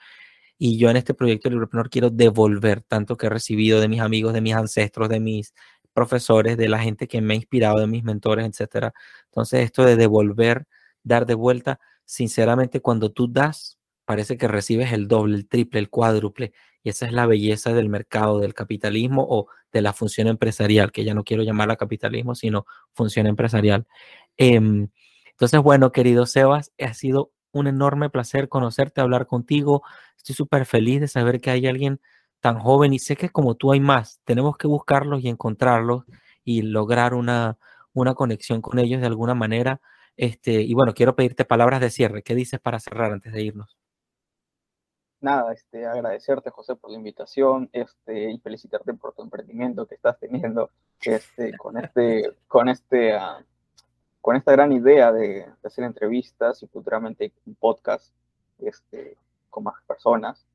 Y 0.58 0.78
yo 0.78 0.90
en 0.90 0.98
este 0.98 1.14
proyecto 1.14 1.50
Librepreneur 1.50 1.90
quiero 1.90 2.10
devolver 2.10 2.82
tanto 2.82 3.16
que 3.16 3.28
he 3.28 3.30
recibido 3.30 3.80
de 3.80 3.88
mis 3.88 4.02
amigos, 4.02 4.34
de 4.34 4.42
mis 4.42 4.54
ancestros, 4.54 5.08
de 5.08 5.22
mis 5.22 5.54
profesores, 5.98 6.58
de 6.58 6.70
la 6.70 6.78
gente 6.78 7.08
que 7.08 7.22
me 7.22 7.34
ha 7.34 7.38
inspirado, 7.38 7.80
de 7.80 7.88
mis 7.88 8.04
mentores, 8.04 8.45
etcétera. 8.48 8.93
Entonces, 9.26 9.62
esto 9.62 9.84
de 9.84 9.95
devolver, 9.95 10.68
dar 11.02 11.26
de 11.26 11.34
vuelta, 11.34 11.80
sinceramente, 12.06 12.82
cuando 12.82 13.12
tú 13.12 13.28
das, 13.28 13.80
parece 14.06 14.38
que 14.38 14.48
recibes 14.48 14.93
el 14.93 15.08
doble, 15.08 15.36
el 15.36 15.48
triple, 15.48 15.80
el 15.80 15.89
cuádruple. 15.89 16.54
Y 16.84 16.89
esa 16.89 17.08
es 17.08 17.14
la 17.14 17.26
belleza 17.26 17.74
del 17.74 17.89
mercado, 17.89 18.39
del 18.39 18.54
capitalismo 18.54 19.26
o 19.28 19.48
de 19.74 19.82
la 19.82 19.91
función 19.91 20.28
empresarial, 20.28 20.91
que 20.91 21.04
ya 21.04 21.16
no 21.16 21.24
quiero 21.24 21.41
llamarla 21.41 21.78
capitalismo, 21.78 22.36
sino 22.36 22.68
función 22.93 23.26
empresarial. 23.26 23.88
Em, 24.38 24.89
entonces, 25.32 25.60
bueno, 25.64 25.91
querido 25.91 26.28
Sebas, 26.28 26.74
ha 26.80 26.93
sido 26.93 27.32
un 27.54 27.66
enorme 27.66 28.12
placer 28.12 28.50
conocerte, 28.50 29.02
hablar 29.02 29.26
contigo. 29.26 29.82
Estoy 30.16 30.36
súper 30.36 30.68
feliz 30.68 31.02
de 31.02 31.08
saber 31.08 31.41
que 31.41 31.50
hay 31.50 31.66
alguien 31.66 32.00
tan 32.40 32.60
joven 32.60 32.94
y 32.94 33.00
sé 33.00 33.16
que 33.16 33.30
como 33.30 33.56
tú 33.56 33.72
hay 33.72 33.80
más, 33.80 34.22
tenemos 34.24 34.58
que 34.58 34.68
buscarlos 34.68 35.24
y 35.24 35.30
encontrarlos 35.30 36.06
y 36.44 36.62
lograr 36.62 37.14
una, 37.14 37.58
una 37.94 38.14
conexión 38.14 38.62
con 38.62 38.80
ellos 38.80 39.02
de 39.02 39.08
alguna 39.08 39.34
manera. 39.34 39.82
Este, 40.16 40.62
y 40.62 40.74
bueno, 40.74 40.94
quiero 40.94 41.16
pedirte 41.16 41.46
palabras 41.46 41.82
de 41.82 41.90
cierre. 41.90 42.24
¿Qué 42.24 42.36
dices 42.36 42.60
para 42.60 42.80
cerrar 42.80 43.12
antes 43.12 43.34
de 43.34 43.42
irnos? 43.44 43.78
Nada, 45.20 45.52
este, 45.52 45.86
agradecerte, 45.86 46.52
José, 46.52 46.76
por 46.76 46.92
la 46.92 46.98
invitación 46.98 47.70
este, 47.74 48.32
y 48.32 48.38
felicitarte 48.40 48.94
por 48.94 49.14
tu 49.14 49.24
emprendimiento 49.24 49.88
que 49.88 49.96
estás 49.96 50.20
teniendo 50.20 50.70
este, 51.02 51.58
con, 51.58 51.78
este, 51.78 52.36
con, 52.48 52.70
este, 52.70 53.16
uh, 53.16 53.44
con 54.22 54.36
esta 54.36 54.52
gran 54.52 54.72
idea 54.72 55.12
de, 55.12 55.28
de, 55.28 55.68
hacer 55.68 55.86
entrevistas 55.86 56.62
y 56.62 56.68
futuramente 56.68 57.34
un 57.48 57.56
podcast 57.56 58.14
este, 58.60 59.18
con 59.50 59.64
más 59.64 59.82
personas 59.88 60.46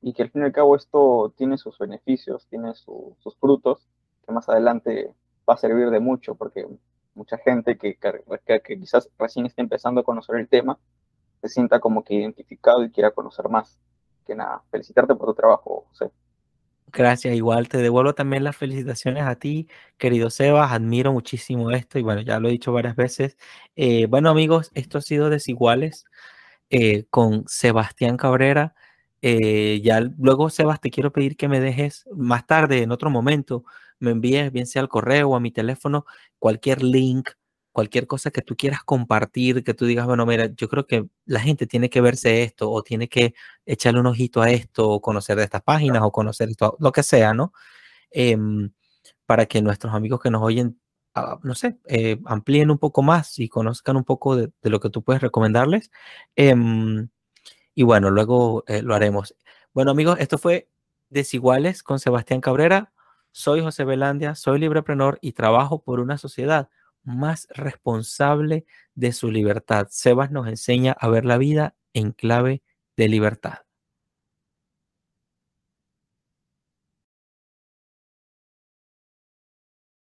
y 0.00 0.12
que 0.12 0.22
al 0.22 0.30
fin 0.30 0.42
y 0.42 0.44
al 0.44 0.52
cabo 0.52 0.76
esto 0.76 1.32
tiene 1.36 1.58
sus 1.58 1.78
beneficios, 1.78 2.46
tiene 2.48 2.74
sus 2.74 3.36
frutos, 3.40 3.88
que 4.24 4.32
más 4.32 4.48
adelante 4.48 5.12
va 5.48 5.54
a 5.54 5.58
servir 5.58 5.90
de 5.90 6.00
mucho, 6.00 6.34
porque 6.34 6.66
mucha 7.14 7.38
gente 7.38 7.78
que, 7.78 7.98
que, 7.98 8.78
quizás 8.78 9.08
recién 9.18 9.46
está 9.46 9.62
empezando 9.62 10.00
a 10.00 10.04
conocer 10.04 10.36
el 10.36 10.48
tema, 10.48 10.78
se 11.40 11.48
sienta 11.48 11.80
como 11.80 12.04
que 12.04 12.14
identificado 12.14 12.84
y 12.84 12.90
quiera 12.90 13.10
conocer 13.10 13.48
más. 13.48 13.78
que 14.26 14.34
nada, 14.34 14.62
felicitarte 14.70 15.14
por 15.14 15.28
tu 15.28 15.34
trabajo, 15.34 15.86
José. 15.90 16.10
Gracias, 16.92 17.34
igual 17.34 17.68
te 17.68 17.78
devuelvo 17.78 18.14
también 18.14 18.44
las 18.44 18.56
felicitaciones 18.56 19.24
a 19.24 19.36
ti, 19.36 19.68
querido 19.98 20.30
Sebas, 20.30 20.72
admiro 20.72 21.12
muchísimo 21.12 21.70
esto 21.70 21.98
y 21.98 22.02
bueno, 22.02 22.22
ya 22.22 22.40
lo 22.40 22.48
he 22.48 22.52
dicho 22.52 22.72
varias 22.72 22.96
veces. 22.96 23.36
Eh, 23.76 24.06
bueno 24.06 24.30
amigos, 24.30 24.70
esto 24.74 24.98
ha 24.98 25.00
sido 25.02 25.28
Desiguales 25.28 26.06
eh, 26.70 27.04
con 27.10 27.44
Sebastián 27.48 28.16
Cabrera. 28.16 28.74
Eh, 29.22 29.80
ya 29.82 30.00
luego, 30.00 30.50
Sebas, 30.50 30.80
te 30.80 30.90
quiero 30.90 31.12
pedir 31.12 31.36
que 31.36 31.48
me 31.48 31.60
dejes 31.60 32.06
más 32.14 32.46
tarde, 32.46 32.82
en 32.82 32.92
otro 32.92 33.10
momento, 33.10 33.64
me 33.98 34.10
envíes, 34.10 34.52
bien 34.52 34.66
sea 34.66 34.82
al 34.82 34.88
correo 34.88 35.30
o 35.30 35.36
a 35.36 35.40
mi 35.40 35.50
teléfono, 35.50 36.06
cualquier 36.38 36.82
link, 36.82 37.30
cualquier 37.72 38.06
cosa 38.06 38.30
que 38.30 38.42
tú 38.42 38.56
quieras 38.56 38.82
compartir, 38.84 39.62
que 39.64 39.74
tú 39.74 39.84
digas, 39.86 40.06
bueno, 40.06 40.24
mira, 40.26 40.46
yo 40.54 40.68
creo 40.68 40.86
que 40.86 41.06
la 41.26 41.40
gente 41.40 41.66
tiene 41.66 41.90
que 41.90 42.00
verse 42.00 42.42
esto 42.42 42.70
o 42.70 42.82
tiene 42.82 43.08
que 43.08 43.34
echarle 43.66 44.00
un 44.00 44.06
ojito 44.06 44.42
a 44.42 44.50
esto 44.50 44.88
o 44.88 45.00
conocer 45.00 45.36
de 45.36 45.44
estas 45.44 45.62
páginas 45.62 46.02
o 46.02 46.10
conocer 46.12 46.48
esto, 46.48 46.76
lo 46.80 46.92
que 46.92 47.02
sea, 47.02 47.34
¿no? 47.34 47.52
Em, 48.10 48.70
para 49.26 49.46
que 49.46 49.62
nuestros 49.62 49.94
amigos 49.94 50.20
que 50.20 50.30
nos 50.30 50.42
oyen, 50.42 50.80
ah, 51.14 51.38
no 51.42 51.54
sé, 51.54 51.78
eh, 51.88 52.18
amplíen 52.26 52.70
un 52.70 52.78
poco 52.78 53.02
más 53.02 53.38
y 53.38 53.48
conozcan 53.48 53.96
un 53.96 54.04
poco 54.04 54.36
de, 54.36 54.50
lo 54.62 54.80
que 54.80 54.90
tú 54.90 55.02
puedes 55.04 55.22
recomendarles. 55.22 55.90
Em, 56.36 57.08
y 57.76 57.82
bueno, 57.84 58.10
luego 58.10 58.64
eh, 58.66 58.82
lo 58.82 58.94
haremos. 58.94 59.36
Bueno, 59.74 59.90
amigos, 59.92 60.16
esto 60.18 60.38
fue 60.38 60.70
Desiguales 61.10 61.82
con 61.82 62.00
Sebastián 62.00 62.40
Cabrera. 62.40 62.92
Soy 63.32 63.60
José 63.60 63.84
Belandia, 63.84 64.34
soy 64.34 64.58
libreprenor 64.58 65.18
y 65.20 65.32
trabajo 65.32 65.82
por 65.82 66.00
una 66.00 66.16
sociedad 66.16 66.70
más 67.04 67.46
responsable 67.50 68.64
de 68.94 69.12
su 69.12 69.30
libertad. 69.30 69.88
Sebas 69.90 70.30
nos 70.30 70.48
enseña 70.48 70.96
a 70.98 71.08
ver 71.08 71.26
la 71.26 71.36
vida 71.36 71.76
en 71.92 72.12
clave 72.12 72.62
de 72.96 73.08
libertad. 73.08 73.65